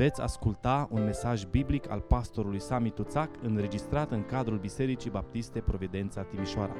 Veți 0.00 0.20
asculta 0.20 0.88
un 0.90 1.04
mesaj 1.04 1.44
biblic 1.44 1.90
al 1.90 2.00
pastorului 2.00 2.60
Sami 2.60 2.90
Tuțac 2.90 3.42
înregistrat 3.42 4.10
în 4.10 4.24
cadrul 4.24 4.58
Bisericii 4.58 5.10
Baptiste 5.10 5.60
Providența 5.60 6.22
Timișoara. 6.22 6.76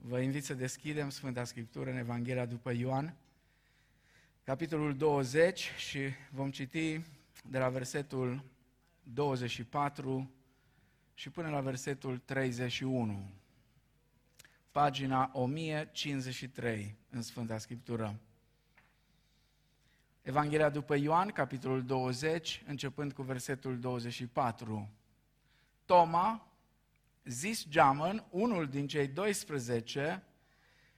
Vă 0.00 0.20
invit 0.20 0.44
să 0.44 0.54
deschidem 0.54 1.08
Sfânta 1.08 1.44
Scriptură 1.44 1.90
în 1.90 1.96
Evanghelia 1.96 2.46
după 2.46 2.72
Ioan, 2.72 3.16
capitolul 4.42 4.96
20 4.96 5.70
și 5.76 5.98
vom 6.30 6.50
citi 6.50 7.00
de 7.44 7.58
la 7.58 7.68
versetul 7.68 8.44
24 9.02 10.30
și 11.14 11.30
până 11.30 11.48
la 11.48 11.60
versetul 11.60 12.18
31 12.18 13.30
pagina 14.72 15.30
1053 15.32 16.96
în 17.10 17.22
Sfânta 17.22 17.58
Scriptură. 17.58 18.20
Evanghelia 20.22 20.68
după 20.68 20.96
Ioan, 20.96 21.28
capitolul 21.28 21.84
20, 21.84 22.62
începând 22.66 23.12
cu 23.12 23.22
versetul 23.22 23.78
24. 23.78 24.90
Toma, 25.84 26.46
zis 27.24 27.68
Geamăn, 27.68 28.24
unul 28.30 28.68
din 28.68 28.86
cei 28.86 29.08
12, 29.08 30.22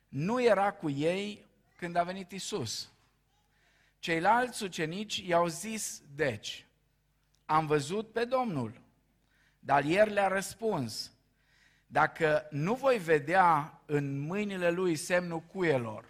nu 0.08 0.42
era 0.42 0.72
cu 0.72 0.90
ei 0.90 1.46
când 1.76 1.96
a 1.96 2.02
venit 2.02 2.30
Isus. 2.30 2.92
Ceilalți 3.98 4.62
ucenici 4.62 5.16
i-au 5.16 5.46
zis, 5.46 6.02
deci, 6.14 6.66
am 7.44 7.66
văzut 7.66 8.12
pe 8.12 8.24
Domnul. 8.24 8.80
Dar 9.58 9.84
el 9.84 10.12
le-a 10.12 10.28
răspuns, 10.28 11.13
dacă 11.86 12.46
nu 12.50 12.74
voi 12.74 12.98
vedea 12.98 13.80
în 13.86 14.18
mâinile 14.18 14.70
lui 14.70 14.96
semnul 14.96 15.40
cuielor 15.40 16.04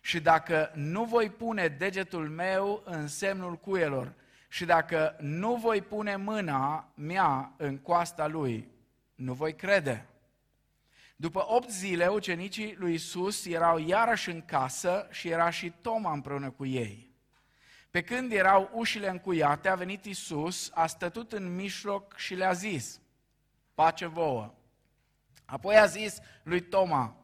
și 0.00 0.20
dacă 0.20 0.70
nu 0.74 1.04
voi 1.04 1.30
pune 1.30 1.68
degetul 1.68 2.28
meu 2.28 2.82
în 2.84 3.08
semnul 3.08 3.56
cuielor 3.56 4.14
și 4.48 4.64
dacă 4.64 5.16
nu 5.20 5.54
voi 5.54 5.82
pune 5.82 6.16
mâna 6.16 6.88
mea 6.94 7.52
în 7.56 7.78
coasta 7.78 8.26
lui, 8.26 8.68
nu 9.14 9.32
voi 9.32 9.54
crede. 9.54 10.06
După 11.16 11.44
opt 11.48 11.70
zile, 11.70 12.06
ucenicii 12.06 12.74
lui 12.78 12.94
Isus 12.94 13.46
erau 13.46 13.78
iarăși 13.78 14.30
în 14.30 14.44
casă 14.44 15.08
și 15.10 15.28
era 15.28 15.50
și 15.50 15.72
Toma 15.80 16.12
împreună 16.12 16.50
cu 16.50 16.66
ei. 16.66 17.10
Pe 17.90 18.02
când 18.02 18.32
erau 18.32 18.70
ușile 18.72 19.08
încuiate, 19.08 19.68
a 19.68 19.74
venit 19.74 20.04
Isus, 20.04 20.70
a 20.74 20.86
stătut 20.86 21.32
în 21.32 21.54
mijloc 21.54 22.16
și 22.16 22.34
le-a 22.34 22.52
zis, 22.52 23.00
pace 23.74 24.06
vouă. 24.06 24.54
Apoi 25.50 25.76
a 25.76 25.86
zis 25.86 26.18
lui 26.42 26.60
Toma, 26.60 27.16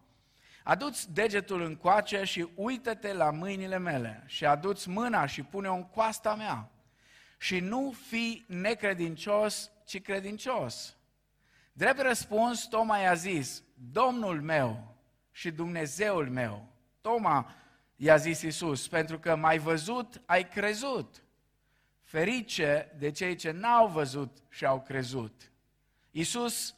aduți 0.63 1.13
degetul 1.13 1.63
în 1.63 1.77
coace 1.77 2.25
și 2.25 2.49
uită-te 2.55 3.13
la 3.13 3.31
mâinile 3.31 3.79
mele 3.79 4.23
și 4.27 4.45
aduți 4.45 4.89
mâna 4.89 5.27
și 5.27 5.43
pune-o 5.43 5.75
în 5.75 5.85
coasta 5.85 6.35
mea 6.35 6.71
și 7.39 7.61
nu 7.61 7.95
fi 8.07 8.45
necredincios, 8.47 9.71
ci 9.87 10.01
credincios. 10.01 10.97
Drept 11.73 12.01
răspuns, 12.01 12.67
Toma 12.67 12.99
i-a 12.99 13.15
zis, 13.15 13.63
Domnul 13.93 14.43
meu 14.43 14.97
și 15.31 15.51
Dumnezeul 15.51 16.31
meu. 16.31 16.69
Toma 17.01 17.55
i-a 17.97 18.17
zis 18.17 18.43
Iisus, 18.43 18.89
pentru 18.89 19.19
că 19.19 19.37
m-ai 19.37 19.59
văzut, 19.59 20.23
ai 20.27 20.49
crezut. 20.49 21.23
Ferice 22.03 22.93
de 22.99 23.11
cei 23.11 23.35
ce 23.35 23.51
n-au 23.51 23.89
văzut 23.89 24.37
și 24.49 24.65
au 24.65 24.83
crezut. 24.83 25.53
Iisus 26.11 26.75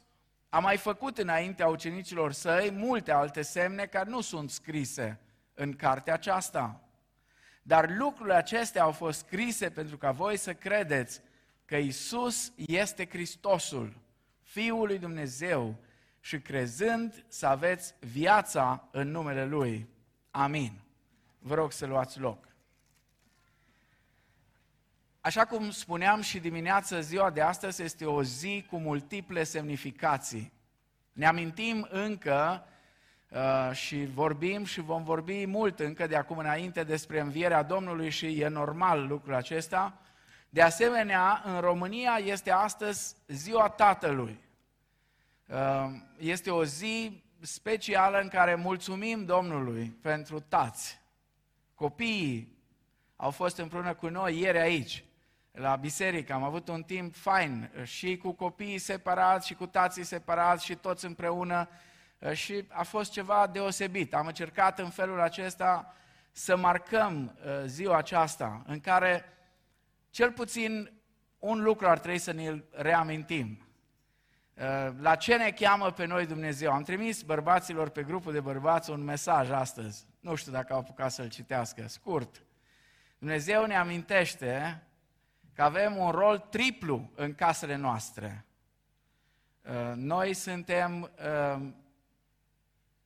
a 0.57 0.59
mai 0.59 0.77
făcut 0.77 1.17
înaintea 1.17 1.67
ucenicilor 1.67 2.31
săi 2.31 2.71
multe 2.71 3.11
alte 3.11 3.41
semne 3.41 3.85
care 3.85 4.09
nu 4.09 4.21
sunt 4.21 4.49
scrise 4.49 5.19
în 5.53 5.73
cartea 5.73 6.13
aceasta. 6.13 6.81
Dar 7.61 7.89
lucrurile 7.89 8.35
acestea 8.35 8.83
au 8.83 8.91
fost 8.91 9.19
scrise 9.19 9.69
pentru 9.69 9.97
ca 9.97 10.11
voi 10.11 10.37
să 10.37 10.53
credeți 10.53 11.21
că 11.65 11.75
Isus 11.75 12.51
este 12.55 13.07
Hristosul, 13.07 13.97
Fiul 14.41 14.87
lui 14.87 14.97
Dumnezeu 14.97 15.75
și 16.19 16.39
crezând 16.39 17.25
să 17.27 17.47
aveți 17.47 17.93
viața 17.99 18.87
în 18.91 19.11
numele 19.11 19.45
Lui. 19.45 19.89
Amin. 20.31 20.79
Vă 21.39 21.53
rog 21.53 21.71
să 21.71 21.85
luați 21.85 22.19
loc. 22.19 22.46
Așa 25.27 25.45
cum 25.45 25.71
spuneam 25.71 26.21
și 26.21 26.39
dimineața, 26.39 26.99
ziua 26.99 27.29
de 27.29 27.41
astăzi 27.41 27.83
este 27.83 28.05
o 28.05 28.23
zi 28.23 28.65
cu 28.69 28.77
multiple 28.77 29.43
semnificații. 29.43 30.51
Ne 31.13 31.25
amintim 31.25 31.87
încă 31.91 32.67
uh, 33.29 33.71
și 33.75 34.05
vorbim 34.05 34.65
și 34.65 34.81
vom 34.81 35.03
vorbi 35.03 35.45
mult 35.45 35.79
încă 35.79 36.07
de 36.07 36.15
acum 36.15 36.37
înainte 36.37 36.83
despre 36.83 37.19
învierea 37.19 37.63
Domnului 37.63 38.09
și 38.09 38.39
e 38.39 38.47
normal 38.47 39.07
lucrul 39.07 39.33
acesta. 39.33 40.01
De 40.49 40.61
asemenea, 40.61 41.41
în 41.45 41.59
România 41.59 42.19
este 42.23 42.51
astăzi 42.51 43.15
ziua 43.27 43.69
Tatălui. 43.69 44.39
Uh, 45.47 45.85
este 46.17 46.51
o 46.51 46.63
zi 46.63 47.23
specială 47.39 48.19
în 48.19 48.27
care 48.27 48.55
mulțumim 48.55 49.25
Domnului 49.25 49.97
pentru 50.01 50.39
tați. 50.39 51.01
Copiii 51.75 52.57
au 53.15 53.31
fost 53.31 53.57
împreună 53.57 53.93
cu 53.93 54.07
noi 54.07 54.39
ieri 54.39 54.59
aici 54.59 55.05
la 55.57 55.75
biserică, 55.75 56.33
am 56.33 56.43
avut 56.43 56.67
un 56.67 56.83
timp 56.83 57.15
fain 57.15 57.71
și 57.83 58.17
cu 58.17 58.31
copiii 58.31 58.77
separați 58.77 59.47
și 59.47 59.53
cu 59.53 59.65
tații 59.65 60.03
separați 60.03 60.65
și 60.65 60.75
toți 60.75 61.05
împreună 61.05 61.69
și 62.33 62.65
a 62.67 62.83
fost 62.83 63.11
ceva 63.11 63.47
deosebit. 63.47 64.13
Am 64.13 64.27
încercat 64.27 64.79
în 64.79 64.89
felul 64.89 65.21
acesta 65.21 65.93
să 66.31 66.57
marcăm 66.57 67.37
uh, 67.45 67.63
ziua 67.65 67.97
aceasta 67.97 68.63
în 68.65 68.79
care 68.79 69.25
cel 70.09 70.31
puțin 70.31 70.91
un 71.39 71.61
lucru 71.61 71.87
ar 71.87 71.99
trebui 71.99 72.17
să 72.19 72.31
ne-l 72.31 72.65
reamintim. 72.71 73.67
Uh, 74.53 74.89
la 74.99 75.15
ce 75.15 75.35
ne 75.35 75.51
cheamă 75.51 75.91
pe 75.91 76.05
noi 76.05 76.25
Dumnezeu? 76.25 76.71
Am 76.71 76.83
trimis 76.83 77.21
bărbaților 77.21 77.89
pe 77.89 78.03
grupul 78.03 78.33
de 78.33 78.39
bărbați 78.39 78.89
un 78.89 79.03
mesaj 79.03 79.49
astăzi. 79.49 80.05
Nu 80.19 80.35
știu 80.35 80.51
dacă 80.51 80.73
au 80.73 80.79
apucat 80.79 81.11
să-l 81.11 81.29
citească, 81.29 81.87
scurt. 81.87 82.43
Dumnezeu 83.19 83.65
ne 83.65 83.75
amintește 83.75 84.81
că 85.57 85.63
avem 85.63 85.97
un 85.97 86.11
rol 86.11 86.39
triplu 86.39 87.11
în 87.15 87.33
casele 87.33 87.75
noastre. 87.75 88.45
Uh, 89.61 89.93
noi 89.95 90.33
suntem 90.33 91.01
uh, 91.01 91.69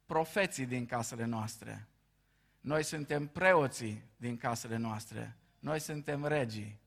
profeții 0.06 0.66
din 0.66 0.86
casele 0.86 1.26
noastre. 1.26 1.88
Noi 2.62 2.84
suntem 2.84 3.28
preoții 3.28 4.04
din 4.18 4.38
casele 4.38 4.78
noastre. 4.78 5.38
Noi 5.60 5.80
suntem 5.80 6.26
regii. 6.26 6.80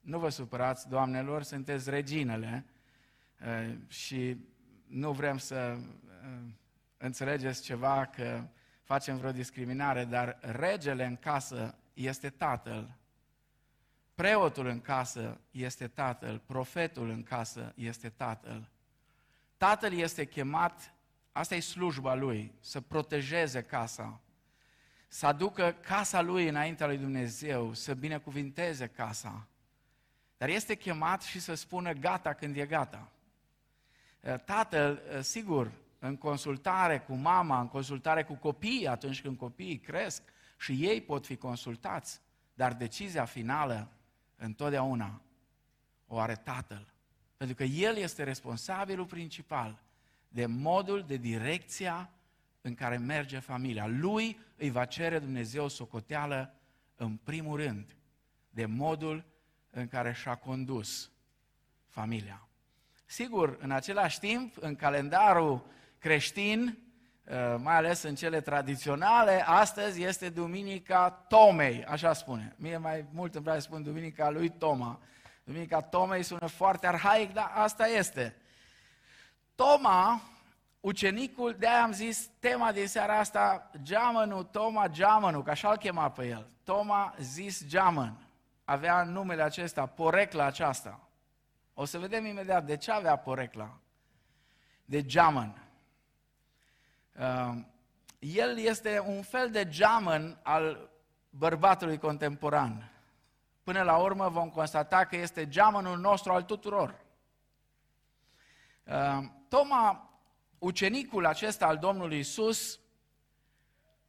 Nu 0.00 0.18
vă 0.18 0.28
supărați, 0.28 0.88
doamnelor, 0.88 1.42
sunteți 1.42 1.90
reginele 1.90 2.64
uh, 3.40 3.76
și 3.88 4.36
nu 4.86 5.12
vrem 5.12 5.38
să 5.38 5.76
înțelegeți 6.96 7.62
ceva 7.62 8.06
că 8.06 8.44
facem 8.82 9.16
vreo 9.16 9.32
discriminare, 9.32 10.04
dar 10.04 10.38
regele 10.40 11.04
în 11.04 11.16
casă 11.16 11.74
este 11.94 12.30
tatăl 12.30 13.02
Preotul 14.14 14.66
în 14.66 14.80
casă 14.80 15.40
este 15.50 15.88
tatăl, 15.88 16.38
profetul 16.46 17.08
în 17.08 17.22
casă 17.22 17.72
este 17.76 18.08
tatăl. 18.08 18.68
Tatăl 19.56 19.92
este 19.92 20.24
chemat, 20.24 20.94
asta 21.32 21.54
e 21.54 21.60
slujba 21.60 22.14
lui, 22.14 22.52
să 22.60 22.80
protejeze 22.80 23.62
casa, 23.62 24.20
să 25.08 25.26
aducă 25.26 25.76
casa 25.80 26.20
lui 26.20 26.48
înaintea 26.48 26.86
lui 26.86 26.96
Dumnezeu, 26.96 27.72
să 27.72 27.94
binecuvinteze 27.94 28.86
casa. 28.86 29.46
Dar 30.36 30.48
este 30.48 30.74
chemat 30.74 31.22
și 31.22 31.40
să 31.40 31.54
spună 31.54 31.92
gata 31.92 32.32
când 32.32 32.56
e 32.56 32.66
gata. 32.66 33.08
Tatăl, 34.44 35.02
sigur, 35.22 35.70
în 35.98 36.16
consultare 36.16 36.98
cu 36.98 37.14
mama, 37.14 37.60
în 37.60 37.68
consultare 37.68 38.24
cu 38.24 38.34
copiii, 38.34 38.86
atunci 38.86 39.22
când 39.22 39.36
copiii 39.36 39.78
cresc, 39.78 40.22
și 40.58 40.72
ei 40.72 41.00
pot 41.00 41.26
fi 41.26 41.36
consultați, 41.36 42.20
dar 42.54 42.74
decizia 42.74 43.24
finală 43.24 43.88
întotdeauna 44.36 45.22
o 46.06 46.18
are 46.18 46.34
tatăl. 46.34 46.92
Pentru 47.36 47.56
că 47.56 47.64
el 47.64 47.96
este 47.96 48.22
responsabilul 48.22 49.06
principal 49.06 49.82
de 50.28 50.46
modul, 50.46 51.04
de 51.06 51.16
direcția 51.16 52.10
în 52.60 52.74
care 52.74 52.96
merge 52.96 53.38
familia. 53.38 53.86
Lui 53.86 54.38
îi 54.56 54.70
va 54.70 54.84
cere 54.84 55.18
Dumnezeu 55.18 55.68
socoteală 55.68 56.54
în 56.96 57.16
primul 57.16 57.56
rând 57.56 57.96
de 58.50 58.66
modul 58.66 59.24
în 59.70 59.88
care 59.88 60.12
și-a 60.12 60.34
condus 60.34 61.10
familia. 61.88 62.48
Sigur, 63.04 63.56
în 63.60 63.70
același 63.70 64.18
timp, 64.18 64.56
în 64.60 64.76
calendarul 64.76 65.66
creștin, 65.98 66.78
Uh, 66.93 66.93
mai 67.56 67.74
ales 67.76 68.02
în 68.02 68.14
cele 68.14 68.40
tradiționale, 68.40 69.44
astăzi 69.46 70.02
este 70.02 70.28
Duminica 70.28 71.10
Tomei, 71.10 71.84
așa 71.84 72.12
spune. 72.12 72.54
Mie 72.56 72.76
mai 72.76 73.04
mult 73.12 73.34
îmi 73.34 73.44
vrea 73.44 73.54
să 73.54 73.60
spun 73.60 73.82
Duminica 73.82 74.30
lui 74.30 74.48
Toma. 74.48 75.00
Duminica 75.44 75.80
Tomei 75.80 76.22
sună 76.22 76.46
foarte 76.46 76.86
arhaic, 76.86 77.32
dar 77.32 77.52
asta 77.54 77.86
este. 77.86 78.36
Toma, 79.54 80.20
ucenicul, 80.80 81.56
de-aia 81.58 81.82
am 81.82 81.92
zis 81.92 82.30
tema 82.38 82.72
din 82.72 82.86
seara 82.86 83.18
asta, 83.18 83.70
geamănul, 83.82 84.42
Toma 84.42 84.88
geamănul, 84.88 85.42
că 85.42 85.50
așa-l 85.50 85.76
chema 85.76 86.10
pe 86.10 86.26
el. 86.26 86.48
Toma 86.64 87.14
zis 87.18 87.66
geamăn. 87.66 88.28
Avea 88.64 89.02
numele 89.02 89.42
acesta, 89.42 89.86
porecla 89.86 90.44
aceasta. 90.44 91.08
O 91.74 91.84
să 91.84 91.98
vedem 91.98 92.26
imediat 92.26 92.64
de 92.64 92.76
ce 92.76 92.90
avea 92.90 93.16
porecla. 93.16 93.78
De 94.84 95.04
geamăn. 95.04 95.63
Uh, 97.18 97.54
el 98.18 98.58
este 98.58 99.00
un 99.06 99.22
fel 99.22 99.50
de 99.50 99.68
geamăn 99.68 100.38
al 100.42 100.90
bărbatului 101.30 101.98
contemporan. 101.98 102.92
Până 103.62 103.82
la 103.82 103.96
urmă 103.96 104.28
vom 104.28 104.50
constata 104.50 105.04
că 105.04 105.16
este 105.16 105.48
geamănul 105.48 105.98
nostru 105.98 106.32
al 106.32 106.42
tuturor. 106.42 107.00
Uh, 108.84 109.24
Toma, 109.48 110.10
ucenicul 110.58 111.26
acesta 111.26 111.66
al 111.66 111.78
Domnului 111.78 112.18
Isus, 112.18 112.80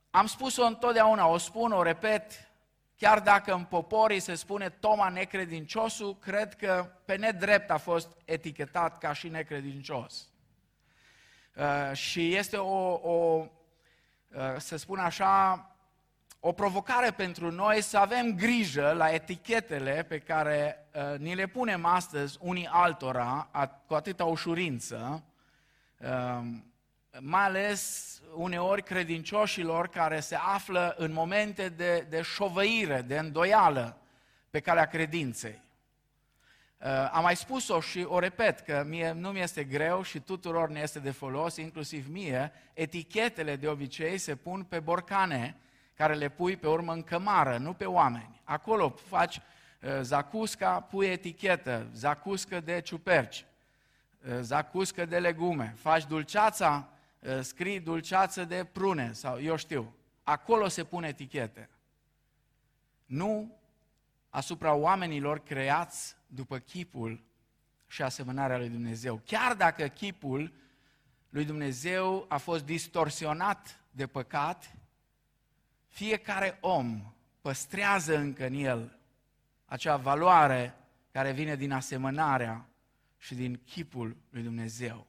am 0.10 0.25
spus-o 0.25 0.66
întotdeauna, 0.66 1.28
o 1.28 1.38
spun, 1.38 1.72
o 1.72 1.84
repet, 1.84 2.31
chiar 2.98 3.19
dacă 3.19 3.54
în 3.54 3.63
poporii 3.63 4.19
se 4.19 4.36
spune 4.36 4.69
Toma 4.69 5.10
necredinciosul, 5.10 6.18
cred 6.18 6.56
că 6.56 6.92
pe 7.06 7.16
nedrept 7.16 7.69
a 7.69 7.78
fost 7.78 8.18
etichetat 8.25 8.98
ca 8.98 9.13
și 9.13 9.28
necredincios. 9.28 10.30
Uh, 11.56 11.96
și 11.98 12.36
este 12.36 12.57
o, 12.57 12.94
o 12.94 13.46
uh, 14.28 14.56
să 14.57 14.78
spun 14.78 15.00
așa, 15.00 15.66
o 16.40 16.52
provocare 16.52 17.12
pentru 17.12 17.52
noi 17.52 17.81
să 17.81 17.98
avem 17.98 18.36
grijă 18.36 18.94
la 18.98 19.10
etichetele 19.13 20.06
pe 20.07 20.19
care 20.19 20.88
uh, 20.94 21.19
ni 21.19 21.36
le 21.36 21.48
punem 21.48 21.86
astăzi 21.86 22.38
unii 22.42 22.68
altora 22.72 23.50
cu 23.88 23.94
atâta 23.94 24.25
ușurință, 24.25 25.24
uh, 26.00 26.42
mai 27.19 27.44
ales 27.44 28.22
uneori 28.34 28.84
credincioșilor 28.84 29.88
care 29.88 30.19
se 30.19 30.36
află 30.36 30.96
în 30.98 31.12
momente 31.12 31.69
de, 31.69 32.06
de 32.10 32.22
șovăire, 32.22 33.02
de 33.02 33.18
îndoială 33.18 33.98
pe 34.50 34.60
calea 34.60 34.86
credinței. 34.86 35.64
Uh, 36.85 37.09
am 37.11 37.23
mai 37.23 37.35
spus-o 37.35 37.79
și 37.79 38.05
o 38.07 38.19
repet, 38.19 38.59
că 38.59 38.83
mie 38.87 39.11
nu 39.11 39.29
mi 39.29 39.39
este 39.39 39.63
greu 39.63 40.01
și 40.01 40.19
tuturor 40.19 40.69
ne 40.69 40.79
este 40.79 40.99
de 40.99 41.11
folos, 41.11 41.55
inclusiv 41.55 42.07
mie, 42.09 42.51
etichetele 42.73 43.55
de 43.55 43.67
obicei 43.67 44.17
se 44.17 44.35
pun 44.35 44.63
pe 44.63 44.79
borcane, 44.79 45.57
care 45.93 46.13
le 46.13 46.29
pui 46.29 46.55
pe 46.55 46.67
urmă 46.67 46.93
în 46.93 47.03
cămară, 47.03 47.57
nu 47.57 47.73
pe 47.73 47.85
oameni. 47.85 48.41
Acolo 48.43 48.89
faci 48.89 49.37
uh, 49.37 49.89
zacusca, 50.01 50.79
pui 50.79 51.07
etichetă, 51.07 51.87
zacuscă 51.93 52.59
de 52.59 52.81
ciuperci, 52.81 53.45
uh, 54.27 54.37
zacuscă 54.41 55.05
de 55.05 55.19
legume, 55.19 55.73
faci 55.77 56.05
dulceața, 56.05 56.87
uh, 57.19 57.39
scrii 57.41 57.79
dulceață 57.79 58.43
de 58.43 58.63
prune 58.63 59.11
sau 59.13 59.41
eu 59.41 59.55
știu. 59.55 59.93
Acolo 60.23 60.67
se 60.67 60.83
pune 60.83 61.07
etichete. 61.07 61.69
Nu 63.05 63.57
asupra 64.29 64.73
oamenilor 64.73 65.39
creați 65.39 66.15
după 66.35 66.57
chipul 66.57 67.23
și 67.87 68.01
asemănarea 68.01 68.57
lui 68.57 68.69
Dumnezeu. 68.69 69.21
Chiar 69.25 69.55
dacă 69.55 69.87
chipul 69.87 70.53
lui 71.29 71.45
Dumnezeu 71.45 72.25
a 72.29 72.37
fost 72.37 72.65
distorsionat 72.65 73.83
de 73.91 74.07
păcat, 74.07 74.75
fiecare 75.87 76.57
om 76.61 77.13
păstrează 77.41 78.17
încă 78.17 78.45
în 78.45 78.53
el 78.53 78.99
acea 79.65 79.97
valoare 79.97 80.77
care 81.11 81.31
vine 81.31 81.55
din 81.55 81.71
asemănarea 81.71 82.69
și 83.17 83.35
din 83.35 83.61
chipul 83.65 84.17
lui 84.29 84.43
Dumnezeu. 84.43 85.07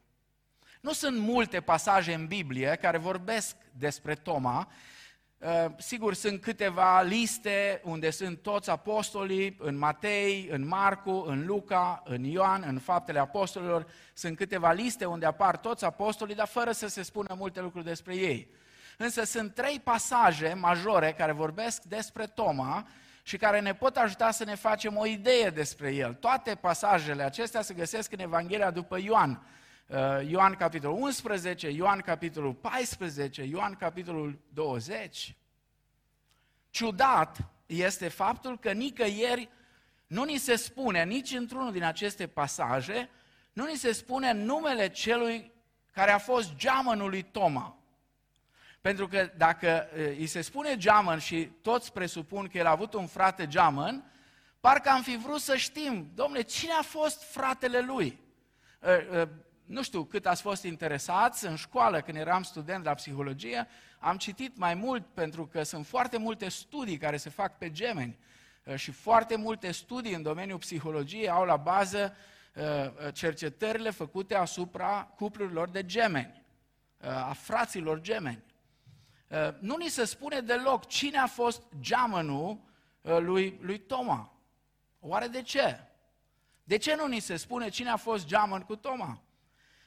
Nu 0.80 0.92
sunt 0.92 1.18
multe 1.18 1.60
pasaje 1.60 2.14
în 2.14 2.26
Biblie 2.26 2.76
care 2.80 2.98
vorbesc 2.98 3.56
despre 3.72 4.14
Toma. 4.14 4.68
Uh, 5.46 5.70
sigur, 5.76 6.14
sunt 6.14 6.40
câteva 6.40 7.02
liste 7.02 7.80
unde 7.84 8.10
sunt 8.10 8.38
toți 8.42 8.70
apostolii, 8.70 9.56
în 9.58 9.78
Matei, 9.78 10.48
în 10.50 10.66
Marcu, 10.66 11.24
în 11.26 11.46
Luca, 11.46 12.02
în 12.04 12.24
Ioan, 12.24 12.64
în 12.66 12.78
Faptele 12.78 13.18
Apostolilor. 13.18 13.86
Sunt 14.14 14.36
câteva 14.36 14.72
liste 14.72 15.04
unde 15.04 15.26
apar 15.26 15.56
toți 15.56 15.84
apostolii, 15.84 16.34
dar 16.34 16.46
fără 16.46 16.72
să 16.72 16.88
se 16.88 17.02
spună 17.02 17.34
multe 17.38 17.60
lucruri 17.60 17.84
despre 17.84 18.14
ei. 18.14 18.48
Însă 18.96 19.24
sunt 19.24 19.54
trei 19.54 19.80
pasaje 19.84 20.56
majore 20.60 21.14
care 21.18 21.32
vorbesc 21.32 21.82
despre 21.82 22.26
Toma 22.26 22.86
și 23.22 23.36
care 23.36 23.60
ne 23.60 23.74
pot 23.74 23.96
ajuta 23.96 24.30
să 24.30 24.44
ne 24.44 24.54
facem 24.54 24.96
o 24.96 25.06
idee 25.06 25.50
despre 25.50 25.94
el. 25.94 26.14
Toate 26.14 26.54
pasajele 26.54 27.22
acestea 27.22 27.62
se 27.62 27.74
găsesc 27.74 28.12
în 28.12 28.20
Evanghelia 28.20 28.70
după 28.70 28.98
Ioan. 29.00 29.42
Uh, 29.86 30.28
Ioan 30.28 30.54
capitolul 30.54 30.96
11, 31.00 31.68
Ioan 31.68 32.00
capitolul 32.00 32.54
14, 32.54 33.42
Ioan 33.42 33.74
capitolul 33.74 34.38
20. 34.52 35.36
Ciudat 36.70 37.38
este 37.66 38.08
faptul 38.08 38.58
că 38.58 38.72
nicăieri 38.72 39.48
nu 40.06 40.24
ni 40.24 40.36
se 40.36 40.56
spune, 40.56 41.04
nici 41.04 41.30
într-unul 41.30 41.72
din 41.72 41.82
aceste 41.82 42.26
pasaje, 42.26 43.10
nu 43.52 43.66
ni 43.66 43.76
se 43.76 43.92
spune 43.92 44.32
numele 44.32 44.88
celui 44.88 45.52
care 45.92 46.10
a 46.10 46.18
fost 46.18 46.54
geamănul 46.54 47.10
lui 47.10 47.22
Toma. 47.22 47.76
Pentru 48.80 49.08
că 49.08 49.30
dacă 49.36 49.88
îi 50.18 50.26
se 50.26 50.40
spune 50.40 50.76
geamăn 50.76 51.18
și 51.18 51.44
toți 51.44 51.92
presupun 51.92 52.46
că 52.46 52.58
el 52.58 52.66
a 52.66 52.70
avut 52.70 52.94
un 52.94 53.06
frate 53.06 53.46
geamăn, 53.46 54.12
parcă 54.60 54.88
am 54.88 55.02
fi 55.02 55.16
vrut 55.16 55.40
să 55.40 55.56
știm, 55.56 56.10
domnule, 56.14 56.42
cine 56.42 56.72
a 56.72 56.82
fost 56.82 57.22
fratele 57.22 57.80
lui? 57.80 58.18
Nu 59.66 59.82
știu 59.82 60.04
cât 60.04 60.26
ați 60.26 60.42
fost 60.42 60.62
interesați 60.62 61.46
în 61.46 61.56
școală 61.56 62.00
când 62.00 62.16
eram 62.16 62.42
student 62.42 62.84
la 62.84 62.94
psihologie, 62.94 63.66
am 63.98 64.16
citit 64.16 64.56
mai 64.56 64.74
mult 64.74 65.06
pentru 65.14 65.46
că 65.46 65.62
sunt 65.62 65.86
foarte 65.86 66.18
multe 66.18 66.48
studii 66.48 66.96
care 66.96 67.16
se 67.16 67.30
fac 67.30 67.58
pe 67.58 67.70
gemeni 67.70 68.18
și 68.74 68.90
foarte 68.90 69.36
multe 69.36 69.70
studii 69.70 70.14
în 70.14 70.22
domeniul 70.22 70.58
psihologiei 70.58 71.28
au 71.28 71.44
la 71.44 71.56
bază 71.56 72.16
cercetările 73.12 73.90
făcute 73.90 74.34
asupra 74.34 75.12
cuplurilor 75.16 75.68
de 75.68 75.84
gemeni, 75.86 76.42
a 77.00 77.32
fraților 77.32 78.00
gemeni. 78.00 78.44
Uh, 79.28 79.54
nu 79.58 79.76
ni 79.76 79.88
se 79.88 80.04
spune 80.04 80.40
deloc 80.40 80.86
cine 80.86 81.18
a 81.18 81.26
fost 81.26 81.62
geamănul 81.80 82.58
uh, 83.00 83.18
lui, 83.18 83.58
lui 83.60 83.78
Toma. 83.78 84.32
Oare 85.00 85.26
de 85.26 85.42
ce? 85.42 85.80
De 86.64 86.76
ce 86.76 86.94
nu 86.94 87.06
ni 87.06 87.20
se 87.20 87.36
spune 87.36 87.68
cine 87.68 87.90
a 87.90 87.96
fost 87.96 88.26
geamăn 88.26 88.62
cu 88.62 88.76
Toma? 88.76 89.22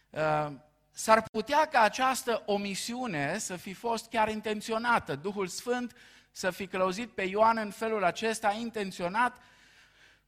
Uh, 0.10 0.52
s-ar 0.92 1.24
putea 1.32 1.66
ca 1.66 1.82
această 1.82 2.44
omisiune 2.46 3.38
să 3.38 3.56
fi 3.56 3.74
fost 3.74 4.10
chiar 4.10 4.30
intenționată, 4.30 5.16
Duhul 5.16 5.48
Sfânt 5.48 5.96
să 6.32 6.50
fi 6.50 6.68
călăuzit 6.68 7.10
pe 7.10 7.22
Ioan 7.22 7.58
în 7.58 7.72
felul 7.72 8.04
acesta 8.04 8.52
intenționat, 8.52 9.38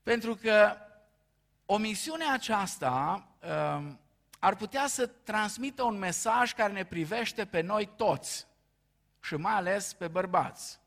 pentru 0.04 0.36
că 0.36 0.76
omisiunea 1.66 2.34
aceasta 2.34 3.26
ar 4.40 4.56
putea 4.56 4.88
să 4.88 5.08
transmită 5.08 5.84
un 5.84 5.98
mesaj 5.98 6.54
care 6.54 6.74
ne 6.74 6.86
privește 6.86 7.46
pe 7.46 7.62
noi 7.62 7.90
toți 7.96 8.48
și 9.20 9.36
mai 9.36 9.54
ales 9.54 9.94
pe 9.94 10.08
bărbați. 10.08 10.80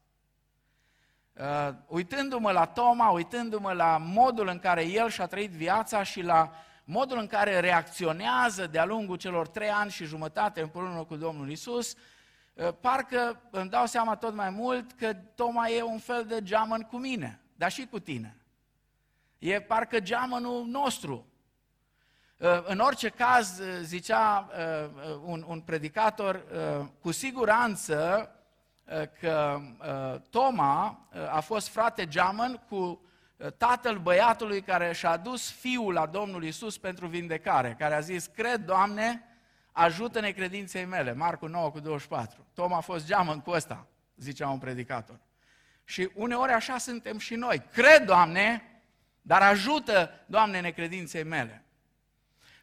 Uh, 1.33 1.75
uitându-mă 1.87 2.51
la 2.51 2.67
Toma, 2.67 3.09
uitându-mă 3.09 3.73
la 3.73 3.97
modul 3.97 4.49
în 4.49 4.59
care 4.59 4.83
el 4.83 5.09
și-a 5.09 5.27
trăit 5.27 5.51
viața 5.51 6.03
și 6.03 6.21
la 6.21 6.53
modul 6.85 7.19
în 7.19 7.27
care 7.27 7.61
reacționează 7.61 8.67
de-a 8.67 8.85
lungul 8.85 9.17
celor 9.17 9.49
trei 9.49 9.71
ani 9.71 9.91
și 9.91 10.05
jumătate 10.05 10.61
împreună 10.61 11.05
cu 11.05 11.17
Domnul 11.17 11.51
Isus, 11.51 11.95
uh, 12.55 12.69
parcă 12.81 13.41
îmi 13.51 13.71
dau 13.71 13.87
seama 13.87 14.17
tot 14.17 14.35
mai 14.35 14.51
mult 14.51 14.93
că 14.93 15.13
Toma 15.13 15.69
e 15.69 15.83
un 15.83 15.99
fel 15.99 16.25
de 16.25 16.43
geamăn 16.43 16.81
cu 16.81 16.97
mine, 16.97 17.41
dar 17.57 17.71
și 17.71 17.87
cu 17.87 17.99
tine. 17.99 18.37
E 19.39 19.61
parcă 19.61 20.01
geamănul 20.01 20.67
nostru. 20.67 21.27
Uh, 22.37 22.65
în 22.65 22.79
orice 22.79 23.09
caz, 23.09 23.59
uh, 23.59 23.67
zicea 23.83 24.49
uh, 24.49 25.17
un, 25.25 25.45
un 25.49 25.61
predicator, 25.61 26.45
cu 27.01 27.11
siguranță 27.11 28.29
că 29.21 29.61
Toma 30.31 31.09
a 31.31 31.41
fost 31.41 31.69
frate 31.69 32.07
geamăn 32.07 32.63
cu 32.69 33.01
tatăl 33.57 33.99
băiatului 33.99 34.63
care 34.63 34.93
și-a 34.93 35.11
adus 35.11 35.51
fiul 35.51 35.93
la 35.93 36.07
Domnul 36.07 36.45
Isus 36.45 36.79
pentru 36.79 37.07
vindecare, 37.07 37.77
care 37.79 37.95
a 37.95 38.01
zis, 38.01 38.27
cred, 38.27 38.61
Doamne, 38.65 39.23
ajută-ne 39.73 40.31
credinței 40.31 40.85
mele. 40.85 41.13
Marcu 41.13 41.47
9 41.47 41.71
cu 41.71 41.81
24. 41.81 42.47
Toma 42.55 42.77
a 42.77 42.81
fost 42.81 43.07
geamăn 43.07 43.41
cu 43.41 43.51
ăsta, 43.51 43.87
zicea 44.17 44.49
un 44.49 44.59
predicator. 44.59 45.21
Și 45.85 46.11
uneori 46.15 46.53
așa 46.53 46.79
suntem 46.79 47.19
și 47.19 47.35
noi. 47.35 47.63
Cred, 47.73 48.05
Doamne, 48.05 48.63
dar 49.23 49.43
ajută, 49.43 50.11
Doamne, 50.27 50.61
necredinței 50.61 51.23
mele. 51.23 51.65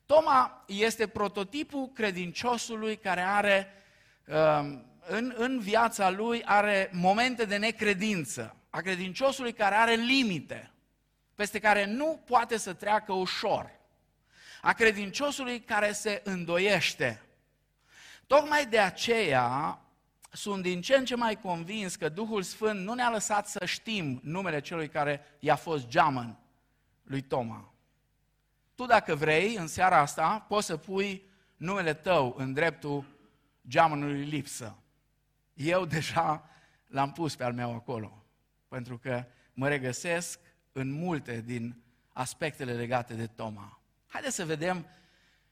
Toma 0.05 0.63
este 0.67 1.07
prototipul 1.07 1.91
credinciosului 1.93 2.97
care 2.97 3.21
are 3.21 3.73
um, 4.27 4.85
în, 5.07 5.33
în 5.37 5.59
viața 5.59 6.09
lui 6.09 6.43
are 6.45 6.89
momente 6.93 7.45
de 7.45 7.57
necredință, 7.57 8.55
a 8.71 8.81
credinciosului 8.81 9.53
care 9.53 9.75
are 9.75 9.93
limite, 9.93 10.71
peste 11.35 11.59
care 11.59 11.85
nu 11.85 12.21
poate 12.25 12.57
să 12.57 12.73
treacă 12.73 13.13
ușor, 13.13 13.71
a 14.61 14.73
credinciosului 14.73 15.59
care 15.59 15.91
se 15.91 16.21
îndoiește, 16.23 17.21
Tocmai 18.31 18.65
de 18.65 18.79
aceea 18.79 19.81
sunt 20.31 20.61
din 20.61 20.81
ce 20.81 20.95
în 20.95 21.05
ce 21.05 21.15
mai 21.15 21.39
convins 21.39 21.95
că 21.95 22.09
Duhul 22.09 22.41
Sfânt 22.41 22.79
nu 22.79 22.93
ne-a 22.93 23.09
lăsat 23.09 23.47
să 23.47 23.65
știm 23.65 24.19
numele 24.23 24.61
celui 24.61 24.89
care 24.89 25.21
i-a 25.39 25.55
fost 25.55 25.87
geamăn 25.87 26.39
lui 27.03 27.21
Toma. 27.21 27.73
Tu 28.75 28.85
dacă 28.85 29.15
vrei, 29.15 29.55
în 29.55 29.67
seara 29.67 29.97
asta, 29.97 30.45
poți 30.47 30.65
să 30.65 30.77
pui 30.77 31.23
numele 31.57 31.93
tău 31.93 32.35
în 32.37 32.53
dreptul 32.53 33.05
geamănului 33.67 34.23
lipsă. 34.23 34.77
Eu 35.53 35.85
deja 35.85 36.49
l-am 36.87 37.11
pus 37.11 37.35
pe 37.35 37.43
al 37.43 37.53
meu 37.53 37.75
acolo, 37.75 38.20
pentru 38.71 38.97
că 38.97 39.25
mă 39.53 39.67
regăsesc 39.67 40.39
în 40.71 40.91
multe 40.91 41.41
din 41.41 41.81
aspectele 42.13 42.73
legate 42.73 43.13
de 43.13 43.27
Toma. 43.27 43.79
Haideți 44.07 44.35
să 44.35 44.45
vedem 44.45 44.85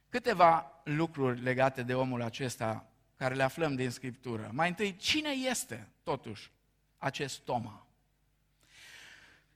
câteva 0.10 0.82
lucruri 0.84 1.42
legate 1.42 1.84
de 1.84 1.94
omul 1.94 2.22
acesta 2.22 2.90
care 3.16 3.36
le 3.36 3.44
aflăm 3.44 3.76
din 3.76 3.90
Scriptură. 3.90 4.50
Mai 4.54 4.68
întâi, 4.68 4.96
cine 4.96 5.30
este 5.30 5.88
totuși 6.04 6.52
acest 6.98 7.40
Toma? 7.40 7.88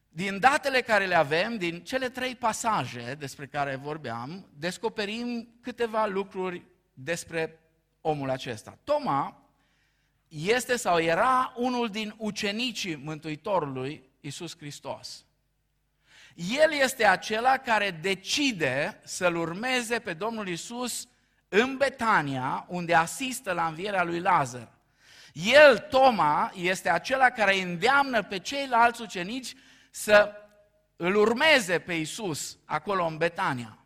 Din 0.09 0.39
datele 0.39 0.81
care 0.81 1.05
le 1.05 1.15
avem, 1.15 1.57
din 1.57 1.83
cele 1.83 2.09
trei 2.09 2.35
pasaje 2.35 3.15
despre 3.15 3.47
care 3.47 3.75
vorbeam, 3.75 4.47
descoperim 4.57 5.57
câteva 5.61 6.05
lucruri 6.05 6.65
despre 6.93 7.59
omul 8.01 8.29
acesta. 8.29 8.77
Toma 8.83 9.42
este 10.35 10.75
sau 10.75 10.99
era 10.99 11.53
unul 11.55 11.89
din 11.89 12.13
ucenicii 12.17 12.95
Mântuitorului 12.95 14.03
Isus 14.19 14.57
Hristos. 14.57 15.25
El 16.35 16.71
este 16.71 17.05
acela 17.05 17.57
care 17.57 17.91
decide 17.91 18.99
să-L 19.03 19.35
urmeze 19.35 19.99
pe 19.99 20.13
Domnul 20.13 20.47
Isus 20.47 21.07
în 21.49 21.77
Betania, 21.77 22.65
unde 22.67 22.93
asistă 22.93 23.51
la 23.51 23.65
învierea 23.67 24.03
lui 24.03 24.19
Lazar. 24.19 24.71
El, 25.33 25.77
Toma, 25.77 26.51
este 26.55 26.89
acela 26.89 27.29
care 27.29 27.61
îndeamnă 27.61 28.23
pe 28.23 28.39
ceilalți 28.39 29.01
ucenici 29.01 29.53
să 29.91 30.31
îl 30.95 31.15
urmeze 31.15 31.79
pe 31.79 31.93
Isus 31.93 32.57
acolo 32.65 33.05
în 33.05 33.17
Betania. 33.17 33.77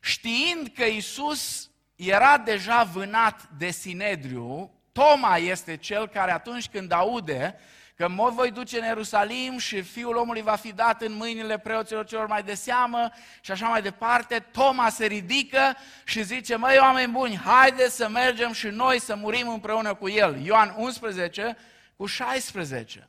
Știind 0.00 0.68
că 0.74 0.84
Isus 0.84 1.70
era 1.94 2.38
deja 2.38 2.82
vânat 2.82 3.48
de 3.56 3.70
Sinedriu, 3.70 4.77
Toma 4.98 5.36
este 5.36 5.76
cel 5.76 6.08
care 6.08 6.32
atunci 6.32 6.68
când 6.68 6.92
aude 6.92 7.58
că 7.94 8.08
mă 8.08 8.30
voi 8.30 8.50
duce 8.50 8.78
în 8.78 8.84
Ierusalim 8.84 9.58
și 9.58 9.82
fiul 9.82 10.16
omului 10.16 10.42
va 10.42 10.56
fi 10.56 10.72
dat 10.72 11.02
în 11.02 11.12
mâinile 11.12 11.58
preoților 11.58 12.06
celor 12.06 12.26
mai 12.26 12.42
de 12.42 12.54
seamă 12.54 13.10
și 13.40 13.50
așa 13.50 13.68
mai 13.68 13.82
departe, 13.82 14.46
Toma 14.52 14.88
se 14.88 15.06
ridică 15.06 15.76
și 16.04 16.22
zice, 16.22 16.56
măi 16.56 16.76
oameni 16.80 17.12
buni, 17.12 17.36
haideți 17.36 17.96
să 17.96 18.08
mergem 18.08 18.52
și 18.52 18.66
noi 18.66 19.00
să 19.00 19.14
murim 19.14 19.48
împreună 19.48 19.94
cu 19.94 20.08
el. 20.08 20.44
Ioan 20.44 20.74
11 20.76 21.56
cu 21.96 22.06
16. 22.06 23.08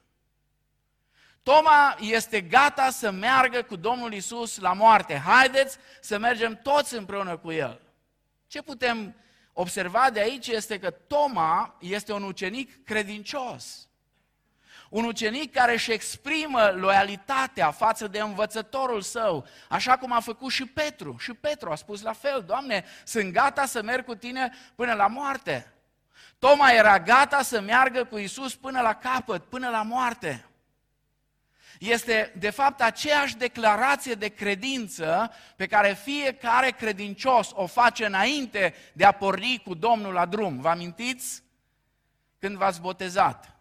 Toma 1.44 1.98
este 2.00 2.42
gata 2.42 2.90
să 2.90 3.12
meargă 3.12 3.62
cu 3.62 3.76
Domnul 3.76 4.14
Isus 4.14 4.60
la 4.60 4.74
moarte. 4.74 5.22
Haideți 5.26 5.78
să 6.02 6.18
mergem 6.18 6.60
toți 6.64 6.96
împreună 6.96 7.38
cu 7.38 7.52
el. 7.52 7.82
Ce 8.48 8.62
putem 8.62 9.16
observa 9.60 10.10
de 10.10 10.20
aici 10.20 10.48
este 10.48 10.80
că 10.80 10.90
Toma 10.90 11.76
este 11.80 12.14
un 12.14 12.24
ucenic 12.24 12.84
credincios. 12.84 13.88
Un 14.90 15.04
ucenic 15.04 15.54
care 15.54 15.74
își 15.74 15.92
exprimă 15.92 16.72
loialitatea 16.76 17.72
față 17.72 18.08
de 18.08 18.20
învățătorul 18.20 19.02
său, 19.02 19.48
așa 19.70 19.98
cum 19.98 20.12
a 20.12 20.20
făcut 20.20 20.52
și 20.52 20.66
Petru. 20.66 21.16
Și 21.20 21.34
Petru 21.34 21.72
a 21.72 21.76
spus 21.76 22.02
la 22.02 22.14
fel, 22.14 22.44
Doamne, 22.48 22.86
sunt 23.04 23.32
gata 23.32 23.66
să 23.66 23.82
merg 23.82 24.06
cu 24.06 24.16
tine 24.16 24.54
până 24.76 24.94
la 24.94 25.08
moarte. 25.08 25.74
Toma 26.40 26.72
era 26.72 27.00
gata 27.00 27.42
să 27.42 27.62
meargă 27.62 28.04
cu 28.04 28.18
Isus 28.18 28.56
până 28.56 28.82
la 28.82 28.94
capăt, 28.94 29.44
până 29.44 29.70
la 29.70 29.82
moarte. 29.82 30.49
Este, 31.80 32.34
de 32.38 32.50
fapt, 32.50 32.82
aceeași 32.82 33.36
declarație 33.36 34.14
de 34.14 34.28
credință 34.28 35.32
pe 35.56 35.68
care 35.68 35.94
fiecare 35.94 36.70
credincios 36.70 37.50
o 37.54 37.66
face 37.66 38.06
înainte 38.06 38.74
de 38.94 39.06
a 39.06 39.12
porni 39.12 39.62
cu 39.66 39.74
Domnul 39.74 40.14
la 40.14 40.26
drum. 40.26 40.60
Vă 40.60 40.70
amintiți? 40.70 41.44
Când 42.40 42.56
v-ați 42.58 42.82
botezat 42.82 43.60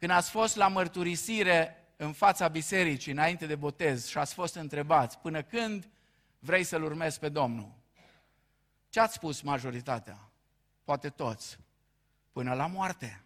când 0.00 0.12
ați 0.12 0.30
fost 0.30 0.56
la 0.56 0.68
mărturisire 0.68 1.84
în 1.96 2.12
fața 2.12 2.48
bisericii 2.48 3.12
înainte 3.12 3.46
de 3.46 3.54
botez 3.54 4.06
și 4.06 4.18
ați 4.18 4.34
fost 4.34 4.54
întrebați, 4.54 5.18
până 5.18 5.42
când 5.42 5.88
vrei 6.38 6.64
să-L 6.64 6.82
urmezi 6.82 7.18
pe 7.18 7.28
Domnul? 7.28 7.72
Ce 8.88 9.00
ați 9.00 9.14
spus 9.14 9.40
majoritatea? 9.40 10.30
Poate 10.84 11.08
toți. 11.08 11.58
Până 12.32 12.54
la 12.54 12.66
moarte. 12.66 13.24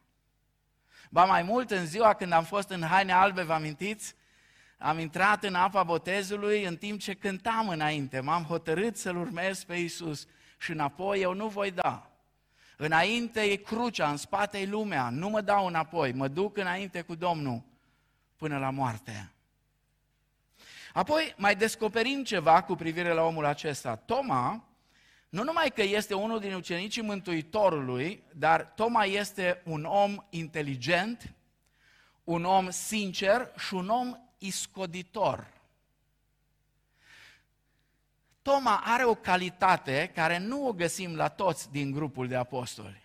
Ba 1.15 1.25
mai 1.25 1.43
mult, 1.43 1.71
în 1.71 1.87
ziua 1.87 2.15
când 2.15 2.33
am 2.33 2.45
fost 2.45 2.69
în 2.69 2.83
haine 2.83 3.13
albe, 3.13 3.43
vă 3.43 3.53
amintiți? 3.53 4.15
Am 4.79 4.99
intrat 4.99 5.45
în 5.45 5.55
apa 5.55 5.83
botezului 5.83 6.65
în 6.65 6.77
timp 6.77 7.01
ce 7.01 7.15
cântam 7.15 7.69
înainte. 7.69 8.21
M-am 8.21 8.43
hotărât 8.43 8.97
să-L 8.97 9.17
urmez 9.17 9.65
pe 9.65 9.75
Iisus 9.75 10.27
și 10.59 10.71
înapoi 10.71 11.21
eu 11.21 11.35
nu 11.35 11.49
voi 11.49 11.71
da. 11.71 12.11
Înainte 12.77 13.41
e 13.41 13.57
crucea, 13.57 14.11
în 14.11 14.17
spate 14.17 14.59
e 14.59 14.67
lumea, 14.67 15.11
nu 15.11 15.29
mă 15.29 15.41
dau 15.41 15.67
înapoi, 15.67 16.13
mă 16.13 16.29
duc 16.29 16.57
înainte 16.57 17.01
cu 17.01 17.15
Domnul 17.15 17.63
până 18.37 18.59
la 18.59 18.71
moarte. 18.71 19.33
Apoi 20.93 21.35
mai 21.37 21.57
descoperim 21.57 22.25
ceva 22.25 22.63
cu 22.63 22.75
privire 22.75 23.13
la 23.13 23.23
omul 23.23 23.45
acesta. 23.45 23.97
Toma, 23.97 24.65
nu 25.35 25.43
numai 25.43 25.71
că 25.71 25.83
este 25.83 26.15
unul 26.15 26.41
din 26.41 26.55
ucenicii 26.55 27.03
Mântuitorului, 27.03 28.23
dar 28.33 28.73
Toma 28.75 29.05
este 29.05 29.63
un 29.65 29.85
om 29.85 30.17
inteligent, 30.31 31.35
un 32.25 32.45
om 32.45 32.71
sincer 32.71 33.53
și 33.59 33.75
un 33.75 33.89
om 33.89 34.17
iscoditor. 34.39 35.47
Toma 38.43 38.81
are 38.85 39.05
o 39.05 39.15
calitate 39.15 40.11
care 40.15 40.39
nu 40.39 40.67
o 40.67 40.73
găsim 40.73 41.17
la 41.17 41.29
toți 41.29 41.71
din 41.71 41.91
grupul 41.91 42.29
de 42.29 42.37
apostoli. 42.37 43.03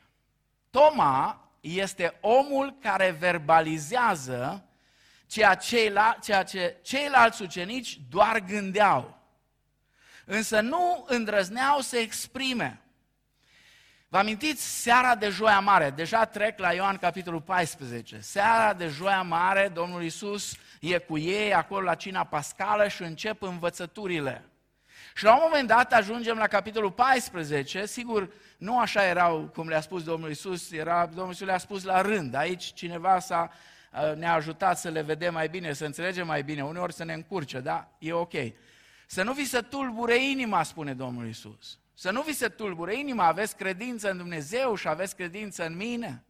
Toma 0.69 1.50
este 1.59 2.17
omul 2.21 2.77
care 2.81 3.12
verbalizează 3.12 4.63
ceea, 5.27 5.55
ceila, 5.55 6.17
ceea 6.24 6.43
ce 6.43 6.77
ceilalți 6.81 7.41
ucenici 7.41 8.00
doar 8.09 8.39
gândeau. 8.39 9.18
Însă 10.31 10.59
nu 10.59 11.05
îndrăzneau 11.07 11.79
să 11.79 11.98
exprime. 11.98 12.81
Vă 14.07 14.17
amintiți 14.17 14.81
seara 14.81 15.15
de 15.15 15.29
Joia 15.29 15.59
Mare? 15.59 15.89
Deja 15.89 16.25
trec 16.25 16.59
la 16.59 16.74
Ioan 16.74 16.98
capitolul 16.98 17.41
14. 17.41 18.19
Seara 18.19 18.74
de 18.74 18.88
Joia 18.88 19.21
Mare, 19.21 19.71
Domnul 19.74 20.03
Isus 20.03 20.55
e 20.79 20.98
cu 20.98 21.17
ei 21.17 21.53
acolo 21.53 21.81
la 21.81 21.95
cina 21.95 22.24
pascală 22.24 22.88
și 22.88 23.01
încep 23.01 23.41
învățăturile. 23.41 24.43
Și 25.15 25.24
la 25.24 25.33
un 25.33 25.39
moment 25.43 25.67
dat 25.67 25.93
ajungem 25.93 26.38
la 26.38 26.48
capitolul 26.48 26.91
14, 26.91 27.86
sigur, 27.86 28.33
nu 28.57 28.79
așa 28.79 29.05
erau 29.05 29.51
cum 29.53 29.67
le-a 29.67 29.81
spus 29.81 30.03
Domnul 30.03 30.29
Isus, 30.29 30.71
era, 30.71 31.05
Domnul 31.05 31.33
Isus 31.33 31.48
le-a 31.48 31.57
spus 31.57 31.83
la 31.83 32.01
rând. 32.01 32.33
Aici 32.33 32.74
cineva 32.74 33.19
s-a, 33.19 33.51
uh, 33.93 34.15
ne-a 34.15 34.33
ajutat 34.33 34.77
să 34.77 34.89
le 34.89 35.01
vedem 35.01 35.33
mai 35.33 35.48
bine, 35.48 35.74
să 35.74 35.86
înțelegem 35.86 36.27
mai 36.27 36.43
bine, 36.43 36.63
uneori 36.63 36.93
să 36.93 37.03
ne 37.03 37.13
încurce, 37.13 37.59
da? 37.59 37.88
E 37.98 38.13
ok. 38.13 38.33
Să 39.11 39.23
nu 39.23 39.33
vi 39.33 39.45
se 39.45 39.61
tulbure 39.61 40.23
inima, 40.23 40.63
spune 40.63 40.93
Domnul 40.93 41.27
Isus. 41.27 41.79
Să 41.93 42.11
nu 42.11 42.21
vi 42.21 42.33
se 42.33 42.47
tulbure 42.47 42.99
inima, 42.99 43.25
aveți 43.25 43.55
credință 43.55 44.09
în 44.09 44.17
Dumnezeu 44.17 44.75
și 44.75 44.87
aveți 44.87 45.15
credință 45.15 45.65
în 45.65 45.75
mine. 45.75 46.23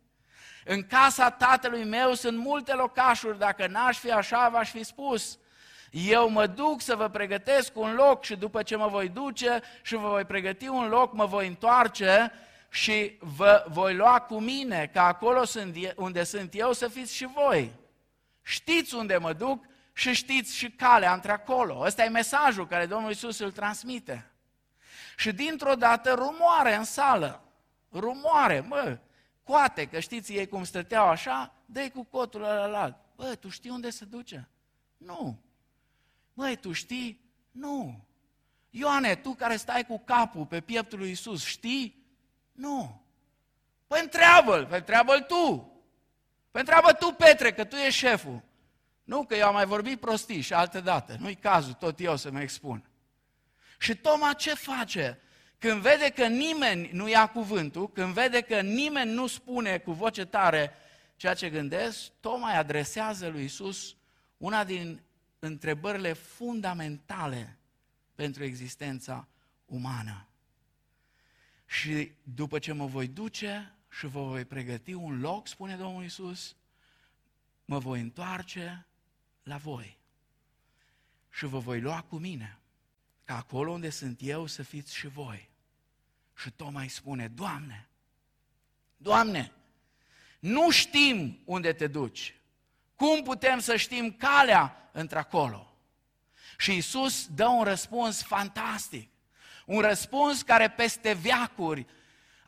În 0.66 0.84
casa 0.84 1.30
tatălui 1.30 1.84
meu 1.84 2.14
sunt 2.14 2.38
multe 2.38 2.74
locașuri, 2.74 3.40
dacă 3.40 3.68
n-aș 3.68 3.98
fi 3.98 4.12
așa, 4.12 4.50
v-aș 4.50 4.72
fi 4.72 4.84
spus. 4.84 5.40
Eu 5.92 6.30
mă 6.30 6.48
duc 6.48 6.82
să 6.82 6.96
vă 6.96 7.08
pregătesc 7.08 7.78
un 7.78 7.94
loc 7.94 8.24
și 8.24 8.36
după 8.36 8.64
ce 8.64 8.76
mă 8.76 8.88
voi 8.88 9.10
duce 9.10 9.62
și 9.82 9.96
vă 9.96 10.08
voi 10.08 10.26
pregăti 10.26 10.68
un 10.68 10.88
loc, 10.88 11.14
mă 11.14 11.26
voi 11.26 11.48
întoarce 11.48 12.32
și 12.70 13.18
vă 13.20 13.66
voi 13.68 13.96
lua 13.96 14.20
cu 14.20 14.40
mine, 14.40 14.90
ca 14.94 15.06
acolo 15.06 15.44
sunt, 15.44 15.76
unde 15.96 16.24
sunt 16.24 16.54
eu 16.54 16.74
să 16.74 16.88
fiți 16.88 17.16
și 17.16 17.28
voi. 17.34 17.72
Știți 18.42 18.96
unde 18.96 19.18
mă 19.18 19.34
duc 19.34 19.66
și 20.00 20.14
știți 20.14 20.56
și 20.56 20.72
calea 20.72 21.14
între 21.14 21.32
acolo. 21.32 21.80
Ăsta 21.80 22.04
e 22.04 22.10
mesajul 22.10 22.68
care 22.68 22.86
Domnul 22.86 23.12
Isus 23.12 23.40
îl 23.40 23.52
transmite. 23.52 24.32
Și 25.18 25.32
dintr-o 25.32 25.76
dată 25.76 26.14
rumoare 26.14 26.76
în 26.76 26.84
sală. 26.84 27.44
Rumoare, 27.92 28.60
mă, 28.60 29.00
coate, 29.44 29.88
că 29.88 30.00
știți 30.00 30.34
ei 30.34 30.48
cum 30.48 30.64
stăteau 30.64 31.08
așa, 31.08 31.54
dă 31.66 31.90
cu 31.94 32.04
cotul 32.04 32.44
ăla 32.44 33.00
Bă, 33.16 33.36
tu 33.36 33.50
știi 33.50 33.70
unde 33.70 33.90
se 33.90 34.06
duce? 34.06 34.50
Nu. 34.98 35.40
Măi, 36.34 36.56
tu 36.56 36.72
știi? 36.72 37.22
Nu. 37.52 38.08
Ioane, 38.70 39.16
tu 39.16 39.34
care 39.34 39.56
stai 39.56 39.86
cu 39.86 40.00
capul 40.00 40.46
pe 40.46 40.62
pieptul 40.62 41.00
lui 41.00 41.10
Isus, 41.10 41.46
știi? 41.46 42.06
Nu. 42.52 43.02
Păi 43.88 44.00
întreabă-l, 44.02 44.66
păi 44.66 44.78
întreabă-l 44.78 45.22
tu. 45.22 45.72
Păi 46.52 46.62
întreabă 46.62 46.94
tu, 46.94 47.12
Petre, 47.12 47.54
că 47.54 47.64
tu 47.64 47.76
ești 47.76 48.00
șeful. 48.00 48.48
Nu, 49.10 49.24
că 49.24 49.36
eu 49.36 49.48
am 49.48 49.54
mai 49.54 49.66
vorbit 49.66 50.00
prostii 50.00 50.42
și 50.42 50.54
alte 50.54 50.80
date. 50.80 51.16
Nu-i 51.20 51.36
cazul 51.36 51.74
tot 51.74 52.00
eu 52.00 52.18
să 52.18 52.32
mă 52.32 52.42
expun. 52.42 52.84
Și 53.80 53.96
Toma 53.96 54.34
ce 54.34 54.54
face? 54.54 55.20
când 55.60 55.82
vede 55.82 56.10
că 56.10 56.28
nimeni 56.28 56.90
nu 56.94 57.10
ia 57.10 57.28
cuvântul, 57.28 57.90
când 57.90 58.14
vede 58.14 58.42
că 58.42 58.62
nimeni 58.62 59.12
nu 59.12 59.28
spune 59.28 59.78
cu 59.78 59.92
voce 59.92 60.26
tare 60.26 60.72
ceea 61.16 61.34
ce 61.34 61.50
gândesc, 61.50 62.12
Toma 62.20 62.50
adresează 62.50 63.28
lui 63.28 63.44
Isus 63.44 63.96
una 64.38 64.64
din 64.64 65.02
întrebările 65.40 66.14
fundamentale 66.14 67.58
pentru 68.16 68.44
existența 68.44 69.28
umană. 69.66 70.28
Și 71.66 72.12
după 72.24 72.60
ce 72.60 72.74
mă 72.74 72.86
voi 72.86 73.08
duce 73.08 73.74
și 73.90 74.08
vă 74.08 74.24
voi 74.24 74.46
pregăti 74.46 74.94
un 74.94 75.20
loc, 75.20 75.48
spune 75.48 75.76
Domnul 75.76 76.04
Isus, 76.04 76.56
mă 77.66 77.78
voi 77.78 78.00
întoarce 78.00 78.86
la 79.50 79.58
voi 79.58 79.98
și 81.30 81.46
vă 81.46 81.60
voi 81.60 81.82
lua 81.82 82.02
cu 82.02 82.18
mine, 82.18 82.58
ca 83.26 83.38
acolo 83.38 83.72
unde 83.72 83.90
sunt 83.90 84.20
eu 84.22 84.46
să 84.46 84.64
fiți 84.64 84.96
și 84.96 85.08
voi. 85.08 85.50
Și 86.36 86.52
Toma 86.52 86.82
îi 86.82 86.88
spune, 86.88 87.28
Doamne, 87.28 87.88
Doamne, 88.98 89.52
nu 90.40 90.72
știm 90.72 91.40
unde 91.46 91.74
te 91.74 91.88
duci. 91.88 92.36
Cum 92.96 93.24
putem 93.24 93.60
să 93.60 93.76
știm 93.76 94.12
calea 94.12 94.90
într-acolo? 94.92 95.74
Și 96.58 96.76
Isus 96.76 97.28
dă 97.28 97.48
un 97.48 97.64
răspuns 97.64 98.24
fantastic. 98.24 99.10
Un 99.66 99.80
răspuns 99.80 100.42
care 100.42 100.70
peste 100.70 101.14
viacuri 101.14 101.86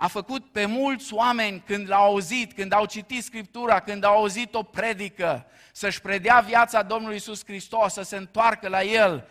a 0.01 0.07
făcut 0.07 0.51
pe 0.51 0.65
mulți 0.65 1.13
oameni 1.13 1.63
când 1.65 1.89
l-au 1.89 2.03
auzit, 2.03 2.53
când 2.53 2.73
au 2.73 2.85
citit 2.85 3.23
Scriptura, 3.23 3.79
când 3.79 4.03
au 4.03 4.17
auzit 4.17 4.53
o 4.53 4.63
predică, 4.63 5.45
să-și 5.71 6.01
predea 6.01 6.39
viața 6.39 6.81
Domnului 6.81 7.15
Isus 7.15 7.45
Hristos, 7.45 7.93
să 7.93 8.01
se 8.01 8.17
întoarcă 8.17 8.67
la 8.67 8.83
El, 8.83 9.27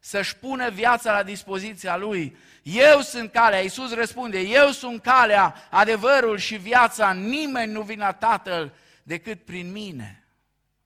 să-și 0.00 0.36
pună 0.36 0.70
viața 0.70 1.12
la 1.12 1.22
dispoziția 1.22 1.96
Lui. 1.96 2.36
Eu 2.62 3.00
sunt 3.00 3.32
calea, 3.32 3.60
Iisus 3.60 3.94
răspunde, 3.94 4.40
eu 4.40 4.70
sunt 4.70 5.02
calea, 5.02 5.54
adevărul 5.70 6.38
și 6.38 6.56
viața, 6.56 7.12
nimeni 7.12 7.72
nu 7.72 7.82
vine 7.82 8.04
la 8.04 8.12
Tatăl 8.12 8.72
decât 9.02 9.44
prin 9.44 9.72
mine. 9.72 10.24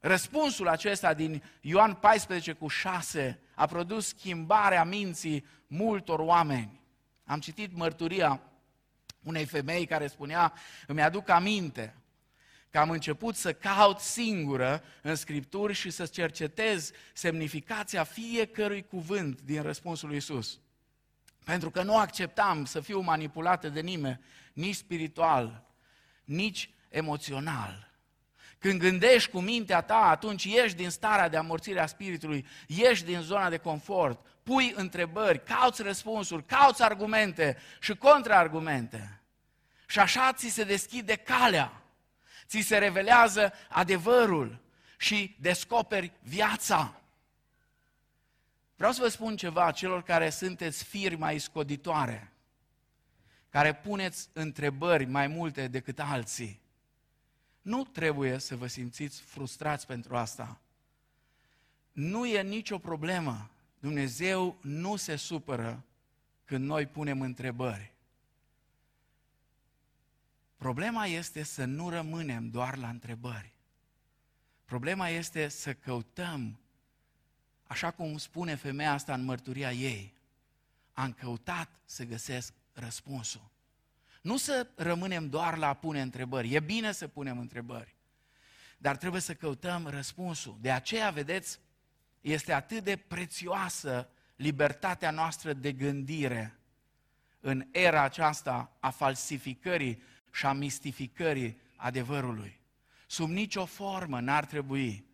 Răspunsul 0.00 0.68
acesta 0.68 1.14
din 1.14 1.42
Ioan 1.60 1.94
14 1.94 2.52
cu 2.52 2.68
6 2.68 3.38
a 3.54 3.66
produs 3.66 4.06
schimbarea 4.06 4.84
minții 4.84 5.46
multor 5.66 6.18
oameni. 6.18 6.80
Am 7.24 7.40
citit 7.40 7.76
mărturia 7.76 8.40
unei 9.24 9.44
femei 9.44 9.86
care 9.86 10.06
spunea, 10.06 10.52
îmi 10.86 11.02
aduc 11.02 11.28
aminte 11.28 11.94
că 12.70 12.78
am 12.78 12.90
început 12.90 13.36
să 13.36 13.52
caut 13.52 13.98
singură 13.98 14.82
în 15.02 15.14
Scripturi 15.14 15.72
și 15.72 15.90
să 15.90 16.06
cercetez 16.06 16.90
semnificația 17.12 18.04
fiecărui 18.04 18.82
cuvânt 18.82 19.40
din 19.40 19.62
răspunsul 19.62 20.08
lui 20.08 20.16
Isus. 20.16 20.58
Pentru 21.44 21.70
că 21.70 21.82
nu 21.82 21.96
acceptam 21.96 22.64
să 22.64 22.80
fiu 22.80 23.00
manipulată 23.00 23.68
de 23.68 23.80
nimeni, 23.80 24.20
nici 24.52 24.74
spiritual, 24.74 25.66
nici 26.24 26.70
emoțional. 26.88 27.93
Când 28.64 28.80
gândești 28.80 29.30
cu 29.30 29.40
mintea 29.40 29.80
ta, 29.80 29.96
atunci 29.96 30.44
ieși 30.44 30.74
din 30.74 30.90
starea 30.90 31.28
de 31.28 31.36
amorțire 31.36 31.80
a 31.80 31.86
spiritului, 31.86 32.46
ieși 32.66 33.04
din 33.04 33.20
zona 33.20 33.50
de 33.50 33.56
confort, 33.56 34.26
pui 34.42 34.72
întrebări, 34.76 35.42
cauți 35.42 35.82
răspunsuri, 35.82 36.46
cauți 36.46 36.82
argumente 36.82 37.56
și 37.80 37.94
contraargumente. 37.94 39.20
Și 39.86 39.98
așa 39.98 40.32
ți 40.32 40.48
se 40.48 40.64
deschide 40.64 41.16
calea, 41.16 41.82
ți 42.46 42.60
se 42.60 42.78
revelează 42.78 43.52
adevărul 43.68 44.60
și 44.98 45.36
descoperi 45.40 46.12
viața. 46.22 47.00
Vreau 48.76 48.92
să 48.92 49.02
vă 49.02 49.08
spun 49.08 49.36
ceva 49.36 49.70
celor 49.70 50.02
care 50.02 50.30
sunteți 50.30 50.84
firi 50.84 51.16
mai 51.16 51.38
scoditoare, 51.38 52.32
care 53.50 53.74
puneți 53.74 54.28
întrebări 54.32 55.04
mai 55.04 55.26
multe 55.26 55.68
decât 55.68 56.00
alții. 56.00 56.62
Nu 57.64 57.84
trebuie 57.84 58.38
să 58.38 58.56
vă 58.56 58.66
simțiți 58.66 59.20
frustrați 59.20 59.86
pentru 59.86 60.16
asta. 60.16 60.60
Nu 61.92 62.26
e 62.26 62.42
nicio 62.42 62.78
problemă. 62.78 63.50
Dumnezeu 63.78 64.58
nu 64.60 64.96
se 64.96 65.16
supără 65.16 65.84
când 66.44 66.64
noi 66.64 66.86
punem 66.86 67.20
întrebări. 67.20 67.92
Problema 70.56 71.06
este 71.06 71.42
să 71.42 71.64
nu 71.64 71.88
rămânem 71.88 72.50
doar 72.50 72.76
la 72.76 72.88
întrebări. 72.88 73.52
Problema 74.64 75.08
este 75.08 75.48
să 75.48 75.74
căutăm, 75.74 76.58
așa 77.66 77.90
cum 77.90 78.18
spune 78.18 78.54
femeia 78.54 78.92
asta 78.92 79.14
în 79.14 79.24
mărturia 79.24 79.72
ei, 79.72 80.14
am 80.92 81.12
căutat 81.12 81.68
să 81.84 82.04
găsesc 82.04 82.52
răspunsul. 82.72 83.52
Nu 84.24 84.36
să 84.36 84.66
rămânem 84.74 85.28
doar 85.28 85.56
la 85.56 85.68
a 85.68 85.74
pune 85.74 86.00
întrebări. 86.00 86.54
E 86.54 86.60
bine 86.60 86.92
să 86.92 87.08
punem 87.08 87.38
întrebări, 87.38 87.94
dar 88.78 88.96
trebuie 88.96 89.20
să 89.20 89.34
căutăm 89.34 89.86
răspunsul. 89.86 90.58
De 90.60 90.70
aceea, 90.70 91.10
vedeți, 91.10 91.58
este 92.20 92.52
atât 92.52 92.84
de 92.84 92.96
prețioasă 92.96 94.08
libertatea 94.36 95.10
noastră 95.10 95.52
de 95.52 95.72
gândire 95.72 96.58
în 97.40 97.66
era 97.70 98.02
aceasta 98.02 98.76
a 98.80 98.90
falsificării 98.90 100.02
și 100.32 100.46
a 100.46 100.52
mistificării 100.52 101.58
adevărului. 101.76 102.60
Sub 103.06 103.30
nicio 103.30 103.64
formă 103.64 104.20
n-ar 104.20 104.44
trebui 104.44 105.06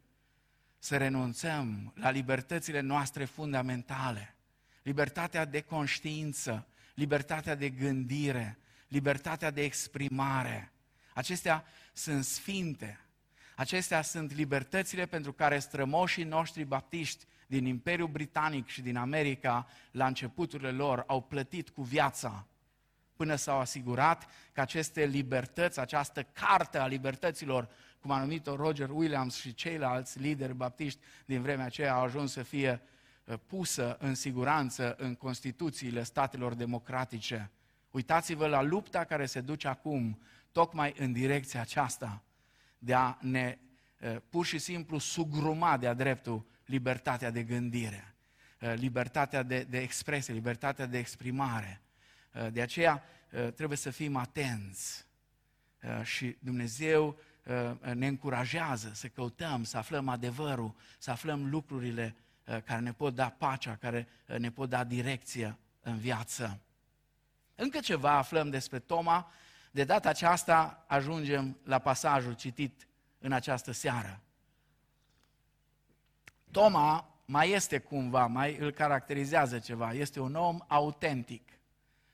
să 0.79 0.97
renunțăm 0.97 1.93
la 1.95 2.11
libertățile 2.11 2.81
noastre 2.81 3.25
fundamentale. 3.25 4.35
Libertatea 4.83 5.45
de 5.45 5.61
conștiință, 5.61 6.67
libertatea 6.95 7.55
de 7.55 7.69
gândire, 7.69 8.60
libertatea 8.91 9.51
de 9.51 9.63
exprimare. 9.63 10.73
Acestea 11.15 11.65
sunt 11.93 12.25
sfinte. 12.25 13.01
Acestea 13.57 14.03
sunt 14.03 14.35
libertățile 14.35 15.07
pentru 15.07 15.33
care 15.33 15.59
strămoșii 15.59 16.25
noștri 16.25 16.65
baptiști 16.65 17.25
din 17.47 17.67
Imperiul 17.67 18.09
Britanic 18.09 18.67
și 18.67 18.83
din 18.83 18.97
America, 18.97 19.69
la 19.91 20.07
începuturile 20.07 20.71
lor, 20.71 21.05
au 21.07 21.23
plătit 21.23 21.69
cu 21.69 21.83
viața 21.83 22.47
până 23.21 23.35
s-au 23.35 23.59
asigurat 23.59 24.27
că 24.53 24.61
aceste 24.61 25.05
libertăți, 25.05 25.81
această 25.81 26.23
carte 26.23 26.79
a 26.79 26.87
libertăților, 26.87 27.69
cum 28.01 28.11
a 28.11 28.21
numit-o 28.21 28.57
Roger 28.57 28.91
Williams 28.91 29.35
și 29.35 29.55
ceilalți 29.55 30.19
lideri 30.19 30.55
baptiști 30.55 31.01
din 31.25 31.43
vremea 31.43 31.65
aceea, 31.65 31.95
au 31.95 32.03
ajuns 32.03 32.33
să 32.33 32.43
fie 32.43 32.83
uh, 33.25 33.35
pusă 33.47 33.97
în 33.99 34.15
siguranță 34.15 34.95
în 34.99 35.15
Constituțiile 35.15 36.03
statelor 36.03 36.55
democratice. 36.55 37.51
Uitați-vă 37.91 38.47
la 38.47 38.63
lupta 38.63 39.05
care 39.05 39.27
se 39.27 39.41
duce 39.41 39.69
acum, 39.69 40.21
tocmai 40.53 40.95
în 40.99 41.13
direcția 41.13 41.61
aceasta, 41.61 42.23
de 42.79 42.95
a 42.95 43.17
ne 43.21 43.59
uh, 44.01 44.17
pur 44.29 44.47
și 44.47 44.59
simplu 44.59 44.99
sugruma 44.99 45.77
de-a 45.77 45.95
dreptul 45.95 46.47
libertatea 46.65 47.31
de 47.31 47.43
gândire, 47.43 48.15
uh, 48.61 48.73
libertatea 48.75 49.43
de, 49.43 49.63
de 49.63 49.79
expresie, 49.79 50.35
libertatea 50.35 50.87
de 50.87 50.99
exprimare. 50.99 51.81
Uh, 52.35 52.53
de 52.53 52.61
aceea 52.61 53.03
uh, 53.33 53.53
trebuie 53.53 53.79
să 53.79 53.91
fim 53.91 54.17
atenți 54.17 55.07
uh, 55.83 56.05
și 56.05 56.37
Dumnezeu 56.39 57.19
ne 57.95 58.07
încurajează 58.07 58.91
să 58.95 59.09
căutăm, 59.09 59.65
să 59.65 59.77
aflăm 59.77 60.09
adevărul, 60.09 60.75
să 60.99 61.11
aflăm 61.11 61.51
lucrurile 61.51 62.15
care 62.45 62.81
ne 62.81 62.93
pot 62.93 63.15
da 63.15 63.29
pacea, 63.29 63.77
care 63.77 64.09
ne 64.39 64.51
pot 64.51 64.69
da 64.69 64.85
direcție 64.85 65.57
în 65.81 65.99
viață. 65.99 66.61
Încă 67.61 67.81
ceva 67.81 68.11
aflăm 68.11 68.51
despre 68.51 68.79
Toma, 68.79 69.31
de 69.71 69.85
data 69.85 70.09
aceasta 70.09 70.85
ajungem 70.87 71.59
la 71.65 71.79
pasajul 71.79 72.33
citit 72.33 72.87
în 73.19 73.33
această 73.33 73.73
seară. 73.73 74.21
Toma 76.51 77.15
mai 77.25 77.51
este 77.51 77.79
cumva, 77.79 78.27
mai 78.27 78.57
îl 78.57 78.71
caracterizează 78.71 79.59
ceva, 79.59 79.93
este 79.93 80.21
un 80.21 80.35
om 80.35 80.59
autentic 80.69 81.49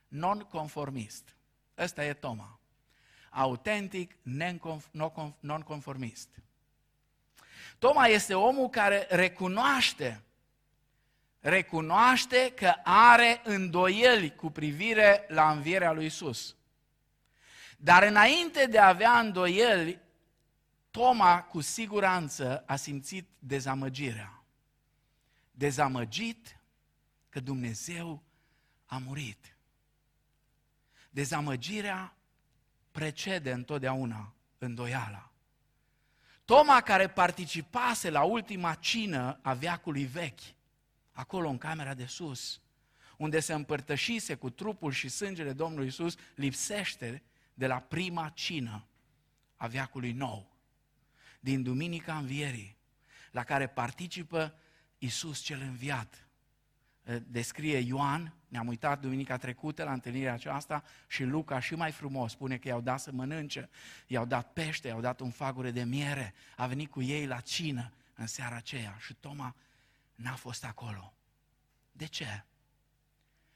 nonconformist. 0.09 1.37
Ăsta 1.79 2.05
e 2.05 2.13
Toma. 2.13 2.61
Autentic, 3.31 4.17
nonconformist. 5.41 6.29
Toma 7.79 8.07
este 8.07 8.35
omul 8.35 8.69
care 8.69 9.07
recunoaște, 9.11 10.23
recunoaște 11.49 12.53
că 12.57 12.75
are 12.85 13.41
îndoieli 13.45 14.35
cu 14.35 14.51
privire 14.51 15.25
la 15.29 15.51
învierea 15.51 15.93
lui 15.93 16.05
Isus. 16.05 16.57
Dar 17.77 18.03
înainte 18.03 18.67
de 18.67 18.79
a 18.79 18.89
avea 18.89 19.19
îndoieli, 19.19 20.01
Toma 20.91 21.43
cu 21.43 21.61
siguranță 21.61 22.65
a 22.67 22.77
simțit 22.77 23.29
dezamăgirea. 23.39 24.43
Dezamăgit 25.51 26.59
că 27.29 27.41
Dumnezeu 27.41 28.23
a 28.87 28.99
murit. 28.99 29.57
Dezamăgirea 31.11 32.15
precede 32.91 33.53
întotdeauna 33.53 34.35
îndoiala. 34.59 35.31
Toma, 36.45 36.81
care 36.81 37.09
participase 37.09 38.11
la 38.11 38.23
ultima 38.23 38.75
cină 38.75 39.39
a 39.43 39.55
veacului 39.55 40.05
vechi, 40.05 40.56
acolo 41.16 41.48
în 41.48 41.59
camera 41.59 41.94
de 41.94 42.07
sus, 42.07 42.61
unde 43.16 43.40
se 43.40 43.52
împărtășise 43.52 44.35
cu 44.35 44.50
trupul 44.50 44.92
și 44.92 45.09
sângele 45.09 45.52
Domnului 45.52 45.87
Isus, 45.87 46.14
lipsește 46.35 47.22
de 47.55 47.66
la 47.66 47.81
prima 47.81 48.29
cină 48.29 48.87
a 49.57 49.66
viacului 49.66 50.12
nou, 50.12 50.57
din 51.40 51.62
Duminica 51.62 52.16
Învierii, 52.16 52.76
la 53.31 53.44
care 53.44 53.66
participă 53.66 54.59
Isus 54.98 55.40
cel 55.40 55.61
înviat. 55.61 56.29
Descrie 57.26 57.79
Ioan, 57.79 58.35
ne-am 58.48 58.66
uitat 58.66 59.00
duminica 59.00 59.37
trecută 59.37 59.85
la 59.85 59.92
întâlnirea 59.92 60.33
aceasta 60.33 60.85
și 61.07 61.24
Luca 61.24 61.61
și 61.61 61.74
mai 61.74 61.92
frumos 61.92 62.33
spune 62.33 62.57
că 62.57 62.68
i-au 62.68 62.81
dat 62.81 63.00
să 63.00 63.12
mănânce, 63.12 63.68
i-au 64.07 64.26
dat 64.26 64.52
pește, 64.52 64.88
i-au 64.88 65.00
dat 65.00 65.20
un 65.20 65.31
fagure 65.31 65.70
de 65.70 65.85
miere, 65.85 66.35
a 66.57 66.66
venit 66.66 66.90
cu 66.90 67.02
ei 67.02 67.26
la 67.26 67.40
cină 67.40 67.92
în 68.14 68.26
seara 68.26 68.57
aceea 68.57 68.96
și 69.00 69.14
Toma 69.14 69.55
n-a 70.16 70.35
fost 70.35 70.64
acolo. 70.64 71.14
De 71.92 72.07
ce? 72.07 72.44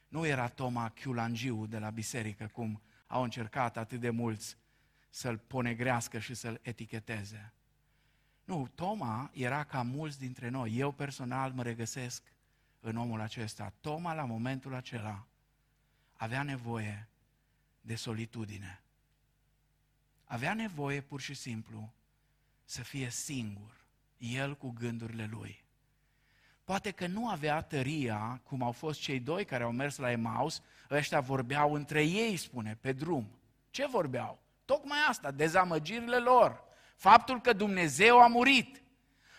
Nu 0.08 0.26
era 0.26 0.48
Toma 0.48 0.88
Chiulangiu 0.88 1.66
de 1.66 1.78
la 1.78 1.90
biserică, 1.90 2.46
cum 2.46 2.82
au 3.06 3.22
încercat 3.22 3.76
atât 3.76 4.00
de 4.00 4.10
mulți 4.10 4.56
să-l 5.10 5.38
ponegrească 5.38 6.18
și 6.18 6.34
să-l 6.34 6.58
eticheteze. 6.62 7.52
Nu, 8.44 8.68
Toma 8.74 9.30
era 9.32 9.64
ca 9.64 9.82
mulți 9.82 10.18
dintre 10.18 10.48
noi. 10.48 10.76
Eu 10.76 10.92
personal 10.92 11.52
mă 11.52 11.62
regăsesc 11.62 12.22
în 12.80 12.96
omul 12.96 13.20
acesta. 13.20 13.72
Toma, 13.80 14.14
la 14.14 14.24
momentul 14.24 14.74
acela, 14.74 15.26
avea 16.12 16.42
nevoie 16.42 17.08
de 17.80 17.94
solitudine. 17.94 18.82
Avea 20.24 20.54
nevoie 20.54 21.00
pur 21.00 21.20
și 21.20 21.34
simplu 21.34 21.92
să 22.64 22.82
fie 22.82 23.10
singur, 23.10 23.86
el 24.18 24.56
cu 24.56 24.70
gândurile 24.70 25.26
lui. 25.26 25.59
Poate 26.70 26.90
că 26.90 27.06
nu 27.06 27.28
avea 27.28 27.60
tăria, 27.60 28.40
cum 28.44 28.62
au 28.62 28.72
fost 28.72 29.00
cei 29.00 29.18
doi 29.18 29.44
care 29.44 29.62
au 29.62 29.70
mers 29.70 29.96
la 29.96 30.10
Emaus, 30.10 30.62
ăștia 30.90 31.20
vorbeau 31.20 31.74
între 31.74 32.02
ei, 32.04 32.36
spune, 32.36 32.78
pe 32.80 32.92
drum. 32.92 33.30
Ce 33.70 33.86
vorbeau? 33.86 34.38
Tocmai 34.64 34.98
asta, 35.08 35.30
dezamăgirile 35.30 36.16
lor. 36.16 36.64
Faptul 36.96 37.40
că 37.40 37.52
Dumnezeu 37.52 38.20
a 38.20 38.26
murit. 38.26 38.82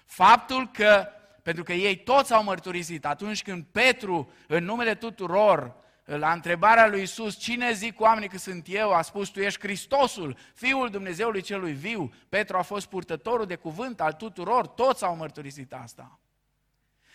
Faptul 0.06 0.70
că, 0.72 1.08
pentru 1.44 1.64
că 1.64 1.74
ei 1.74 1.98
toți 1.98 2.34
au 2.34 2.44
mărturisit, 2.44 3.06
atunci 3.06 3.44
când 3.44 3.66
Petru, 3.72 4.32
în 4.48 4.64
numele 4.64 4.96
tuturor, 4.96 5.76
la 6.04 6.32
întrebarea 6.32 6.88
lui 6.88 7.02
Isus, 7.02 7.38
cine 7.38 7.72
zic 7.72 8.00
oamenii 8.00 8.30
că 8.30 8.38
sunt 8.38 8.66
eu, 8.70 8.94
a 8.94 9.02
spus, 9.02 9.30
tu 9.30 9.40
ești 9.40 9.60
Hristosul, 9.60 10.38
Fiul 10.54 10.90
Dumnezeului 10.90 11.42
celui 11.42 11.74
viu. 11.74 12.14
Petru 12.30 12.58
a 12.58 12.62
fost 12.62 12.86
purtătorul 12.86 13.46
de 13.46 13.56
cuvânt 13.56 14.02
al 14.02 14.14
tuturor, 14.14 14.68
toți 14.68 15.04
au 15.04 15.16
mărturisit 15.16 15.74
asta. 15.74 16.21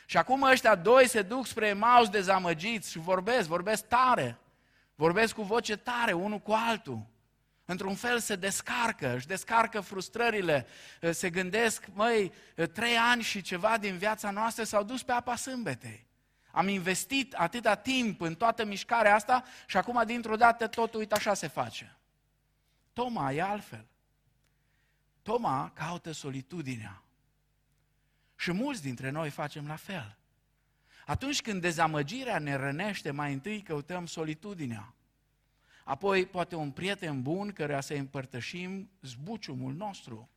Și 0.09 0.17
acum 0.17 0.43
ăștia 0.43 0.75
doi 0.75 1.09
se 1.09 1.23
duc 1.23 1.47
spre 1.47 1.67
Emaus 1.67 2.09
dezamăgiți 2.09 2.91
și 2.91 2.99
vorbesc, 2.99 3.49
vorbesc 3.49 3.87
tare. 3.87 4.39
Vorbesc 4.95 5.35
cu 5.35 5.43
voce 5.43 5.77
tare, 5.77 6.13
unul 6.13 6.39
cu 6.39 6.53
altul. 6.53 7.07
Într-un 7.65 7.95
fel 7.95 8.19
se 8.19 8.37
descarcă, 8.37 9.15
își 9.15 9.27
descarcă 9.27 9.81
frustrările, 9.81 10.67
se 11.11 11.31
gândesc, 11.31 11.87
măi, 11.93 12.33
trei 12.73 12.97
ani 12.97 13.23
și 13.23 13.41
ceva 13.41 13.79
din 13.79 13.97
viața 13.97 14.31
noastră 14.31 14.65
s-au 14.65 14.83
dus 14.83 15.03
pe 15.03 15.13
apa 15.13 15.37
sâmbetei. 15.37 16.07
Am 16.51 16.69
investit 16.69 17.35
atâta 17.35 17.75
timp 17.75 18.21
în 18.21 18.35
toată 18.35 18.65
mișcarea 18.65 19.15
asta 19.15 19.45
și 19.67 19.77
acum 19.77 20.03
dintr-o 20.07 20.37
dată 20.37 20.67
totul, 20.67 21.01
uite, 21.01 21.15
așa 21.15 21.35
se 21.35 21.47
face. 21.47 21.97
Toma 22.93 23.33
e 23.33 23.43
altfel. 23.43 23.87
Toma 25.23 25.71
caută 25.75 26.13
solitudinea. 26.13 27.03
Și 28.37 28.53
mulți 28.53 28.83
dintre 28.83 29.11
noi 29.11 29.31
facem 29.31 29.67
la 29.67 29.77
fel. 29.77 30.19
Atunci 31.07 31.43
când 31.43 31.61
dezamăgirea 31.61 32.39
ne 32.39 32.55
rănește, 32.55 33.11
mai 33.11 33.33
întâi 33.33 33.63
căutăm 33.63 34.07
solitudinea. 34.07 34.95
Apoi, 35.85 36.27
poate 36.27 36.55
un 36.55 36.71
prieten 36.71 37.23
bun 37.23 37.53
căruia 37.53 37.81
să 37.81 37.95
împărtășim 37.95 38.91
zbuciumul 39.03 39.75
nostru. 39.75 40.31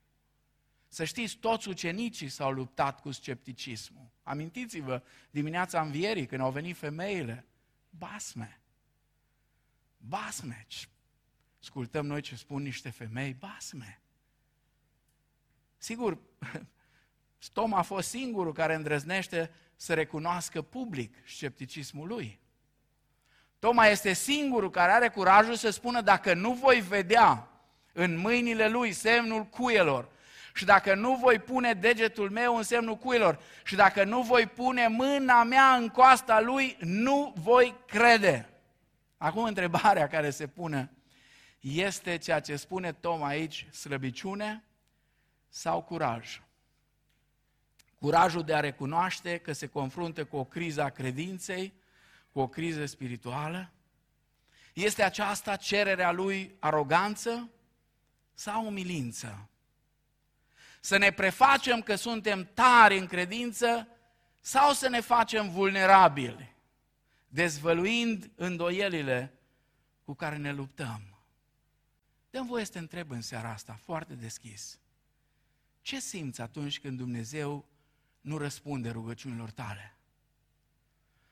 Să 0.87 1.03
știți, 1.03 1.37
toți 1.37 1.67
ucenicii 1.67 2.29
s-au 2.29 2.51
luptat 2.51 3.01
cu 3.01 3.11
scepticismul. 3.11 4.09
Amintiți-vă 4.23 5.03
dimineața 5.31 5.81
învierii, 5.81 6.25
când 6.25 6.41
au 6.41 6.51
venit 6.51 6.77
femeile. 6.77 7.45
Basme. 7.89 8.61
Basme. 9.97 10.67
Ascultăm 11.61 12.05
noi 12.05 12.21
ce 12.21 12.35
spun 12.35 12.61
niște 12.61 12.89
femei. 12.89 13.33
Basme. 13.33 14.01
Sigur, 15.77 16.17
Tom 17.53 17.73
a 17.73 17.81
fost 17.81 18.09
singurul 18.09 18.53
care 18.53 18.73
îndrăznește 18.73 19.51
să 19.75 19.93
recunoască 19.93 20.61
public 20.61 21.15
scepticismul 21.25 22.07
lui. 22.07 22.39
Toma 23.59 23.85
este 23.85 24.13
singurul 24.13 24.69
care 24.69 24.91
are 24.91 25.09
curajul 25.09 25.55
să 25.55 25.69
spună 25.69 26.01
dacă 26.01 26.33
nu 26.33 26.53
voi 26.53 26.79
vedea 26.79 27.47
în 27.93 28.17
mâinile 28.17 28.67
lui 28.67 28.91
semnul 28.91 29.43
cuielor 29.43 30.09
și 30.53 30.65
dacă 30.65 30.95
nu 30.95 31.15
voi 31.15 31.39
pune 31.39 31.73
degetul 31.73 32.29
meu 32.29 32.55
în 32.55 32.63
semnul 32.63 32.95
cuielor 32.95 33.39
și 33.63 33.75
dacă 33.75 34.03
nu 34.03 34.21
voi 34.21 34.45
pune 34.45 34.87
mâna 34.87 35.43
mea 35.43 35.75
în 35.75 35.89
coasta 35.89 36.39
lui, 36.39 36.77
nu 36.79 37.33
voi 37.37 37.75
crede. 37.87 38.49
Acum 39.17 39.43
întrebarea 39.43 40.07
care 40.07 40.29
se 40.29 40.47
pune 40.47 40.91
este 41.59 42.17
ceea 42.17 42.39
ce 42.39 42.55
spune 42.55 42.93
Tom 42.93 43.23
aici, 43.23 43.67
slăbiciune 43.71 44.63
sau 45.49 45.81
curaj? 45.81 46.41
Curajul 47.99 48.43
de 48.43 48.53
a 48.55 48.59
recunoaște 48.59 49.37
că 49.37 49.53
se 49.53 49.67
confruntă 49.67 50.25
cu 50.25 50.37
o 50.37 50.43
criză 50.43 50.81
a 50.81 50.89
credinței, 50.89 51.73
cu 52.31 52.39
o 52.39 52.47
criză 52.47 52.85
spirituală? 52.85 53.71
Este 54.73 55.03
aceasta 55.03 55.55
cererea 55.55 56.11
lui 56.11 56.55
aroganță 56.59 57.49
sau 58.33 58.65
umilință? 58.65 59.49
Să 60.79 60.97
ne 60.97 61.11
prefacem 61.11 61.81
că 61.81 61.95
suntem 61.95 62.49
tari 62.53 62.97
în 62.97 63.05
credință 63.05 63.87
sau 64.39 64.73
să 64.73 64.87
ne 64.87 64.99
facem 65.01 65.49
vulnerabili, 65.49 66.55
dezvăluind 67.27 68.31
îndoielile 68.35 69.33
cu 70.03 70.13
care 70.13 70.37
ne 70.37 70.51
luptăm? 70.51 71.17
Dăm 72.29 72.45
voie 72.45 72.65
să 72.65 72.71
te 72.71 72.79
întreb 72.79 73.11
în 73.11 73.21
seara 73.21 73.51
asta, 73.51 73.73
foarte 73.73 74.13
deschis. 74.13 74.79
Ce 75.81 75.99
simți 75.99 76.41
atunci 76.41 76.79
când 76.79 76.97
Dumnezeu 76.97 77.68
nu 78.29 78.37
răspunde 78.37 78.89
rugăciunilor 78.89 79.51
tale. 79.51 79.93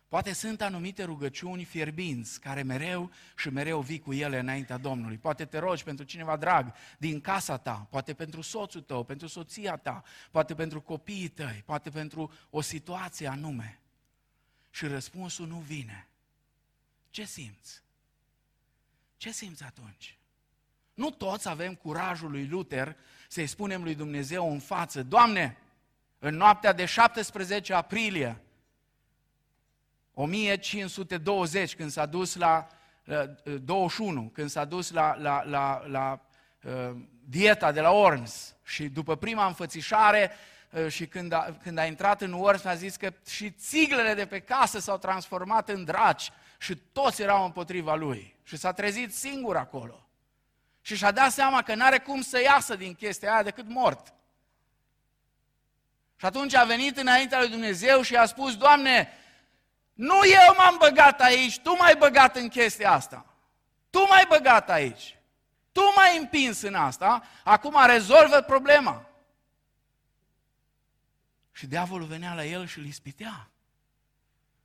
Poate 0.08 0.34
sunt 0.34 0.62
anumite 0.62 1.04
rugăciuni 1.04 1.64
fierbinți 1.64 2.40
care 2.40 2.62
mereu 2.64 3.12
și 3.38 3.50
mereu 3.50 3.82
vii 3.82 4.00
cu 4.00 4.14
ele 4.14 4.40
înaintea 4.40 4.78
Domnului. 4.78 5.18
Poate 5.18 5.46
te 5.46 5.58
rogi 5.58 5.84
pentru 5.84 6.06
cineva 6.06 6.38
drag 6.38 6.74
din 6.98 7.22
casa 7.22 7.58
ta, 7.58 7.88
poate 7.90 8.14
pentru 8.14 8.42
soțul 8.42 8.82
tău, 8.82 9.04
pentru 9.04 9.28
soția 9.28 9.76
ta, 9.76 10.04
poate 10.32 10.56
pentru 10.56 10.82
copiii 10.82 11.28
tăi, 11.28 11.64
poate 11.66 11.90
pentru 11.90 12.32
o 12.50 12.62
situație 12.62 13.28
anume. 13.28 13.80
Și 14.70 14.88
răspunsul 14.88 15.48
nu 15.48 15.58
vine. 15.58 16.08
Ce 17.10 17.26
simți? 17.26 17.82
Ce 19.18 19.32
simți 19.32 19.64
atunci? 19.64 20.18
Nu 20.94 21.10
toți 21.10 21.50
avem 21.50 21.76
curajul 21.76 22.32
lui 22.32 22.48
Luther 22.48 22.96
să-i 23.28 23.48
spunem 23.48 23.84
lui 23.84 23.96
Dumnezeu 23.96 24.52
în 24.52 24.60
față, 24.60 25.04
Doamne, 25.04 25.58
în 26.20 26.36
noaptea 26.36 26.74
de 26.74 26.86
17 26.86 27.74
aprilie 27.74 28.42
1520, 30.14 31.76
când 31.76 31.92
s-a 31.92 32.06
dus 32.06 32.36
la 32.36 32.68
21, 33.64 34.30
când 34.34 34.50
s-a 34.50 34.66
dus 34.66 34.92
la, 34.92 35.16
la, 35.20 35.44
la, 35.44 35.84
la 35.88 36.22
uh, 36.64 36.96
dieta 37.30 37.72
de 37.72 37.82
la 37.82 37.92
Orms 37.92 38.56
și 38.64 38.88
după 38.88 39.16
prima 39.16 39.46
înfățișare 39.46 40.32
uh, 40.72 40.88
și 40.88 41.08
când 41.08 41.32
a, 41.32 41.58
când 41.64 41.78
a 41.78 41.86
intrat 41.86 42.22
în 42.22 42.34
Orms 42.34 42.64
a 42.64 42.76
zis 42.76 42.96
că 42.96 43.14
și 43.28 43.52
țiglele 43.52 44.14
de 44.14 44.26
pe 44.26 44.40
casă 44.40 44.80
s-au 44.80 44.98
transformat 44.98 45.70
în 45.70 45.84
draci 45.84 46.32
și 46.58 46.76
toți 46.76 47.22
erau 47.22 47.44
împotriva 47.46 47.96
lui. 47.96 48.36
Și 48.44 48.58
s-a 48.58 48.72
trezit 48.72 49.14
singur 49.14 49.56
acolo. 49.56 50.08
Și 50.82 50.96
și-a 50.96 51.12
dat 51.12 51.32
seama 51.32 51.62
că 51.62 51.76
n-are 51.76 52.00
cum 52.00 52.22
să 52.22 52.42
iasă 52.42 52.76
din 52.76 52.94
chestia 52.94 53.34
aia 53.34 53.44
decât 53.44 53.70
mort. 53.70 54.14
Și 56.20 56.26
atunci 56.26 56.54
a 56.54 56.64
venit 56.64 56.98
înaintea 56.98 57.40
lui 57.40 57.50
Dumnezeu 57.50 58.02
și 58.02 58.16
a 58.16 58.26
spus, 58.26 58.58
Doamne, 58.58 59.12
nu 59.94 60.16
eu 60.26 60.56
m-am 60.58 60.76
băgat 60.78 61.22
aici, 61.22 61.60
Tu 61.60 61.76
m-ai 61.76 61.96
băgat 61.96 62.36
în 62.36 62.48
chestia 62.48 62.92
asta. 62.92 63.26
Tu 63.90 64.00
m-ai 64.00 64.26
băgat 64.28 64.70
aici. 64.70 65.18
Tu 65.72 65.82
m-ai 65.96 66.18
împins 66.18 66.62
în 66.62 66.76
asta, 66.76 67.24
acum 67.44 67.76
rezolvă 67.86 68.42
problema. 68.42 69.10
Și 71.52 71.68
diavolul 71.68 72.08
venea 72.08 72.34
la 72.34 72.46
el 72.46 72.68
și 72.68 72.78
îl 72.78 72.86
ispitea. 72.86 73.50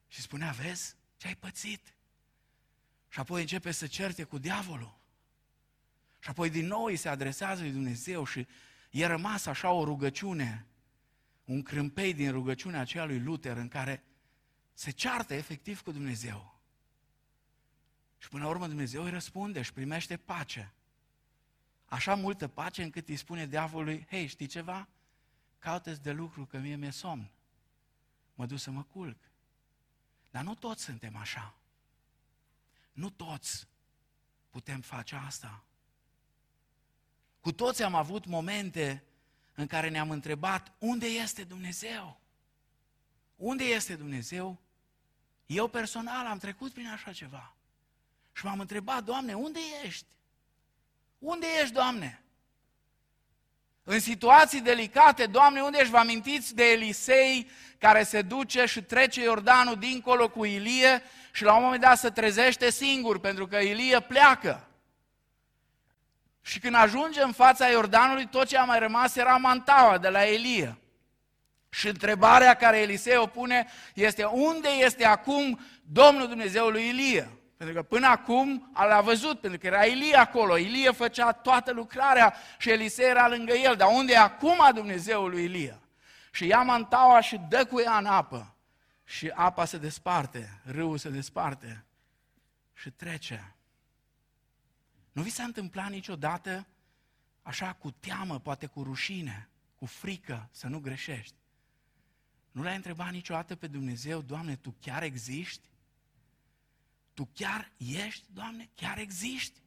Și 0.08 0.20
spunea, 0.20 0.50
vezi 0.50 0.94
ce 1.16 1.26
ai 1.26 1.34
pățit? 1.34 1.94
Și 3.08 3.20
apoi 3.20 3.40
începe 3.40 3.70
să 3.70 3.86
certe 3.86 4.24
cu 4.24 4.38
diavolul. 4.38 4.94
Și 6.18 6.28
apoi 6.28 6.50
din 6.50 6.66
nou 6.66 6.84
îi 6.84 6.96
se 6.96 7.08
adresează 7.08 7.60
lui 7.60 7.70
Dumnezeu 7.70 8.24
și 8.24 8.46
e 8.90 9.06
rămas 9.06 9.46
așa 9.46 9.70
o 9.70 9.84
rugăciune 9.84 10.66
un 11.44 11.62
crâmpei 11.62 12.14
din 12.14 12.30
rugăciunea 12.30 12.80
aceea 12.80 13.04
lui 13.04 13.20
Luther 13.20 13.56
în 13.56 13.68
care 13.68 14.04
se 14.72 14.90
ceartă 14.90 15.34
efectiv 15.34 15.82
cu 15.82 15.92
Dumnezeu. 15.92 16.60
Și 18.18 18.28
până 18.28 18.42
la 18.42 18.48
urmă 18.48 18.66
Dumnezeu 18.66 19.02
îi 19.02 19.10
răspunde 19.10 19.62
și 19.62 19.72
primește 19.72 20.16
pace. 20.16 20.72
Așa 21.84 22.14
multă 22.14 22.48
pace 22.48 22.82
încât 22.82 23.08
îi 23.08 23.16
spune 23.16 23.46
diavolului, 23.46 24.06
hei, 24.08 24.26
știi 24.26 24.46
ceva? 24.46 24.88
Caută-ți 25.58 26.02
de 26.02 26.12
lucru 26.12 26.46
că 26.46 26.58
mie 26.58 26.76
mi-e 26.76 26.90
somn. 26.90 27.30
Mă 28.34 28.46
duc 28.46 28.58
să 28.58 28.70
mă 28.70 28.82
culc. 28.82 29.16
Dar 30.30 30.42
nu 30.42 30.54
toți 30.54 30.82
suntem 30.82 31.16
așa. 31.16 31.54
Nu 32.92 33.10
toți 33.10 33.68
putem 34.50 34.80
face 34.80 35.14
asta. 35.14 35.64
Cu 37.40 37.52
toți 37.52 37.82
am 37.82 37.94
avut 37.94 38.26
momente 38.26 39.04
în 39.54 39.66
care 39.66 39.88
ne-am 39.88 40.10
întrebat 40.10 40.72
unde 40.78 41.06
este 41.06 41.42
Dumnezeu? 41.42 42.20
Unde 43.36 43.64
este 43.64 43.94
Dumnezeu? 43.94 44.60
Eu 45.46 45.68
personal 45.68 46.26
am 46.26 46.38
trecut 46.38 46.72
prin 46.72 46.86
așa 46.86 47.12
ceva. 47.12 47.54
Și 48.32 48.44
m-am 48.44 48.60
întrebat, 48.60 49.04
Doamne, 49.04 49.34
unde 49.34 49.58
ești? 49.84 50.06
Unde 51.18 51.46
ești, 51.60 51.74
Doamne? 51.74 52.22
În 53.84 54.00
situații 54.00 54.60
delicate, 54.60 55.26
Doamne, 55.26 55.62
unde 55.62 55.78
ești? 55.78 55.90
Vă 55.90 55.98
amintiți 55.98 56.54
de 56.54 56.64
Elisei 56.64 57.50
care 57.78 58.02
se 58.02 58.22
duce 58.22 58.64
și 58.64 58.82
trece 58.82 59.22
Iordanul 59.22 59.76
dincolo 59.76 60.28
cu 60.28 60.44
Ilie 60.44 61.02
și 61.32 61.42
la 61.42 61.56
un 61.56 61.62
moment 61.62 61.80
dat 61.80 61.98
se 61.98 62.10
trezește 62.10 62.70
singur 62.70 63.20
pentru 63.20 63.46
că 63.46 63.56
Ilie 63.56 64.00
pleacă. 64.00 64.66
Și 66.42 66.58
când 66.58 66.74
ajunge 66.74 67.22
în 67.22 67.32
fața 67.32 67.68
Iordanului, 67.68 68.26
tot 68.26 68.46
ce 68.46 68.58
a 68.58 68.64
mai 68.64 68.78
rămas 68.78 69.16
era 69.16 69.36
mantaua 69.36 69.98
de 69.98 70.08
la 70.08 70.26
Elie. 70.26 70.76
Și 71.68 71.88
întrebarea 71.88 72.54
care 72.54 72.78
Elisei 72.78 73.16
o 73.16 73.26
pune 73.26 73.66
este 73.94 74.24
unde 74.24 74.68
este 74.68 75.04
acum 75.04 75.60
Domnul 75.82 76.28
Dumnezeului 76.28 76.88
Ilie? 76.88 77.30
Pentru 77.56 77.76
că 77.76 77.82
până 77.82 78.06
acum 78.06 78.70
l-a 78.74 79.00
văzut, 79.00 79.40
pentru 79.40 79.58
că 79.58 79.66
era 79.66 79.84
Ilie 79.84 80.16
acolo. 80.16 80.56
Ilie 80.56 80.90
făcea 80.90 81.32
toată 81.32 81.72
lucrarea 81.72 82.34
și 82.58 82.70
Elisei 82.70 83.08
era 83.08 83.28
lângă 83.28 83.52
el. 83.52 83.76
Dar 83.76 83.88
unde 83.92 84.12
e 84.12 84.18
acum 84.18 84.70
Dumnezeul 84.74 85.30
lui 85.30 85.44
Ilie? 85.44 85.78
Și 86.30 86.46
ia 86.46 86.62
mantaua 86.62 87.20
și 87.20 87.40
dă 87.48 87.64
cu 87.64 87.80
ea 87.80 87.96
în 87.96 88.06
apă. 88.06 88.54
Și 89.04 89.32
apa 89.34 89.64
se 89.64 89.78
desparte, 89.78 90.60
râul 90.64 90.98
se 90.98 91.08
desparte 91.08 91.84
și 92.74 92.90
trece. 92.90 93.54
Nu 95.12 95.22
vi 95.22 95.30
s-a 95.30 95.42
întâmplat 95.42 95.90
niciodată 95.90 96.66
așa 97.42 97.72
cu 97.72 97.90
teamă, 97.90 98.40
poate 98.40 98.66
cu 98.66 98.82
rușine, 98.82 99.48
cu 99.74 99.86
frică, 99.86 100.48
să 100.52 100.66
nu 100.66 100.80
greșești? 100.80 101.34
Nu 102.50 102.62
l-ai 102.62 102.76
întrebat 102.76 103.12
niciodată 103.12 103.56
pe 103.56 103.66
Dumnezeu, 103.66 104.20
Doamne, 104.20 104.56
Tu 104.56 104.74
chiar 104.80 105.02
existi? 105.02 105.68
Tu 107.14 107.28
chiar 107.34 107.72
ești, 107.76 108.24
Doamne? 108.32 108.70
Chiar 108.74 108.98
existi? 108.98 109.60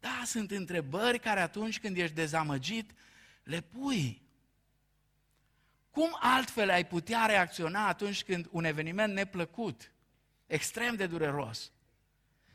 Da, 0.00 0.22
sunt 0.24 0.50
întrebări 0.50 1.18
care 1.18 1.40
atunci 1.40 1.80
când 1.80 1.96
ești 1.96 2.14
dezamăgit, 2.14 2.94
le 3.42 3.60
pui. 3.60 4.22
Cum 5.90 6.16
altfel 6.20 6.70
ai 6.70 6.86
putea 6.86 7.26
reacționa 7.26 7.88
atunci 7.88 8.24
când 8.24 8.48
un 8.50 8.64
eveniment 8.64 9.12
neplăcut, 9.12 9.92
extrem 10.46 10.94
de 10.94 11.06
dureros, 11.06 11.72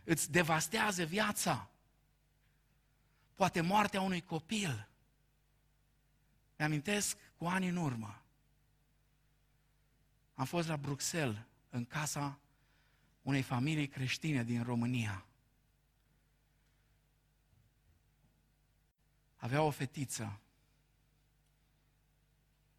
îți 0.10 0.32
devastează 0.32 1.04
viața? 1.04 1.70
Poate 3.36 3.62
moartea 3.62 4.02
unui 4.02 4.22
copil. 4.22 4.90
Mi-amintesc 6.58 7.18
cu 7.38 7.46
ani 7.46 7.68
în 7.68 7.76
urmă. 7.76 8.22
Am 10.34 10.46
fost 10.46 10.68
la 10.68 10.78
Bruxelles, 10.78 11.38
în 11.70 11.86
casa 11.86 12.40
unei 13.22 13.42
familii 13.42 13.88
creștine 13.88 14.44
din 14.44 14.64
România. 14.64 15.26
Avea 19.36 19.62
o 19.62 19.72
fetiță 19.72 20.40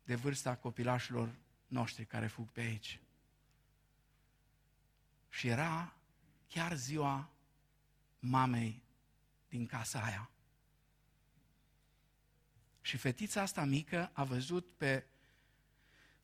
de 0.04 0.14
vârsta 0.14 0.56
copilașilor 0.56 1.34
noștri 1.66 2.06
care 2.06 2.26
fug 2.26 2.48
pe 2.48 2.60
aici. 2.60 3.00
Și 5.28 5.48
era 5.48 5.94
chiar 6.50 6.74
ziua 6.74 7.28
mamei 8.18 8.82
din 9.48 9.66
casa 9.66 10.00
aia. 10.02 10.30
Și 12.80 12.96
fetița 12.96 13.40
asta 13.40 13.64
mică 13.64 14.10
a 14.12 14.24
văzut 14.24 14.66
pe... 14.76 15.04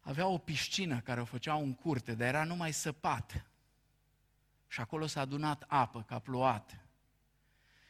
Avea 0.01 0.27
o 0.27 0.39
piscină 0.39 1.01
care 1.01 1.21
o 1.21 1.25
făcea 1.25 1.55
un 1.55 1.75
curte, 1.75 2.15
dar 2.15 2.29
era 2.29 2.45
numai 2.45 2.73
săpat. 2.73 3.45
Și 4.69 4.81
acolo 4.81 5.07
s-a 5.07 5.21
adunat 5.21 5.65
apă, 5.67 6.03
ca 6.03 6.19
plouat. 6.19 6.81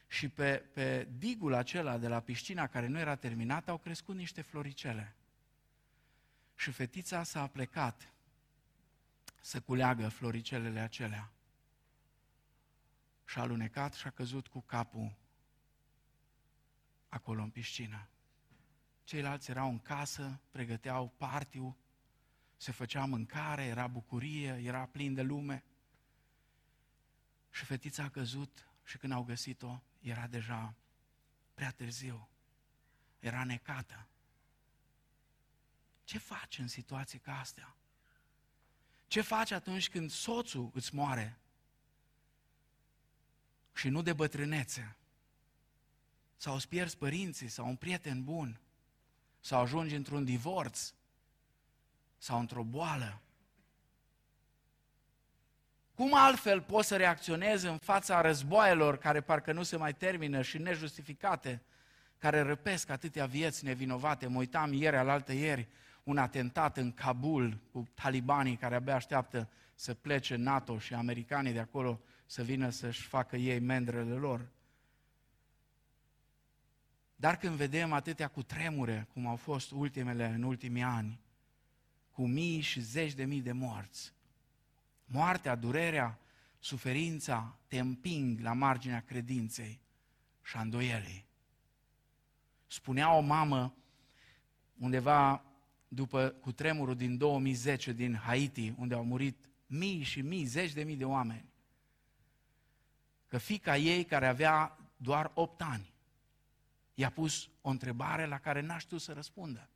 Și 0.08 0.28
pe, 0.28 0.56
pe 0.56 1.08
digul 1.18 1.54
acela 1.54 1.98
de 1.98 2.08
la 2.08 2.20
piscina 2.20 2.66
care 2.66 2.86
nu 2.86 2.98
era 2.98 3.16
terminată 3.16 3.70
au 3.70 3.78
crescut 3.78 4.14
niște 4.14 4.42
floricele. 4.42 5.16
Și 6.54 6.70
fetița 6.70 7.22
s-a 7.22 7.46
plecat 7.46 8.12
să 9.40 9.60
culeagă 9.60 10.08
floricelele 10.08 10.80
acelea. 10.80 11.30
Și 13.26 13.38
a 13.38 13.40
alunecat 13.40 13.94
și 13.94 14.06
a 14.06 14.10
căzut 14.10 14.46
cu 14.46 14.60
capul 14.60 15.16
acolo 17.08 17.42
în 17.42 17.50
piscină. 17.50 18.08
Ceilalți 19.04 19.50
erau 19.50 19.68
în 19.68 19.78
casă, 19.78 20.40
pregăteau 20.50 21.12
partiu, 21.16 21.76
se 22.56 22.72
făcea 22.72 23.04
mâncare, 23.04 23.64
era 23.64 23.86
bucurie, 23.86 24.60
era 24.62 24.86
plin 24.86 25.14
de 25.14 25.22
lume. 25.22 25.64
Și 27.50 27.64
fetița 27.64 28.02
a 28.02 28.10
căzut 28.10 28.68
și 28.84 28.98
când 28.98 29.12
au 29.12 29.22
găsit-o, 29.22 29.80
era 30.00 30.26
deja 30.26 30.74
prea 31.54 31.70
târziu. 31.70 32.28
Era 33.18 33.44
necată. 33.44 34.06
Ce 36.04 36.18
faci 36.18 36.58
în 36.58 36.68
situații 36.68 37.18
ca 37.18 37.38
astea? 37.38 37.76
Ce 39.06 39.20
faci 39.20 39.50
atunci 39.50 39.88
când 39.88 40.10
soțul 40.10 40.70
îți 40.74 40.94
moare 40.94 41.38
și 43.76 43.88
nu 43.88 44.02
de 44.02 44.12
bătrânețe? 44.12 44.96
Sau 46.36 46.54
îți 46.54 46.68
pierzi 46.68 46.96
părinții, 46.96 47.48
sau 47.48 47.66
un 47.66 47.76
prieten 47.76 48.24
bun, 48.24 48.60
sau 49.40 49.60
ajungi 49.60 49.94
într-un 49.94 50.24
divorț, 50.24 50.92
sau 52.18 52.38
într-o 52.38 52.62
boală. 52.62 53.20
Cum 55.94 56.14
altfel 56.14 56.60
poți 56.60 56.88
să 56.88 56.96
reacționezi 56.96 57.66
în 57.66 57.76
fața 57.76 58.20
războaielor 58.20 58.98
care 58.98 59.20
parcă 59.20 59.52
nu 59.52 59.62
se 59.62 59.76
mai 59.76 59.94
termină 59.94 60.42
și 60.42 60.58
nejustificate, 60.58 61.62
care 62.18 62.40
răpesc 62.40 62.90
atâtea 62.90 63.26
vieți 63.26 63.64
nevinovate? 63.64 64.26
Mă 64.26 64.38
uitam 64.38 64.72
ieri, 64.72 64.96
alaltă 64.96 65.32
ieri, 65.32 65.68
un 66.02 66.18
atentat 66.18 66.76
în 66.76 66.92
Kabul 66.92 67.58
cu 67.72 67.88
talibanii 67.94 68.56
care 68.56 68.74
abia 68.74 68.94
așteaptă 68.94 69.48
să 69.74 69.94
plece 69.94 70.36
NATO 70.36 70.78
și 70.78 70.94
americanii 70.94 71.52
de 71.52 71.60
acolo 71.60 72.00
să 72.26 72.42
vină 72.42 72.70
să-și 72.70 73.02
facă 73.02 73.36
ei 73.36 73.58
mendrele 73.58 74.14
lor. 74.14 74.48
Dar 77.16 77.36
când 77.36 77.54
vedem 77.54 77.92
atâtea 77.92 78.28
cu 78.28 78.42
tremure, 78.42 79.08
cum 79.12 79.26
au 79.26 79.36
fost 79.36 79.70
ultimele 79.70 80.26
în 80.26 80.42
ultimii 80.42 80.82
ani, 80.82 81.20
cu 82.12 82.26
mii 82.26 82.60
și 82.60 82.80
zeci 82.80 83.12
de 83.12 83.24
mii 83.24 83.42
de 83.42 83.52
morți, 83.52 84.14
Moartea, 85.08 85.54
durerea, 85.54 86.18
suferința 86.58 87.58
te 87.66 87.78
împing 87.78 88.40
la 88.40 88.52
marginea 88.52 89.00
credinței 89.00 89.80
și 90.42 90.56
a 90.56 90.60
îndoielii. 90.60 91.26
Spunea 92.66 93.14
o 93.14 93.20
mamă 93.20 93.74
undeva 94.78 95.44
după 95.88 96.28
cutremurul 96.28 96.96
din 96.96 97.16
2010 97.16 97.92
din 97.92 98.14
Haiti, 98.14 98.72
unde 98.76 98.94
au 98.94 99.04
murit 99.04 99.50
mii 99.66 100.02
și 100.02 100.20
mii, 100.20 100.44
zeci 100.44 100.72
de 100.72 100.82
mii 100.82 100.96
de 100.96 101.04
oameni, 101.04 101.44
că 103.26 103.38
fica 103.38 103.76
ei, 103.76 104.04
care 104.04 104.26
avea 104.26 104.78
doar 104.96 105.30
8 105.34 105.62
ani, 105.62 105.92
i-a 106.94 107.10
pus 107.10 107.48
o 107.60 107.68
întrebare 107.68 108.26
la 108.26 108.38
care 108.38 108.60
n-a 108.60 108.78
știut 108.78 109.00
să 109.00 109.12
răspundă. 109.12 109.68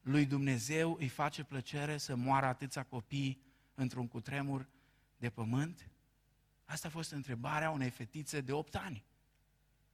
Lui 0.00 0.26
Dumnezeu 0.26 0.96
îi 0.98 1.08
face 1.08 1.44
plăcere 1.44 1.96
să 1.96 2.14
moară 2.14 2.46
atâția 2.46 2.82
copii 2.82 3.42
într-un 3.74 4.08
cutremur 4.08 4.68
de 5.16 5.30
pământ? 5.30 5.88
Asta 6.64 6.88
a 6.88 6.90
fost 6.90 7.12
întrebarea 7.12 7.70
unei 7.70 7.90
fetițe 7.90 8.40
de 8.40 8.52
8 8.52 8.76
ani. 8.76 9.04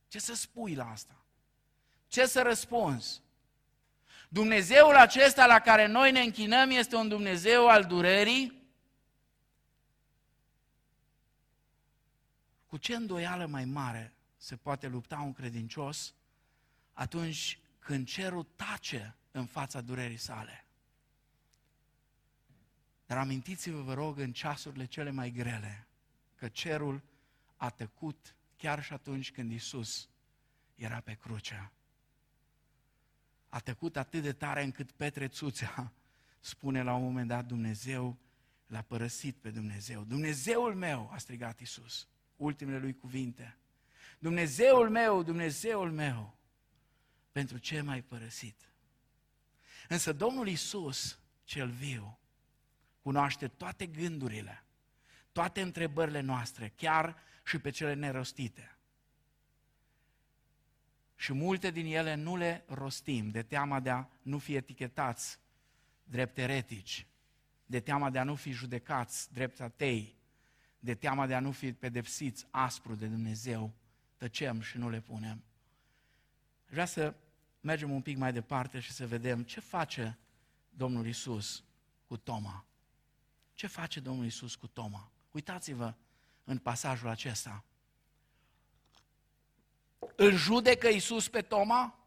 Ce 0.08 0.18
să 0.18 0.34
spui 0.34 0.74
la 0.74 0.90
asta? 0.90 1.24
Ce 2.08 2.26
să 2.26 2.42
răspunzi? 2.42 3.22
Dumnezeul 4.28 4.96
acesta 4.96 5.46
la 5.46 5.60
care 5.60 5.86
noi 5.86 6.12
ne 6.12 6.20
închinăm 6.20 6.70
este 6.70 6.96
un 6.96 7.08
Dumnezeu 7.08 7.68
al 7.68 7.84
durerii? 7.84 8.63
Cu 12.74 12.80
ce 12.80 12.94
îndoială 12.94 13.46
mai 13.46 13.64
mare 13.64 14.12
se 14.36 14.56
poate 14.56 14.88
lupta 14.88 15.20
un 15.20 15.32
credincios 15.32 16.14
atunci 16.92 17.58
când 17.78 18.06
cerul 18.06 18.46
tace 18.56 19.16
în 19.30 19.46
fața 19.46 19.80
durerii 19.80 20.16
sale? 20.16 20.66
Dar 23.06 23.18
amintiți-vă, 23.18 23.80
vă 23.80 23.94
rog, 23.94 24.18
în 24.18 24.32
ceasurile 24.32 24.84
cele 24.84 25.10
mai 25.10 25.30
grele, 25.30 25.86
că 26.34 26.48
cerul 26.48 27.02
a 27.56 27.70
tăcut 27.70 28.36
chiar 28.56 28.82
și 28.82 28.92
atunci 28.92 29.32
când 29.32 29.52
Isus 29.52 30.08
era 30.74 31.00
pe 31.00 31.14
cruce. 31.14 31.72
A 33.48 33.58
tăcut 33.58 33.96
atât 33.96 34.22
de 34.22 34.32
tare 34.32 34.62
încât 34.62 34.90
Petre 34.90 35.28
Țuțea 35.28 35.92
spune 36.40 36.82
la 36.82 36.94
un 36.94 37.02
moment 37.02 37.28
dat 37.28 37.46
Dumnezeu 37.46 38.18
l-a 38.66 38.82
părăsit 38.82 39.36
pe 39.36 39.50
Dumnezeu. 39.50 40.04
Dumnezeul 40.04 40.74
meu, 40.74 41.10
a 41.12 41.18
strigat 41.18 41.60
Isus, 41.60 42.08
ultimele 42.36 42.78
lui 42.78 42.96
cuvinte. 42.96 43.56
Dumnezeul 44.18 44.90
meu, 44.90 45.22
Dumnezeul 45.22 45.92
meu, 45.92 46.38
pentru 47.32 47.58
ce 47.58 47.80
m-ai 47.80 48.02
părăsit? 48.02 48.68
Însă 49.88 50.12
Domnul 50.12 50.48
Isus, 50.48 51.18
cel 51.44 51.70
viu, 51.70 52.18
cunoaște 53.02 53.48
toate 53.48 53.86
gândurile, 53.86 54.64
toate 55.32 55.60
întrebările 55.60 56.20
noastre, 56.20 56.72
chiar 56.76 57.16
și 57.44 57.58
pe 57.58 57.70
cele 57.70 57.94
nerostite. 57.94 58.76
Și 61.16 61.32
multe 61.32 61.70
din 61.70 61.86
ele 61.86 62.14
nu 62.14 62.36
le 62.36 62.64
rostim 62.66 63.30
de 63.30 63.42
teama 63.42 63.80
de 63.80 63.90
a 63.90 64.06
nu 64.22 64.38
fi 64.38 64.54
etichetați 64.54 65.38
drept 66.04 66.38
eretici, 66.38 67.06
de 67.66 67.80
teama 67.80 68.10
de 68.10 68.18
a 68.18 68.24
nu 68.24 68.34
fi 68.34 68.50
judecați 68.50 69.32
drept 69.32 69.60
atei, 69.60 70.16
de 70.84 70.94
teama 70.94 71.26
de 71.26 71.34
a 71.34 71.40
nu 71.40 71.50
fi 71.50 71.72
pedepsiți 71.72 72.46
aspru 72.50 72.94
de 72.94 73.06
Dumnezeu, 73.06 73.72
tăcem 74.16 74.60
și 74.60 74.78
nu 74.78 74.90
le 74.90 75.00
punem. 75.00 75.42
Vreau 76.66 76.86
să 76.86 77.14
mergem 77.60 77.90
un 77.90 78.02
pic 78.02 78.16
mai 78.16 78.32
departe 78.32 78.80
și 78.80 78.92
să 78.92 79.06
vedem 79.06 79.42
ce 79.42 79.60
face 79.60 80.18
Domnul 80.70 81.06
Isus 81.06 81.64
cu 82.06 82.16
Toma. 82.16 82.64
Ce 83.54 83.66
face 83.66 84.00
Domnul 84.00 84.24
Isus 84.24 84.54
cu 84.54 84.66
Toma? 84.66 85.10
Uitați-vă 85.30 85.94
în 86.44 86.58
pasajul 86.58 87.08
acesta. 87.08 87.64
Îl 90.16 90.32
judecă 90.36 90.88
Isus 90.88 91.28
pe 91.28 91.42
Toma? 91.42 91.98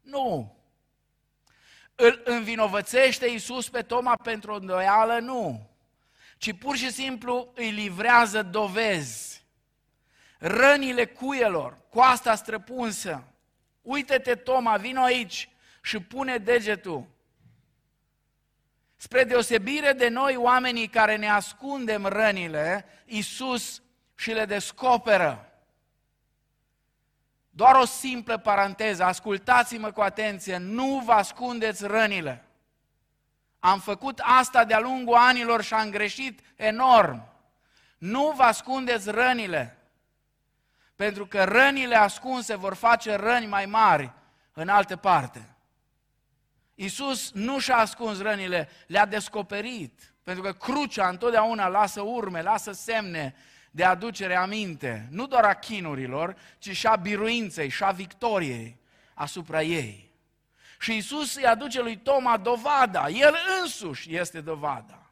Nu. 0.00 0.56
Îl 1.94 2.22
învinovățește 2.24 3.26
Isus 3.26 3.68
pe 3.68 3.82
Toma 3.82 4.16
pentru 4.16 4.52
o 4.52 4.56
îndoială? 4.56 5.18
Nu. 5.18 5.71
Ci 6.42 6.52
pur 6.52 6.76
și 6.76 6.92
simplu 6.92 7.52
îi 7.54 7.70
livrează 7.70 8.42
dovezi. 8.42 9.44
Rănile 10.38 11.06
cuielor, 11.06 11.78
coasta 11.88 12.34
străpunsă. 12.34 13.24
Uite-te, 13.82 14.34
Toma, 14.34 14.76
vino 14.76 15.02
aici 15.02 15.48
și 15.82 16.00
pune 16.00 16.36
degetul. 16.36 17.06
Spre 18.96 19.24
deosebire 19.24 19.92
de 19.92 20.08
noi, 20.08 20.36
oamenii 20.36 20.88
care 20.88 21.16
ne 21.16 21.28
ascundem 21.28 22.06
rănile, 22.06 22.84
Isus 23.04 23.82
și 24.14 24.30
le 24.30 24.44
descoperă. 24.44 25.52
Doar 27.50 27.74
o 27.74 27.84
simplă 27.84 28.38
paranteză, 28.38 29.04
ascultați-mă 29.04 29.90
cu 29.90 30.00
atenție, 30.00 30.56
nu 30.56 31.02
vă 31.04 31.12
ascundeți 31.12 31.86
rănile. 31.86 32.44
Am 33.64 33.80
făcut 33.80 34.18
asta 34.22 34.64
de-a 34.64 34.80
lungul 34.80 35.14
anilor 35.14 35.62
și 35.62 35.74
am 35.74 35.90
greșit 35.90 36.40
enorm. 36.56 37.28
Nu 37.98 38.32
vă 38.36 38.42
ascundeți 38.42 39.10
rănile, 39.10 39.78
pentru 40.96 41.26
că 41.26 41.44
rănile 41.44 41.96
ascunse 41.96 42.54
vor 42.54 42.74
face 42.74 43.14
răni 43.14 43.46
mai 43.46 43.66
mari 43.66 44.12
în 44.52 44.68
alte 44.68 44.96
parte. 44.96 45.54
Iisus 46.74 47.30
nu 47.32 47.58
și-a 47.58 47.76
ascuns 47.76 48.20
rănile, 48.20 48.68
le-a 48.86 49.06
descoperit, 49.06 50.14
pentru 50.22 50.42
că 50.42 50.52
crucea 50.52 51.08
întotdeauna 51.08 51.66
lasă 51.66 52.00
urme, 52.00 52.42
lasă 52.42 52.72
semne, 52.72 53.34
de 53.70 53.84
aducere 53.84 54.36
aminte, 54.36 55.06
nu 55.10 55.26
doar 55.26 55.44
a 55.44 55.54
chinurilor, 55.54 56.36
ci 56.58 56.70
și 56.70 56.86
a 56.86 56.96
biruinței 56.96 57.68
și 57.68 57.84
a 57.84 57.90
victoriei 57.90 58.80
asupra 59.14 59.62
ei. 59.62 60.11
Și 60.82 60.96
Isus 60.96 61.34
îi 61.34 61.46
aduce 61.46 61.80
lui 61.80 61.96
Toma 61.96 62.36
dovada, 62.36 63.08
el 63.08 63.36
însuși 63.60 64.16
este 64.16 64.40
dovada. 64.40 65.10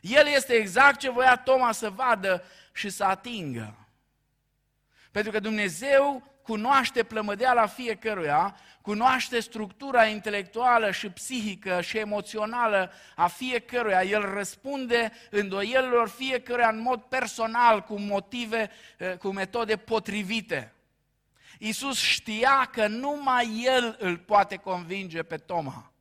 El 0.00 0.26
este 0.26 0.52
exact 0.52 0.98
ce 0.98 1.10
voia 1.10 1.36
Toma 1.36 1.72
să 1.72 1.90
vadă 1.90 2.42
și 2.72 2.88
să 2.88 3.04
atingă. 3.04 3.88
Pentru 5.10 5.32
că 5.32 5.40
Dumnezeu 5.40 6.22
cunoaște 6.42 7.02
plămădeala 7.02 7.66
fiecăruia, 7.66 8.56
cunoaște 8.80 9.40
structura 9.40 10.04
intelectuală 10.04 10.90
și 10.90 11.10
psihică 11.10 11.80
și 11.80 11.98
emoțională 11.98 12.92
a 13.16 13.26
fiecăruia. 13.26 14.02
El 14.02 14.34
răspunde 14.34 15.12
îndoielilor 15.30 16.08
fiecăruia 16.08 16.68
în 16.68 16.80
mod 16.80 17.00
personal, 17.00 17.82
cu 17.82 17.98
motive, 18.00 18.70
eh, 18.98 19.16
cu 19.16 19.28
metode 19.28 19.76
potrivite. 19.76 20.74
Iisus 21.62 21.98
știa 21.98 22.68
că 22.72 22.86
numai 22.86 23.62
El 23.64 23.96
îl 23.98 24.18
poate 24.18 24.56
convinge 24.56 25.22
pe 25.22 25.36
Toma. 25.36 25.92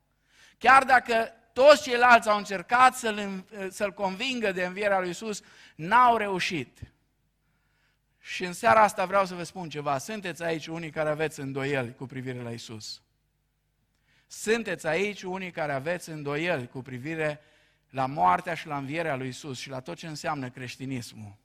Chiar 0.58 0.84
dacă 0.84 1.34
toți 1.54 1.84
ceilalți 1.84 2.30
au 2.30 2.38
încercat 2.38 2.96
să-l, 2.96 3.18
eh, 3.18 3.68
să-l 3.70 3.92
convingă 3.92 4.52
de 4.52 4.66
învierea 4.66 5.00
lui 5.00 5.08
Iisus, 5.08 5.42
n-au 5.76 6.18
reușit. 6.18 6.80
Și 8.20 8.44
în 8.44 8.54
seara 8.54 8.82
asta 8.82 9.06
vreau 9.06 9.26
să 9.26 9.36
vă 9.36 9.44
spun 9.44 9.70
ceva. 9.70 9.98
Sunteți 9.98 10.44
aici 10.44 10.68
unii 10.68 10.90
care 10.90 11.10
aveți 11.10 11.40
îndoieli 11.40 11.96
cu 11.96 12.06
privire 12.06 12.42
la 12.42 12.52
Isus. 12.52 13.02
Sunteți 14.28 14.88
aici 14.88 15.22
unii 15.22 15.52
care 15.52 15.74
aveți 15.74 16.10
îndoieli 16.10 16.68
cu 16.68 16.82
privire 16.82 17.42
la 17.90 18.06
moartea 18.06 18.54
și 18.54 18.68
la 18.68 18.78
învierea 18.78 19.16
lui 19.16 19.28
Isus 19.28 19.60
și 19.60 19.70
la 19.70 19.80
tot 19.80 19.98
ce 19.98 20.08
înseamnă 20.08 20.50
creștinismul. 20.50 21.36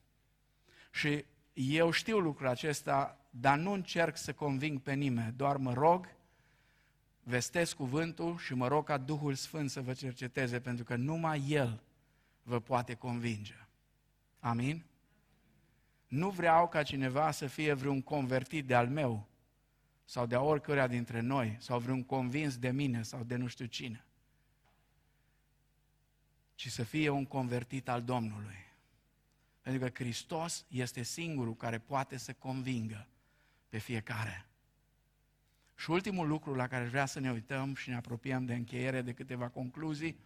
Și 0.91 1.25
eu 1.55 1.91
știu 1.91 2.19
lucrul 2.19 2.49
acesta, 2.49 3.19
dar 3.31 3.59
nu 3.59 3.73
încerc 3.73 4.17
să 4.17 4.33
conving 4.33 4.81
pe 4.81 4.93
nimeni, 4.93 5.33
doar 5.37 5.57
mă 5.57 5.73
rog, 5.73 6.09
vestesc 7.23 7.77
cuvântul 7.77 8.39
și 8.39 8.55
mă 8.55 8.69
rog 8.69 8.85
ca 8.85 8.99
Duhul 8.99 9.35
Sfânt 9.35 9.71
să 9.71 9.81
vă 9.81 9.93
cerceteze, 9.93 10.61
pentru 10.61 10.85
că 10.85 10.97
numai 10.97 11.45
El 11.49 11.83
vă 12.43 12.61
poate 12.61 12.95
convinge. 12.95 13.67
Amin? 14.41 14.85
Nu 16.09 16.31
vreau 16.31 16.69
ca 16.69 16.83
cineva 16.83 17.31
să 17.31 17.47
fie 17.47 17.73
vreun 17.73 18.03
convertit 18.03 18.67
de 18.67 18.75
al 18.75 18.89
meu 18.89 19.29
sau 20.05 20.27
de 20.27 20.35
a 20.35 20.41
oricărea 20.41 20.87
dintre 20.87 21.21
noi 21.21 21.57
sau 21.61 21.79
vreun 21.79 22.05
convins 22.05 22.57
de 22.57 22.71
mine 22.71 23.03
sau 23.03 23.23
de 23.23 23.37
nu 23.37 23.47
știu 23.47 23.67
cine, 23.67 24.05
ci 26.55 26.69
să 26.69 26.83
fie 26.83 27.09
un 27.09 27.25
convertit 27.25 27.89
al 27.89 28.03
Domnului. 28.03 28.64
Pentru 29.65 29.83
că 29.83 30.03
Hristos 30.03 30.65
este 30.69 31.03
singurul 31.03 31.55
care 31.57 31.79
poate 31.79 32.17
să 32.17 32.33
convingă 32.33 33.09
pe 33.69 33.79
fiecare. 33.79 34.47
Și 35.75 35.91
ultimul 35.91 36.29
lucru 36.29 36.55
la 36.55 36.67
care 36.67 36.85
vrea 36.85 37.07
să 37.07 37.21
ne 37.21 37.31
uităm 37.31 37.75
și 37.75 37.89
ne 37.89 37.97
apropiem 37.97 38.45
de 38.45 38.55
încheiere 38.55 39.03
de 39.03 39.13
câteva 39.13 39.49
concluzii, 39.49 40.19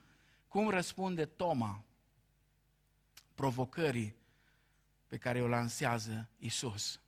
cum 0.49 0.69
răspunde 0.69 1.25
Toma 1.25 1.85
provocării 3.35 4.17
pe 5.07 5.17
care 5.17 5.43
o 5.43 5.47
lansează 5.47 6.29
Isus. 6.39 7.01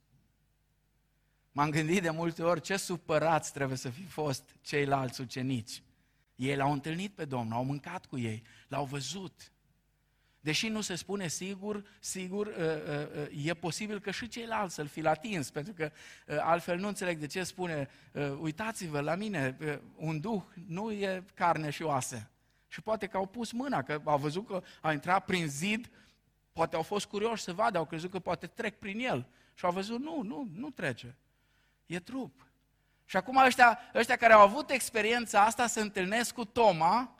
M-am 1.51 1.69
gândit 1.69 2.01
de 2.01 2.09
multe 2.09 2.43
ori 2.43 2.61
ce 2.61 2.77
supărați 2.77 3.53
trebuie 3.53 3.77
să 3.77 3.89
fi 3.89 4.03
fost 4.03 4.55
ceilalți 4.61 5.21
ucenici. 5.21 5.83
Ei 6.35 6.55
l-au 6.55 6.71
întâlnit 6.71 7.13
pe 7.13 7.25
Domnul, 7.25 7.53
au 7.53 7.63
mâncat 7.63 8.05
cu 8.05 8.17
ei, 8.17 8.43
l-au 8.67 8.85
văzut. 8.85 9.51
Deși 10.41 10.67
nu 10.67 10.81
se 10.81 10.95
spune 10.95 11.27
sigur, 11.27 11.83
sigur, 11.99 12.47
uh, 12.47 12.53
uh, 12.53 13.27
uh, 13.31 13.45
e 13.45 13.53
posibil 13.53 13.99
că 13.99 14.11
și 14.11 14.27
ceilalți 14.27 14.75
să-l 14.75 14.87
fi 14.87 15.07
atins, 15.07 15.49
pentru 15.49 15.73
că 15.73 15.91
altfel 16.39 16.77
nu 16.77 16.87
înțeleg 16.87 17.17
de 17.17 17.27
ce 17.27 17.43
spune, 17.43 17.89
uitați-vă 18.39 18.99
la 18.99 19.15
mine, 19.15 19.57
un 19.95 20.19
duh 20.19 20.41
nu 20.67 20.91
e 20.91 21.23
carne 21.33 21.69
și 21.69 21.83
oase. 21.83 22.29
Și 22.67 22.81
poate 22.81 23.07
că 23.07 23.17
au 23.17 23.25
pus 23.25 23.51
mâna, 23.51 23.83
că 23.83 24.01
au 24.03 24.17
văzut 24.17 24.47
că 24.47 24.63
a 24.81 24.91
intrat 24.91 25.25
prin 25.25 25.47
zid 25.47 25.89
Poate 26.53 26.75
au 26.75 26.81
fost 26.81 27.05
curioși 27.05 27.43
să 27.43 27.53
vadă, 27.53 27.77
au 27.77 27.85
crezut 27.85 28.11
că 28.11 28.19
poate 28.19 28.47
trec 28.47 28.79
prin 28.79 28.99
el. 28.99 29.27
Și 29.53 29.65
au 29.65 29.71
văzut, 29.71 29.99
nu, 29.99 30.21
nu, 30.21 30.47
nu 30.55 30.69
trece. 30.69 31.15
E 31.85 31.99
trup. 31.99 32.45
Și 33.05 33.17
acum 33.17 33.37
ăștia, 33.37 33.79
ăștia 33.93 34.15
care 34.15 34.33
au 34.33 34.41
avut 34.41 34.69
experiența 34.69 35.43
asta 35.43 35.67
se 35.67 35.81
întâlnesc 35.81 36.33
cu 36.33 36.45
Toma 36.45 37.15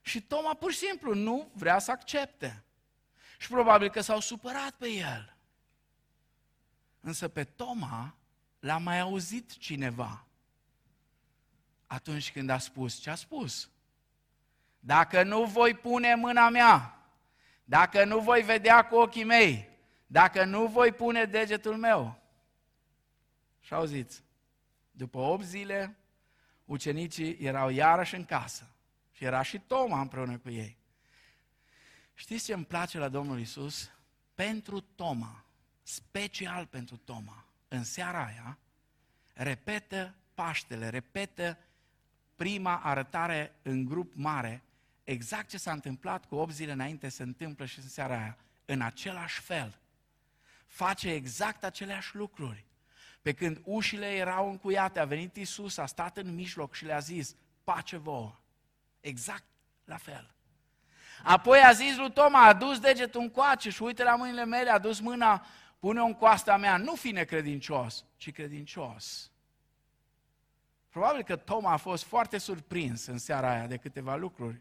și 0.00 0.22
Toma 0.22 0.54
pur 0.54 0.72
și 0.72 0.78
simplu 0.78 1.14
nu 1.14 1.50
vrea 1.52 1.78
să 1.78 1.90
accepte. 1.90 2.64
Și 3.38 3.48
probabil 3.48 3.90
că 3.90 4.00
s-au 4.00 4.20
supărat 4.20 4.70
pe 4.70 4.88
el. 4.88 5.36
Însă 7.00 7.28
pe 7.28 7.44
Toma 7.44 8.14
l-a 8.58 8.78
mai 8.78 9.00
auzit 9.00 9.56
cineva 9.56 10.26
atunci 11.86 12.32
când 12.32 12.50
a 12.50 12.58
spus 12.58 12.94
ce 12.94 13.10
a 13.10 13.14
spus. 13.14 13.70
Dacă 14.78 15.22
nu 15.22 15.44
voi 15.44 15.74
pune 15.74 16.14
mâna 16.14 16.48
mea 16.48 16.96
dacă 17.68 18.04
nu 18.04 18.18
voi 18.18 18.42
vedea 18.42 18.86
cu 18.86 18.94
ochii 18.94 19.24
mei, 19.24 19.68
dacă 20.06 20.44
nu 20.44 20.66
voi 20.66 20.92
pune 20.92 21.24
degetul 21.24 21.76
meu. 21.76 22.18
Și 23.60 23.74
auziți, 23.74 24.22
după 24.90 25.18
8 25.18 25.44
zile, 25.44 25.96
ucenicii 26.64 27.36
erau 27.40 27.68
iarăși 27.68 28.14
în 28.14 28.24
casă 28.24 28.70
și 29.12 29.24
era 29.24 29.42
și 29.42 29.58
Toma 29.58 30.00
împreună 30.00 30.38
cu 30.38 30.50
ei. 30.50 30.76
Știți 32.18 32.44
ce 32.44 32.52
îmi 32.52 32.64
place 32.64 32.98
la 32.98 33.08
Domnul 33.08 33.40
Isus? 33.40 33.90
Pentru 34.34 34.80
Toma, 34.80 35.44
special 35.82 36.66
pentru 36.66 36.96
Toma, 36.96 37.44
în 37.68 37.84
seara 37.84 38.24
aia, 38.24 38.58
repetă 39.34 40.14
Paștele, 40.34 40.88
repetă 40.88 41.58
prima 42.34 42.80
arătare 42.82 43.54
în 43.62 43.84
grup 43.84 44.12
mare, 44.14 44.62
exact 45.04 45.48
ce 45.48 45.58
s-a 45.58 45.72
întâmplat 45.72 46.26
cu 46.26 46.34
8 46.34 46.52
zile 46.52 46.72
înainte 46.72 47.08
se 47.08 47.22
întâmplă 47.22 47.64
și 47.64 47.78
în 47.78 47.88
seara 47.88 48.18
aia, 48.18 48.36
în 48.64 48.80
același 48.80 49.40
fel. 49.40 49.78
Face 50.66 51.10
exact 51.12 51.64
aceleași 51.64 52.16
lucruri. 52.16 52.64
Pe 53.22 53.32
când 53.32 53.60
ușile 53.64 54.14
erau 54.14 54.50
încuiate, 54.50 54.98
a 54.98 55.04
venit 55.04 55.36
Isus, 55.36 55.76
a 55.76 55.86
stat 55.86 56.16
în 56.16 56.34
mijloc 56.34 56.74
și 56.74 56.84
le-a 56.84 56.98
zis, 56.98 57.34
pace 57.64 57.96
vouă. 57.96 58.38
Exact 59.00 59.44
la 59.84 59.96
fel. 59.96 60.35
Apoi 61.22 61.58
a 61.58 61.72
zis 61.72 61.96
lui 61.96 62.12
Toma, 62.12 62.46
a 62.46 62.52
dus 62.52 62.78
degetul 62.78 63.20
în 63.20 63.30
coace 63.30 63.70
și 63.70 63.82
uite 63.82 64.02
la 64.02 64.16
mâinile 64.16 64.44
mele, 64.44 64.70
a 64.70 64.78
dus 64.78 65.00
mâna, 65.00 65.46
pune-o 65.78 66.04
în 66.04 66.14
coasta 66.14 66.56
mea, 66.56 66.76
nu 66.76 66.94
fi 66.94 67.10
necredincios, 67.10 68.04
ci 68.16 68.32
credincios. 68.32 69.30
Probabil 70.88 71.22
că 71.22 71.36
Toma 71.36 71.72
a 71.72 71.76
fost 71.76 72.04
foarte 72.04 72.38
surprins 72.38 73.06
în 73.06 73.18
seara 73.18 73.50
aia 73.50 73.66
de 73.66 73.76
câteva 73.76 74.16
lucruri. 74.16 74.60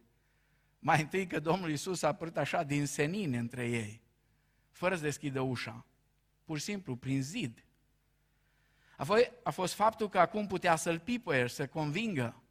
Mai 0.80 1.02
întâi 1.02 1.28
că 1.28 1.40
Domnul 1.40 1.72
Isus 1.72 2.02
a 2.02 2.08
apărut 2.08 2.38
așa 2.38 2.64
din 2.64 2.86
senin 2.86 3.34
între 3.34 3.68
ei, 3.68 4.02
fără 4.72 4.96
să 4.96 5.02
deschidă 5.02 5.42
ușa, 5.42 5.86
pur 6.44 6.58
și 6.58 6.64
simplu, 6.64 6.96
prin 6.96 7.22
zid. 7.22 7.66
Apoi 8.98 9.32
a 9.44 9.52
fost 9.52 9.74
faptul 9.74 10.10
că 10.10 10.20
acum 10.20 10.48
putea 10.48 10.76
să-l 10.76 11.00
pipăie 11.00 11.48
să 11.48 11.68
convingă 11.68 12.44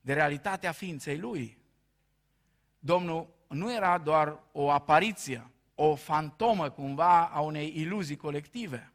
de 0.00 0.12
realitatea 0.12 0.72
ființei 0.72 1.18
lui. 1.18 1.58
Domnul 2.80 3.28
nu 3.48 3.74
era 3.74 3.98
doar 3.98 4.38
o 4.52 4.70
apariție, 4.70 5.50
o 5.74 5.94
fantomă 5.94 6.70
cumva 6.70 7.26
a 7.26 7.40
unei 7.40 7.72
iluzii 7.76 8.16
colective. 8.16 8.92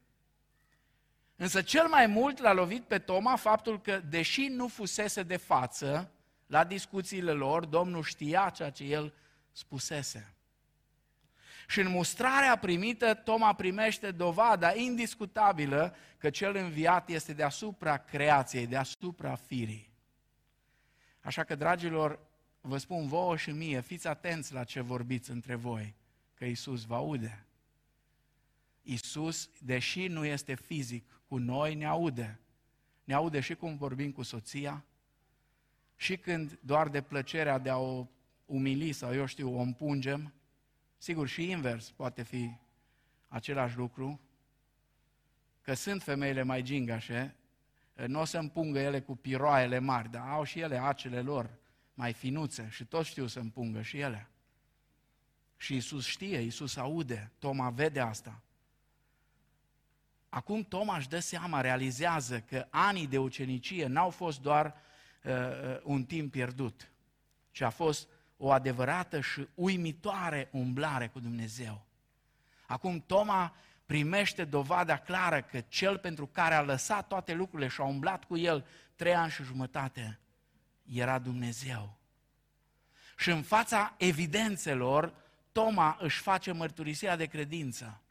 Însă 1.36 1.62
cel 1.62 1.88
mai 1.88 2.08
mult 2.08 2.40
l-a 2.40 2.54
lovit 2.54 2.84
pe 2.84 3.00
Toma 3.00 3.36
faptul 3.36 3.82
că, 3.82 4.00
deși 4.10 4.48
nu 4.48 4.68
fusese 4.68 5.24
de 5.24 5.38
față 5.38 6.12
la 6.48 6.64
discuțiile 6.64 7.32
lor, 7.32 7.66
Domnul 7.66 8.04
știa 8.04 8.50
ceea 8.50 8.70
ce 8.70 8.84
el 8.84 9.14
spusese. 9.52 10.36
Și 11.68 11.80
în 11.80 11.90
mustrarea 11.90 12.58
primită, 12.58 13.14
Toma 13.14 13.54
primește 13.54 14.12
dovada 14.12 14.76
indiscutabilă 14.76 15.96
că 16.18 16.30
cel 16.30 16.56
înviat 16.56 17.10
este 17.10 17.34
deasupra 17.34 17.98
creației, 17.98 18.68
deasupra 18.68 19.36
firii. 19.36 19.90
Așa 21.22 21.44
că, 21.44 21.56
dragilor, 21.56 22.20
vă 22.68 22.78
spun 22.78 23.07
vouă 23.07 23.38
și 23.38 23.51
mie, 23.51 23.82
fiți 23.82 24.07
atenți 24.07 24.53
la 24.53 24.63
ce 24.63 24.82
vorbiți 24.82 25.32
între 25.32 25.55
voi, 25.55 25.95
că 26.34 26.45
Isus 26.45 26.84
vă 26.84 26.95
aude. 26.95 27.45
Isus, 28.82 29.49
deși 29.61 30.07
nu 30.07 30.26
este 30.26 30.55
fizic 30.55 31.22
cu 31.28 31.38
noi, 31.38 31.76
ne 31.76 31.86
aude. 31.86 32.39
Ne 33.03 33.13
aude 33.13 33.39
și 33.39 33.55
cum 33.55 33.78
vorbim 33.78 34.11
cu 34.11 34.22
soția, 34.22 34.84
și 35.95 36.18
când 36.18 36.59
doar 36.61 36.89
de 36.89 37.01
plăcerea 37.01 37.57
de 37.57 37.70
a 37.70 37.78
o 37.78 38.07
umili 38.45 38.91
sau 38.91 39.13
eu 39.13 39.26
știu, 39.26 39.57
o 39.57 39.61
împungem, 39.61 40.34
sigur 40.97 41.28
și 41.28 41.49
invers 41.49 41.91
poate 41.91 42.24
fi 42.24 42.57
același 43.28 43.78
lucru, 43.78 44.20
că 45.61 45.74
sunt 45.74 46.03
femeile 46.03 46.43
mai 46.43 46.61
gingașe, 46.61 47.36
nu 48.07 48.20
o 48.20 48.26
să 48.26 48.38
împungă 48.38 48.80
ele 48.80 49.01
cu 49.01 49.16
piroaiele 49.16 49.80
mari, 49.80 50.11
dar 50.11 50.28
au 50.28 50.43
și 50.43 50.59
ele 50.59 50.80
acele 50.80 51.22
lor 51.22 51.49
mai 51.96 52.14
finuțe 52.14 52.68
și 52.72 52.86
toți 52.86 53.10
știu 53.10 53.28
să 53.28 53.39
împungă 53.39 53.82
și 53.82 54.00
ele. 54.00 54.28
Și 55.58 55.76
Isus 55.76 56.06
știe, 56.06 56.39
Isus 56.39 56.76
aude, 56.76 57.32
Toma 57.39 57.70
vede 57.70 58.00
asta. 58.00 58.41
Acum 60.30 60.64
Toma 60.64 60.98
își 60.98 61.10
dă 61.10 61.20
seama, 61.20 61.62
realizează 61.62 62.39
că 62.39 62.68
anii 62.70 63.08
de 63.08 63.18
ucenicie 63.18 63.88
n-au 63.88 64.10
fost 64.10 64.41
doar 64.41 64.76
uh, 65.24 65.32
uh, 65.32 65.80
un 65.84 66.04
timp 66.04 66.32
pierdut, 66.32 66.91
ci 67.52 67.62
a 67.62 67.70
fost 67.70 68.08
o 68.38 68.52
adevărată 68.52 69.22
și 69.22 69.48
uimitoare 69.54 70.50
umblare 70.52 71.08
cu 71.08 71.20
Dumnezeu. 71.20 71.86
Acum 72.66 73.04
Toma 73.08 73.56
primește 73.86 74.43
dovada 74.43 74.98
clară 74.98 75.41
că 75.41 75.62
cel 75.62 75.98
pentru 75.98 76.28
care 76.28 76.54
a 76.54 76.62
lăsat 76.62 77.08
toate 77.08 77.34
lucrurile 77.34 77.68
și 77.68 77.82
a 77.82 77.84
umblat 77.84 78.24
cu 78.24 78.38
el 78.38 78.66
trei 78.96 79.16
ani 79.16 79.32
și 79.32 79.43
jumătate 79.43 80.20
era 80.94 81.20
Dumnezeu. 81.20 81.98
Și 83.18 83.30
în 83.30 83.42
fața 83.42 83.96
evidențelor, 83.98 85.14
Toma 85.52 85.98
își 86.02 86.20
face 86.20 86.52
mărturisirea 86.52 87.16
de 87.16 87.26
credință. 87.26 88.02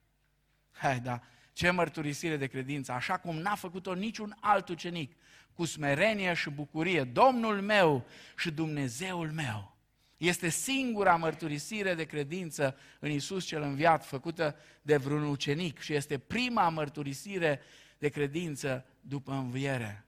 Hai, 0.73 1.01
da, 1.01 1.21
ce 1.53 1.71
mărturisire 1.71 2.37
de 2.37 2.47
credință, 2.47 2.93
așa 2.93 3.17
cum 3.17 3.37
n-a 3.37 3.55
făcut-o 3.55 3.95
niciun 3.95 4.37
alt 4.41 4.69
ucenic, 4.69 5.17
cu 5.55 5.65
smerenie 5.65 6.35
și 6.35 6.51
bucurie, 6.51 7.05
Domnul 7.05 7.61
meu 7.61 8.07
și 8.37 8.51
Dumnezeul 8.51 9.31
meu. 9.31 9.77
Este 10.17 10.49
singura 10.49 11.17
mărturisire 11.17 11.95
de 11.95 12.05
credință 12.05 12.77
în 12.99 13.11
Isus 13.11 13.45
cel 13.45 13.63
înviat 13.63 14.07
făcută 14.07 14.57
de 14.83 14.97
vreun 14.97 15.23
ucenic 15.23 15.79
și 15.79 15.95
este 15.95 16.19
prima 16.19 16.69
mărturisire 16.69 17.61
de 17.99 18.09
credință 18.09 18.87
după 19.01 19.33
înviere. 19.33 20.05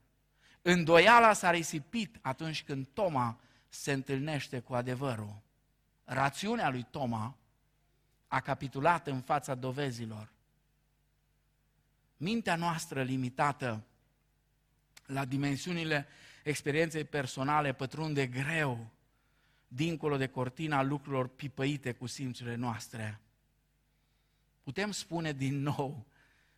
Îndoiala 0.69 1.33
s-a 1.33 1.51
risipit 1.51 2.19
atunci 2.21 2.63
când 2.63 2.87
Toma 2.93 3.39
se 3.69 3.93
întâlnește 3.93 4.61
cu 4.61 4.75
adevărul. 4.75 5.37
Rațiunea 6.05 6.71
lui 6.71 6.87
Toma 6.91 7.37
a 8.29 8.41
capitulat 8.41 9.07
în 9.07 9.21
fața 9.21 9.55
dovezilor. 9.55 10.29
Mintea 12.17 12.57
noastră 12.57 13.03
limitată 13.03 13.85
la 15.07 15.25
dimensiunile 15.25 16.07
experienței 16.43 17.05
personale 17.05 17.73
pătrunde 17.73 18.27
greu 18.27 18.87
dincolo 19.69 20.17
de 20.17 20.27
cortina 20.27 20.83
lucrurilor 20.83 21.29
pipăite 21.29 21.93
cu 21.93 22.07
simțurile 22.07 22.55
noastre. 22.55 23.21
Putem 24.63 24.91
spune 24.91 25.33
din 25.33 25.63
nou, 25.63 26.07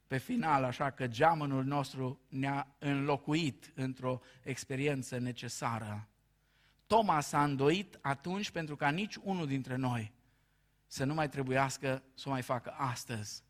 pe 0.09 0.19
final, 0.19 0.65
așa 0.65 0.91
că 0.91 1.07
geamănul 1.07 1.65
nostru 1.65 2.21
ne-a 2.29 2.67
înlocuit 2.79 3.73
într-o 3.75 4.21
experiență 4.43 5.19
necesară. 5.19 6.09
Toma 6.87 7.21
s-a 7.21 7.45
îndoit 7.45 7.99
atunci 8.01 8.51
pentru 8.51 8.77
ca 8.77 8.89
nici 8.89 9.17
unul 9.23 9.47
dintre 9.47 9.77
noi 9.77 10.13
să 10.87 11.05
nu 11.05 11.15
mai 11.15 11.29
trebuiască 11.29 12.03
să 12.15 12.29
o 12.29 12.31
mai 12.31 12.43
facă 12.43 12.75
astăzi. 12.77 13.43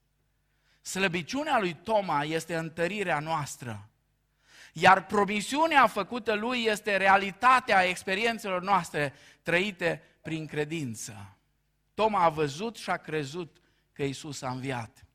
Slăbiciunea 0.81 1.59
lui 1.59 1.75
Toma 1.75 2.25
este 2.25 2.57
întărirea 2.57 3.19
noastră. 3.19 3.89
Iar 4.73 5.07
promisiunea 5.07 5.87
făcută 5.87 6.35
lui 6.35 6.65
este 6.65 6.97
realitatea 6.97 7.83
experiențelor 7.83 8.63
noastre 8.63 9.13
trăite 9.43 10.03
prin 10.23 10.47
credință. 10.47 11.37
Toma 11.95 12.23
a 12.23 12.29
văzut 12.29 12.77
și 12.77 12.91
a 12.91 12.97
crezut 12.97 13.57
că 13.93 14.03
Isus 14.03 14.43
a 14.43 14.51
înviat. 14.51 15.08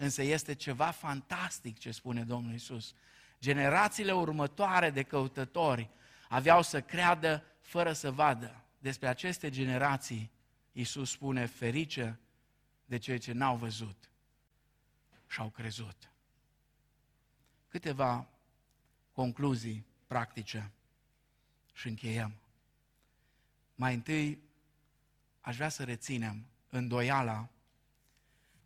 Însă 0.00 0.22
este 0.22 0.54
ceva 0.54 0.90
fantastic 0.90 1.78
ce 1.78 1.90
spune 1.90 2.24
Domnul 2.24 2.54
Isus. 2.54 2.94
Generațiile 3.40 4.12
următoare 4.12 4.90
de 4.90 5.02
căutători 5.02 5.90
aveau 6.28 6.62
să 6.62 6.80
creadă 6.80 7.44
fără 7.60 7.92
să 7.92 8.10
vadă. 8.10 8.64
Despre 8.78 9.08
aceste 9.08 9.50
generații 9.50 10.30
Isus 10.72 11.10
spune 11.10 11.46
ferice 11.46 12.20
de 12.84 12.98
cei 12.98 13.18
ce 13.18 13.32
n-au 13.32 13.56
văzut 13.56 14.10
și 15.26 15.40
au 15.40 15.48
crezut. 15.48 16.10
Câteva 17.68 18.28
concluzii 19.12 19.86
practice 20.06 20.70
și 21.72 21.88
încheiem. 21.88 22.34
Mai 23.74 23.94
întâi, 23.94 24.42
aș 25.40 25.56
vrea 25.56 25.68
să 25.68 25.84
reținem, 25.84 26.46
îndoiala 26.68 27.48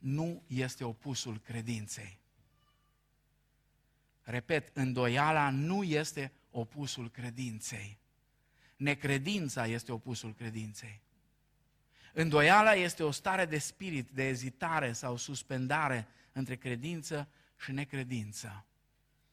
nu 0.02 0.42
este 0.46 0.84
opusul 0.84 1.40
credinței. 1.40 2.18
Repet, 4.22 4.76
îndoiala 4.76 5.50
nu 5.50 5.82
este 5.82 6.32
opusul 6.50 7.10
credinței. 7.10 7.98
Necredința 8.76 9.66
este 9.66 9.92
opusul 9.92 10.34
credinței. 10.34 11.00
Îndoiala 12.12 12.74
este 12.74 13.02
o 13.02 13.10
stare 13.10 13.46
de 13.46 13.58
spirit, 13.58 14.08
de 14.10 14.28
ezitare 14.28 14.92
sau 14.92 15.16
suspendare 15.16 16.08
între 16.32 16.56
credință 16.56 17.28
și 17.60 17.72
necredință. 17.72 18.64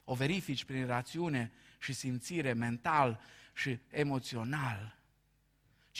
O 0.04 0.14
verifici 0.14 0.64
prin 0.64 0.86
rațiune 0.86 1.52
și 1.78 1.92
simțire 1.92 2.52
mental 2.52 3.20
și 3.54 3.78
emoțional. 3.90 4.99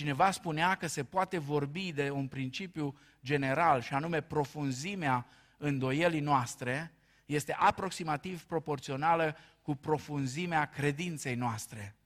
Cineva 0.01 0.31
spunea 0.31 0.75
că 0.75 0.87
se 0.87 1.05
poate 1.05 1.39
vorbi 1.39 1.93
de 1.93 2.11
un 2.11 2.29
principiu 2.29 2.99
general 3.25 3.81
și 3.81 3.95
anume 3.95 4.21
profunzimea 4.21 5.27
îndoielii 5.57 6.21
noastre 6.21 6.93
este 7.27 7.53
aproximativ 7.53 8.45
proporțională 8.45 9.37
cu 9.63 9.75
profunzimea 9.75 10.65
credinței 10.65 11.35
noastre. 11.35 11.97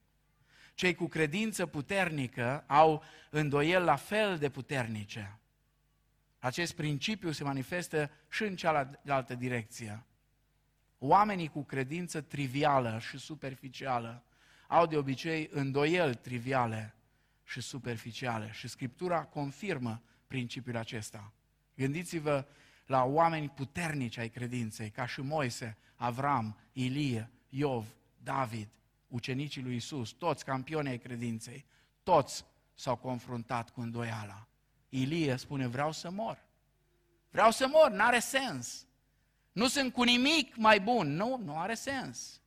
Cei 0.74 0.94
cu 0.94 1.06
credință 1.06 1.66
puternică 1.66 2.64
au 2.66 3.02
îndoieli 3.30 3.84
la 3.84 3.96
fel 3.96 4.38
de 4.38 4.48
puternice. 4.48 5.38
Acest 6.38 6.74
principiu 6.74 7.30
se 7.30 7.44
manifestă 7.44 8.10
și 8.28 8.42
în 8.42 8.56
cealaltă 8.56 9.34
direcție. 9.34 10.04
Oamenii 10.98 11.48
cu 11.48 11.62
credință 11.62 12.20
trivială 12.20 12.98
și 12.98 13.18
superficială 13.18 14.24
au 14.66 14.86
de 14.86 14.96
obicei 14.96 15.48
îndoieli 15.52 16.14
triviale 16.14 16.94
și 17.44 17.60
superficiale 17.60 18.50
și 18.52 18.68
Scriptura 18.68 19.24
confirmă 19.24 20.02
principiul 20.26 20.76
acesta. 20.76 21.32
Gândiți-vă 21.76 22.46
la 22.86 23.04
oameni 23.04 23.48
puternici 23.48 24.16
ai 24.16 24.28
credinței, 24.28 24.90
ca 24.90 25.06
și 25.06 25.20
Moise, 25.20 25.76
Avram, 25.94 26.58
Ilie, 26.72 27.30
Iov, 27.48 27.86
David, 28.22 28.68
ucenicii 29.08 29.62
lui 29.62 29.76
Isus, 29.76 30.10
toți 30.10 30.44
campionii 30.44 30.90
ai 30.90 30.98
credinței, 30.98 31.64
toți 32.02 32.44
s-au 32.74 32.96
confruntat 32.96 33.70
cu 33.70 33.80
îndoiala. 33.80 34.48
Ilie 34.88 35.36
spune, 35.36 35.66
vreau 35.66 35.92
să 35.92 36.10
mor. 36.10 36.44
Vreau 37.30 37.50
să 37.50 37.66
mor, 37.66 37.90
n-are 37.90 38.18
sens. 38.18 38.86
Nu 39.52 39.68
sunt 39.68 39.92
cu 39.92 40.02
nimic 40.02 40.56
mai 40.56 40.80
bun. 40.80 41.14
Nu, 41.14 41.40
nu 41.44 41.58
are 41.58 41.74
sens. 41.74 42.40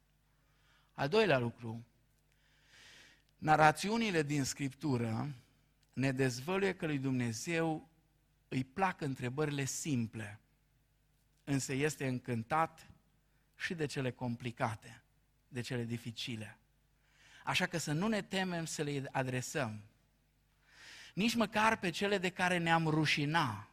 Al 0.94 1.08
doilea 1.08 1.38
lucru, 1.38 1.86
narațiunile 3.38 4.24
din 4.24 4.44
Scriptură 4.44 5.36
ne 5.94 6.12
dezvăluie 6.12 6.74
că 6.74 6.86
lui 6.86 6.98
Dumnezeu 6.98 7.90
îi 8.48 8.64
plac 8.64 9.02
întrebările 9.02 9.66
simple, 9.66 10.40
însă 11.44 11.74
este 11.74 12.08
încântat 12.08 12.88
și 13.56 13.74
de 13.74 13.86
cele 13.86 14.12
complicate, 14.12 15.02
de 15.48 15.62
cele 15.62 15.84
dificile. 15.84 16.58
Așa 17.44 17.66
că 17.66 17.78
să 17.78 17.92
nu 17.92 18.08
ne 18.08 18.22
temem 18.22 18.66
să 18.66 18.84
le 18.84 19.10
adresăm, 19.12 19.82
nici 21.14 21.36
măcar 21.36 21.78
pe 21.78 21.90
cele 21.90 22.18
de 22.18 22.30
care 22.30 22.58
ne-am 22.58 22.88
rușina, 22.88 23.70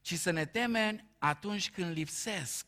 ci 0.00 0.14
să 0.14 0.30
ne 0.30 0.44
temem 0.44 1.04
atunci 1.18 1.70
când 1.70 1.92
lipsesc. 1.92 2.66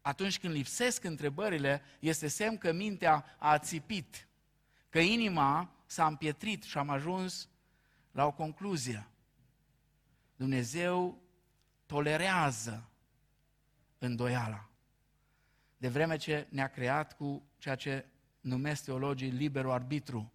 Atunci 0.00 0.38
când 0.38 0.54
lipsesc 0.54 1.04
întrebările, 1.04 1.82
este 1.98 2.28
semn 2.28 2.58
că 2.58 2.72
mintea 2.72 3.36
a 3.38 3.58
țipit, 3.58 4.26
că 4.92 4.98
inima 4.98 5.70
s-a 5.86 6.06
împietrit 6.06 6.62
și 6.62 6.78
am 6.78 6.88
ajuns 6.88 7.48
la 8.10 8.26
o 8.26 8.32
concluzie. 8.32 9.08
Dumnezeu 10.36 11.22
tolerează 11.86 12.88
îndoiala. 13.98 14.68
De 15.76 15.88
vreme 15.88 16.16
ce 16.16 16.46
ne-a 16.50 16.68
creat 16.68 17.16
cu 17.16 17.42
ceea 17.58 17.74
ce 17.74 18.06
numesc 18.40 18.84
teologii 18.84 19.30
liberul 19.30 19.70
arbitru. 19.70 20.32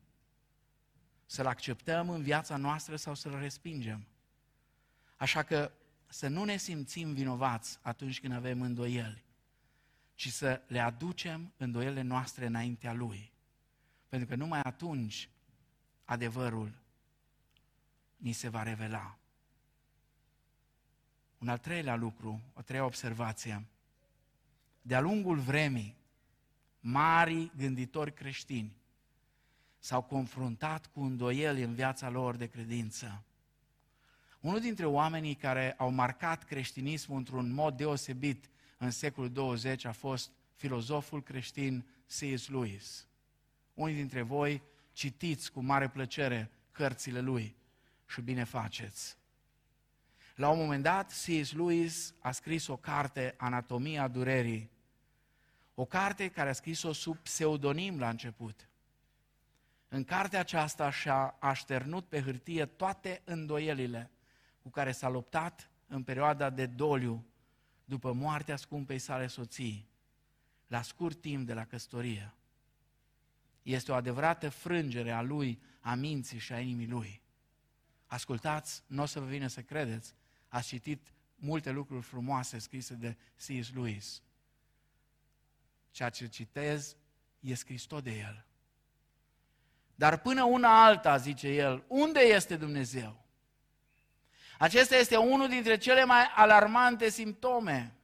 Să-l 1.25 1.45
acceptăm 1.45 2.09
în 2.09 2.21
viața 2.21 2.57
noastră 2.57 2.95
sau 2.95 3.15
să-l 3.15 3.39
respingem. 3.39 4.07
Așa 5.15 5.43
că 5.43 5.71
să 6.07 6.27
nu 6.27 6.43
ne 6.43 6.57
simțim 6.57 7.13
vinovați 7.13 7.79
atunci 7.81 8.19
când 8.19 8.33
avem 8.33 8.61
îndoieli, 8.61 9.23
ci 10.15 10.31
să 10.31 10.61
le 10.67 10.79
aducem 10.79 11.53
îndoielile 11.57 12.01
noastre 12.01 12.45
înaintea 12.45 12.93
Lui. 12.93 13.35
Pentru 14.09 14.27
că 14.27 14.35
numai 14.35 14.59
atunci 14.59 15.29
adevărul 16.05 16.73
ni 18.17 18.31
se 18.31 18.49
va 18.49 18.63
revela. 18.63 19.17
Un 21.37 21.47
al 21.47 21.57
treilea 21.57 21.95
lucru, 21.95 22.41
o 22.53 22.61
treia 22.61 22.85
observație. 22.85 23.65
De-a 24.81 24.99
lungul 24.99 25.39
vremii, 25.39 25.95
mari 26.79 27.51
gânditori 27.55 28.13
creștini 28.13 28.75
s-au 29.79 30.01
confruntat 30.01 30.87
cu 30.87 31.01
îndoieli 31.01 31.63
în 31.63 31.73
viața 31.73 32.09
lor 32.09 32.35
de 32.35 32.47
credință. 32.47 33.23
Unul 34.39 34.59
dintre 34.59 34.85
oamenii 34.85 35.35
care 35.35 35.73
au 35.73 35.89
marcat 35.89 36.43
creștinismul 36.43 37.17
într-un 37.17 37.51
mod 37.51 37.77
deosebit 37.77 38.49
în 38.77 38.91
secolul 38.91 39.31
20 39.31 39.85
a 39.85 39.91
fost 39.91 40.31
filozoful 40.53 41.23
creștin 41.23 41.85
C.S. 42.05 42.47
Lewis. 42.47 43.06
Unii 43.77 43.95
dintre 43.95 44.21
voi 44.21 44.61
citiți 44.91 45.51
cu 45.51 45.61
mare 45.61 45.89
plăcere 45.89 46.51
cărțile 46.71 47.19
lui 47.19 47.55
și 48.07 48.21
bine 48.21 48.43
faceți. 48.43 49.17
La 50.35 50.49
un 50.49 50.59
moment 50.59 50.83
dat, 50.83 51.11
C.S. 51.11 51.51
Lewis 51.51 52.13
a 52.19 52.31
scris 52.31 52.67
o 52.67 52.77
carte, 52.77 53.33
Anatomia 53.37 54.07
durerii, 54.07 54.71
o 55.75 55.85
carte 55.85 56.29
care 56.29 56.49
a 56.49 56.53
scris-o 56.53 56.91
sub 56.91 57.17
pseudonim 57.17 57.99
la 57.99 58.09
început. 58.09 58.69
În 59.87 60.03
cartea 60.03 60.39
aceasta 60.39 60.89
și-a 60.89 61.35
așternut 61.39 62.05
pe 62.05 62.21
hârtie 62.21 62.65
toate 62.65 63.21
îndoielile 63.23 64.11
cu 64.61 64.69
care 64.69 64.91
s-a 64.91 65.09
luptat 65.09 65.69
în 65.87 66.03
perioada 66.03 66.49
de 66.49 66.65
doliu 66.65 67.25
după 67.85 68.11
moartea 68.11 68.55
scumpei 68.55 68.99
sale 68.99 69.27
soții, 69.27 69.89
la 70.67 70.81
scurt 70.81 71.21
timp 71.21 71.45
de 71.45 71.53
la 71.53 71.65
căsătorie. 71.65 72.31
Este 73.67 73.91
o 73.91 73.95
adevărată 73.95 74.49
frângere 74.49 75.11
a 75.11 75.21
lui, 75.21 75.61
a 75.79 75.93
minții 75.93 76.39
și 76.39 76.53
a 76.53 76.59
inimii 76.59 76.87
lui. 76.87 77.21
Ascultați, 78.05 78.83
nu 78.85 79.01
o 79.01 79.05
să 79.05 79.19
vă 79.19 79.25
vină 79.25 79.47
să 79.47 79.61
credeți, 79.61 80.13
ați 80.47 80.67
citit 80.67 81.13
multe 81.35 81.71
lucruri 81.71 82.03
frumoase 82.03 82.57
scrise 82.57 82.93
de 82.93 83.17
C.S. 83.35 83.73
Lewis. 83.73 84.21
Ceea 85.91 86.09
ce 86.09 86.27
citez 86.27 86.95
e 87.39 87.53
scris 87.53 87.83
tot 87.83 88.03
de 88.03 88.17
el. 88.17 88.45
Dar 89.95 90.17
până 90.17 90.43
una 90.43 90.85
alta, 90.85 91.17
zice 91.17 91.47
el, 91.47 91.83
unde 91.87 92.19
este 92.19 92.55
Dumnezeu? 92.55 93.25
Acesta 94.57 94.95
este 94.95 95.15
unul 95.15 95.47
dintre 95.47 95.77
cele 95.77 96.05
mai 96.05 96.23
alarmante 96.35 97.09
simptome. 97.09 97.95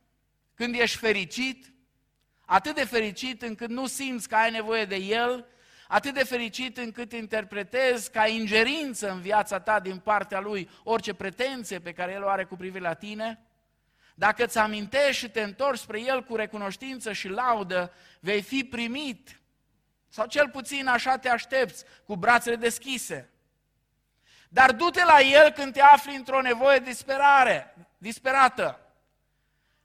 Când 0.53 0.75
ești 0.75 0.97
fericit, 0.97 1.73
atât 2.45 2.75
de 2.75 2.85
fericit 2.85 3.41
încât 3.41 3.69
nu 3.69 3.87
simți 3.87 4.27
că 4.27 4.35
ai 4.35 4.51
nevoie 4.51 4.85
de 4.85 4.95
El, 4.95 5.51
atât 5.87 6.13
de 6.13 6.23
fericit 6.23 6.77
încât 6.77 7.11
interpretezi 7.11 8.11
ca 8.11 8.27
ingerință 8.27 9.11
în 9.11 9.21
viața 9.21 9.59
ta 9.59 9.79
din 9.79 9.97
partea 9.97 10.39
Lui 10.39 10.69
orice 10.83 11.13
pretenție 11.13 11.79
pe 11.79 11.93
care 11.93 12.11
El 12.11 12.23
o 12.23 12.27
are 12.27 12.43
cu 12.43 12.55
privire 12.55 12.83
la 12.83 12.93
tine, 12.93 13.39
dacă 14.15 14.43
îți 14.43 14.57
amintești 14.57 15.21
și 15.21 15.29
te 15.29 15.41
întorci 15.41 15.79
spre 15.79 16.01
El 16.01 16.23
cu 16.23 16.35
recunoștință 16.35 17.13
și 17.13 17.27
laudă, 17.27 17.93
vei 18.19 18.41
fi 18.41 18.63
primit. 18.63 19.41
Sau 20.09 20.25
cel 20.25 20.49
puțin 20.49 20.87
așa 20.87 21.17
te 21.17 21.29
aștepți, 21.29 21.85
cu 22.05 22.15
brațele 22.15 22.55
deschise. 22.55 23.29
Dar 24.49 24.71
du-te 24.71 25.03
la 25.03 25.19
El 25.19 25.51
când 25.51 25.73
te 25.73 25.81
afli 25.81 26.15
într-o 26.15 26.41
nevoie 26.41 26.79
disperare, 26.79 27.75
disperată. 27.97 28.79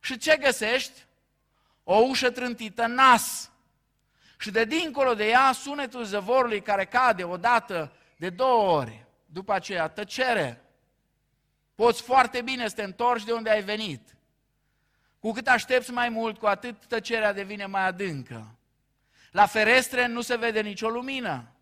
Și 0.00 0.18
ce 0.18 0.36
găsești? 0.36 1.06
O 1.84 1.96
ușă 1.96 2.30
trântită 2.30 2.86
nas. 2.86 3.50
Și 4.38 4.50
de 4.50 4.64
dincolo 4.64 5.14
de 5.14 5.28
ea 5.28 5.52
sunetul 5.52 6.04
zăvorului 6.04 6.62
care 6.62 6.84
cade 6.84 7.24
odată, 7.24 7.92
de 8.16 8.30
două 8.30 8.78
ori. 8.78 9.04
După 9.26 9.52
aceea 9.52 9.88
tăcere. 9.88 10.62
Poți 11.74 12.02
foarte 12.02 12.42
bine 12.42 12.68
să 12.68 12.74
te 12.74 12.82
întorci 12.82 13.24
de 13.24 13.32
unde 13.32 13.50
ai 13.50 13.62
venit. 13.62 14.16
Cu 15.18 15.32
cât 15.32 15.48
aștepți 15.48 15.90
mai 15.90 16.08
mult, 16.08 16.38
cu 16.38 16.46
atât 16.46 16.86
tăcerea 16.86 17.32
devine 17.32 17.66
mai 17.66 17.86
adâncă. 17.86 18.54
La 19.30 19.46
ferestre 19.46 20.06
nu 20.06 20.20
se 20.20 20.36
vede 20.36 20.60
nicio 20.60 20.88
lumină. 20.88 21.52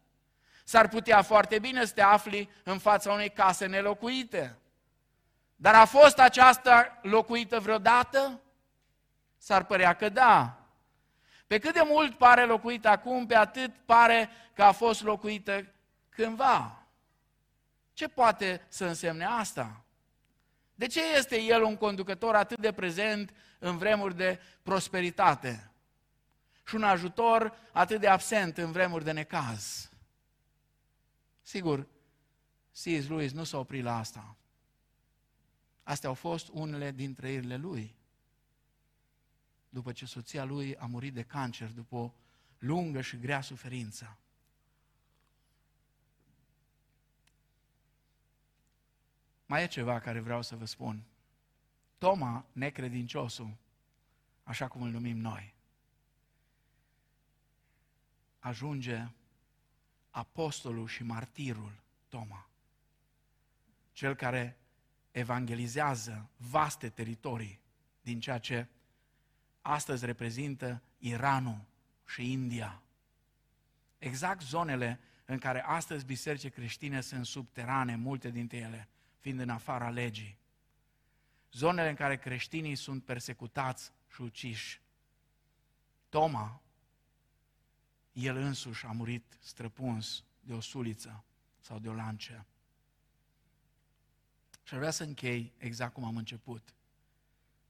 S-ar 0.64 0.88
putea 0.88 1.22
foarte 1.22 1.58
bine 1.58 1.84
să 1.84 1.92
te 1.92 2.02
afli 2.02 2.50
în 2.62 2.78
fața 2.78 3.12
unei 3.12 3.30
case 3.30 3.66
nelocuite. 3.66 4.58
Dar 5.56 5.74
a 5.74 5.84
fost 5.84 6.18
aceasta 6.18 6.98
locuită 7.02 7.60
vreodată? 7.60 8.40
S-ar 9.38 9.64
părea 9.64 9.94
că 9.94 10.08
da. 10.08 10.65
Pe 11.46 11.58
cât 11.58 11.74
de 11.74 11.82
mult 11.84 12.14
pare 12.18 12.44
locuită 12.44 12.88
acum, 12.88 13.26
pe 13.26 13.34
atât 13.34 13.72
pare 13.84 14.28
că 14.54 14.62
a 14.62 14.72
fost 14.72 15.02
locuită 15.02 15.66
cândva. 16.08 16.86
Ce 17.92 18.08
poate 18.08 18.66
să 18.68 18.84
însemne 18.84 19.24
asta? 19.24 19.84
De 20.74 20.86
ce 20.86 21.00
este 21.16 21.40
el 21.40 21.62
un 21.62 21.76
conducător 21.76 22.34
atât 22.34 22.58
de 22.58 22.72
prezent 22.72 23.34
în 23.58 23.78
vremuri 23.78 24.16
de 24.16 24.40
prosperitate? 24.62 25.70
Și 26.66 26.74
un 26.74 26.82
ajutor 26.82 27.58
atât 27.72 28.00
de 28.00 28.08
absent 28.08 28.58
în 28.58 28.72
vremuri 28.72 29.04
de 29.04 29.12
necaz? 29.12 29.90
Sigur, 31.42 31.86
C.S. 32.72 33.08
Lewis 33.08 33.32
nu 33.32 33.44
s-a 33.44 33.58
oprit 33.58 33.84
la 33.84 33.98
asta. 33.98 34.36
Astea 35.82 36.08
au 36.08 36.14
fost 36.14 36.48
unele 36.52 36.90
din 36.90 37.14
trăirile 37.14 37.56
lui. 37.56 37.94
După 39.76 39.92
ce 39.92 40.06
soția 40.06 40.44
lui 40.44 40.76
a 40.76 40.86
murit 40.86 41.14
de 41.14 41.22
cancer, 41.22 41.70
după 41.70 41.96
o 41.96 42.12
lungă 42.58 43.00
și 43.00 43.18
grea 43.18 43.40
suferință. 43.40 44.16
Mai 49.46 49.62
e 49.62 49.66
ceva 49.66 49.98
care 50.00 50.20
vreau 50.20 50.42
să 50.42 50.56
vă 50.56 50.64
spun. 50.64 51.02
Toma, 51.98 52.44
necredinciosul, 52.52 53.56
așa 54.44 54.68
cum 54.68 54.82
îl 54.82 54.90
numim 54.90 55.18
noi, 55.18 55.54
ajunge 58.38 59.08
apostolul 60.10 60.86
și 60.86 61.02
martirul 61.02 61.72
Toma, 62.08 62.48
cel 63.92 64.14
care 64.14 64.58
evangelizează 65.10 66.28
vaste 66.36 66.88
teritorii 66.88 67.60
din 68.02 68.20
ceea 68.20 68.38
ce 68.38 68.66
astăzi 69.66 70.04
reprezintă 70.04 70.82
Iranul 70.98 71.60
și 72.06 72.32
India. 72.32 72.82
Exact 73.98 74.42
zonele 74.42 75.00
în 75.24 75.38
care 75.38 75.62
astăzi 75.62 76.04
biserice 76.04 76.48
creștine 76.48 77.00
sunt 77.00 77.26
subterane, 77.26 77.96
multe 77.96 78.30
dintre 78.30 78.56
ele 78.56 78.88
fiind 79.18 79.40
în 79.40 79.48
afara 79.48 79.90
legii. 79.90 80.38
Zonele 81.52 81.88
în 81.88 81.94
care 81.94 82.16
creștinii 82.16 82.74
sunt 82.74 83.04
persecutați 83.04 83.92
și 84.14 84.20
uciși. 84.20 84.80
Toma, 86.08 86.60
el 88.12 88.36
însuși 88.36 88.86
a 88.86 88.90
murit 88.90 89.38
străpuns 89.40 90.24
de 90.40 90.52
o 90.52 90.60
suliță 90.60 91.24
sau 91.60 91.78
de 91.78 91.88
o 91.88 91.92
lance. 91.92 92.46
Și 94.62 94.72
ar 94.72 94.78
vrea 94.78 94.90
să 94.90 95.02
închei 95.02 95.52
exact 95.56 95.92
cum 95.92 96.04
am 96.04 96.16
început. 96.16 96.74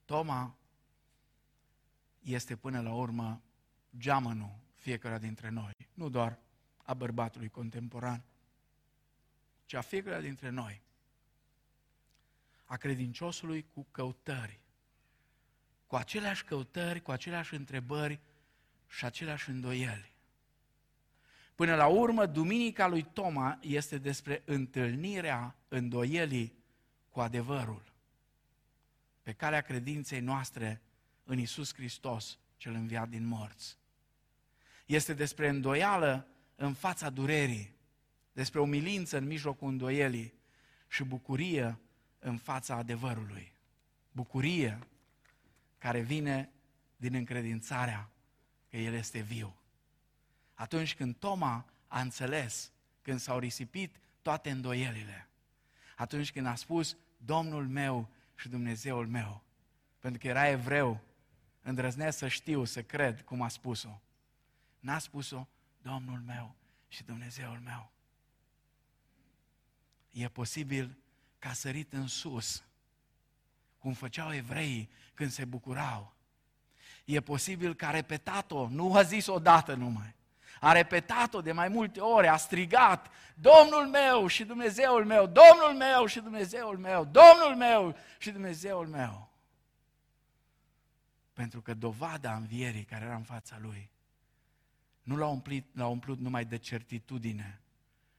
Toma 0.05 0.55
este 2.27 2.55
până 2.55 2.81
la 2.81 2.93
urmă 2.93 3.41
geamănul 3.97 4.55
fiecare 4.73 5.17
dintre 5.17 5.49
noi, 5.49 5.73
nu 5.93 6.09
doar 6.09 6.39
a 6.83 6.93
bărbatului 6.93 7.49
contemporan, 7.49 8.23
ci 9.65 9.73
a 9.73 9.81
fiecare 9.81 10.21
dintre 10.21 10.49
noi, 10.49 10.81
a 12.65 12.75
credinciosului 12.77 13.65
cu 13.73 13.85
căutări, 13.91 14.59
cu 15.87 15.95
aceleași 15.95 16.43
căutări, 16.43 17.01
cu 17.01 17.11
aceleași 17.11 17.55
întrebări 17.55 18.19
și 18.87 19.05
aceleași 19.05 19.49
îndoieli. 19.49 20.15
Până 21.55 21.75
la 21.75 21.87
urmă, 21.87 22.25
Duminica 22.25 22.87
lui 22.87 23.03
Toma 23.03 23.59
este 23.61 23.97
despre 23.97 24.41
întâlnirea 24.45 25.55
îndoielii 25.67 26.53
cu 27.09 27.19
adevărul, 27.19 27.83
pe 29.23 29.33
calea 29.33 29.61
credinței 29.61 30.19
noastre 30.19 30.81
în 31.27 31.39
Isus 31.39 31.73
Hristos, 31.73 32.37
cel 32.57 32.73
înviat 32.73 33.09
din 33.09 33.25
morți. 33.25 33.77
Este 34.85 35.13
despre 35.13 35.47
îndoială 35.49 36.27
în 36.55 36.73
fața 36.73 37.09
durerii, 37.09 37.75
despre 38.31 38.59
umilință 38.59 39.17
în 39.17 39.25
mijlocul 39.25 39.67
îndoielii 39.67 40.33
și 40.87 41.03
bucurie 41.03 41.79
în 42.19 42.37
fața 42.37 42.75
adevărului. 42.75 43.53
Bucurie 44.11 44.79
care 45.77 45.99
vine 45.99 46.49
din 46.95 47.13
încredințarea 47.13 48.09
că 48.69 48.77
El 48.77 48.93
este 48.93 49.19
viu. 49.19 49.55
Atunci 50.53 50.95
când 50.95 51.15
Toma 51.15 51.65
a 51.87 52.01
înțeles, 52.01 52.71
când 53.01 53.19
s-au 53.19 53.39
risipit 53.39 53.95
toate 54.21 54.49
îndoielile, 54.49 55.27
atunci 55.95 56.31
când 56.31 56.45
a 56.45 56.55
spus 56.55 56.97
Domnul 57.17 57.67
meu 57.67 58.09
și 58.35 58.49
Dumnezeul 58.49 59.07
meu, 59.07 59.43
pentru 59.99 60.19
că 60.19 60.27
era 60.27 60.47
evreu, 60.47 61.01
îndrăznesc 61.67 62.17
să 62.17 62.27
știu, 62.27 62.63
să 62.63 62.81
cred 62.81 63.21
cum 63.21 63.41
a 63.41 63.47
spus-o. 63.47 64.01
N-a 64.79 64.97
spus-o 64.97 65.47
Domnul 65.81 66.19
meu 66.25 66.55
și 66.87 67.03
Dumnezeul 67.03 67.59
meu. 67.63 67.91
E 70.11 70.27
posibil 70.27 70.97
ca 71.39 71.53
sărit 71.53 71.93
în 71.93 72.07
sus, 72.07 72.63
cum 73.79 73.93
făceau 73.93 74.33
evreii 74.33 74.89
când 75.13 75.31
se 75.31 75.45
bucurau. 75.45 76.13
E 77.05 77.19
posibil 77.19 77.75
că 77.75 77.85
a 77.85 77.91
repetat-o, 77.91 78.67
nu 78.67 78.95
a 78.95 79.01
zis 79.01 79.27
odată 79.27 79.73
numai. 79.73 80.15
A 80.59 80.71
repetat-o 80.71 81.41
de 81.41 81.51
mai 81.51 81.67
multe 81.67 81.99
ori, 81.99 82.27
a 82.27 82.37
strigat, 82.37 83.11
Domnul 83.33 83.87
meu 83.87 84.27
și 84.27 84.43
Dumnezeul 84.43 85.05
meu, 85.05 85.25
Domnul 85.25 85.73
meu 85.77 86.05
și 86.05 86.19
Dumnezeul 86.19 86.77
meu, 86.77 87.05
Domnul 87.05 87.55
meu 87.55 87.97
și 88.17 88.31
Dumnezeul 88.31 88.87
meu. 88.87 89.36
Pentru 91.37 91.61
că 91.61 91.73
dovada 91.73 92.35
învierii 92.35 92.83
care 92.83 93.05
era 93.05 93.15
în 93.15 93.23
fața 93.23 93.57
lui 93.59 93.89
nu 95.03 95.15
l-a 95.15 95.27
umplut, 95.27 95.63
l-a 95.71 95.87
umplut 95.87 96.19
numai 96.19 96.45
de 96.45 96.57
certitudine, 96.57 97.61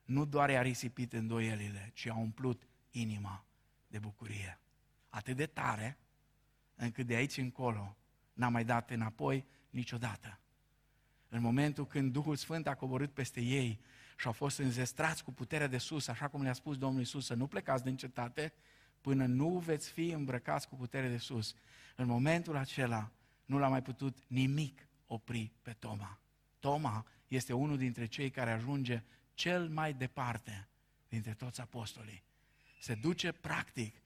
nu 0.04 0.24
doar 0.24 0.50
i-a 0.50 0.62
risipit 0.62 1.12
îndoielile, 1.12 1.90
ci 1.94 2.06
a 2.06 2.14
umplut 2.14 2.62
inima 2.90 3.44
de 3.86 3.98
bucurie. 3.98 4.58
Atât 5.08 5.36
de 5.36 5.46
tare, 5.46 5.98
încât 6.74 7.06
de 7.06 7.14
aici 7.14 7.36
încolo 7.36 7.96
n-a 8.32 8.48
mai 8.48 8.64
dat 8.64 8.90
înapoi 8.90 9.44
niciodată. 9.70 10.38
În 11.28 11.40
momentul 11.40 11.86
când 11.86 12.12
Duhul 12.12 12.36
Sfânt 12.36 12.66
a 12.66 12.74
coborât 12.74 13.12
peste 13.12 13.40
ei 13.40 13.80
și 14.16 14.26
au 14.26 14.32
fost 14.32 14.58
înzestrați 14.58 15.24
cu 15.24 15.32
puterea 15.32 15.66
de 15.66 15.78
sus, 15.78 16.08
așa 16.08 16.28
cum 16.28 16.42
le-a 16.42 16.52
spus 16.52 16.78
Domnul 16.78 17.02
Isus, 17.02 17.26
să 17.26 17.34
nu 17.34 17.46
plecați 17.46 17.84
din 17.84 17.96
cetate 17.96 18.52
până 19.00 19.26
nu 19.26 19.58
veți 19.58 19.90
fi 19.90 20.10
îmbrăcați 20.10 20.68
cu 20.68 20.76
putere 20.76 21.08
de 21.08 21.18
sus. 21.18 21.54
În 22.00 22.06
momentul 22.06 22.56
acela 22.56 23.10
nu 23.44 23.58
l-a 23.58 23.68
mai 23.68 23.82
putut 23.82 24.18
nimic 24.26 24.88
opri 25.06 25.52
pe 25.62 25.72
Toma. 25.72 26.18
Toma 26.58 27.06
este 27.28 27.52
unul 27.52 27.76
dintre 27.76 28.06
cei 28.06 28.30
care 28.30 28.50
ajunge 28.50 29.02
cel 29.34 29.68
mai 29.68 29.92
departe 29.94 30.68
dintre 31.08 31.34
toți 31.34 31.60
apostolii. 31.60 32.22
Se 32.80 32.94
duce 32.94 33.32
practic, 33.32 34.02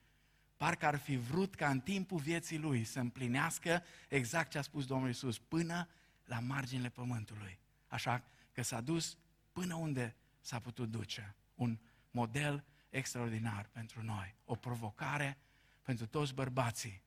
parcă 0.57 0.87
ar 0.87 0.99
fi 0.99 1.17
vrut 1.17 1.55
ca 1.55 1.71
în 1.71 1.81
timpul 1.81 2.19
vieții 2.19 2.59
lui 2.59 2.85
să 2.85 3.01
împlinească 3.01 3.83
exact 4.09 4.51
ce 4.51 4.59
a 4.59 4.63
spus 4.63 4.87
Domnul 4.87 5.09
Isus, 5.09 5.39
până 5.39 5.89
la 6.25 6.39
marginile 6.39 6.89
pământului. 6.89 7.59
Așa 7.87 8.25
că 8.53 8.63
s-a 8.63 8.81
dus 8.81 9.17
până 9.53 9.75
unde 9.75 10.17
s-a 10.41 10.59
putut 10.59 10.91
duce. 10.91 11.35
Un 11.55 11.79
model 12.11 12.65
extraordinar 12.91 13.69
pentru 13.73 14.03
noi. 14.03 14.35
O 14.45 14.55
provocare 14.55 15.39
pentru 15.83 16.07
toți 16.07 16.35
bărbații 16.35 17.03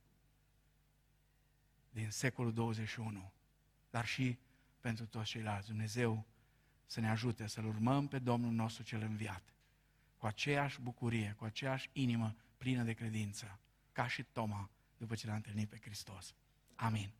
din 1.96 2.10
secolul 2.10 2.54
21, 2.54 3.32
dar 3.90 4.06
și 4.06 4.38
pentru 4.80 5.06
toți 5.06 5.30
ceilalți. 5.30 5.68
Dumnezeu 5.68 6.26
să 6.86 7.00
ne 7.00 7.10
ajute 7.10 7.48
să-L 7.48 7.66
urmăm 7.66 8.08
pe 8.08 8.20
Domnul 8.20 8.52
nostru 8.52 8.84
cel 8.84 9.02
înviat, 9.02 9.54
cu 10.18 10.26
aceeași 10.26 10.82
bucurie, 10.82 11.36
cu 11.38 11.44
aceeași 11.44 11.90
inimă 11.94 12.36
plină 12.58 12.84
de 12.84 12.94
credință, 12.94 13.60
ca 13.92 14.08
și 14.08 14.24
Toma, 14.24 14.70
după 14.98 15.16
ce 15.16 15.28
l-a 15.28 15.36
întâlnit 15.36 15.70
pe 15.70 15.80
Hristos. 15.80 16.34
Amin. 16.76 17.12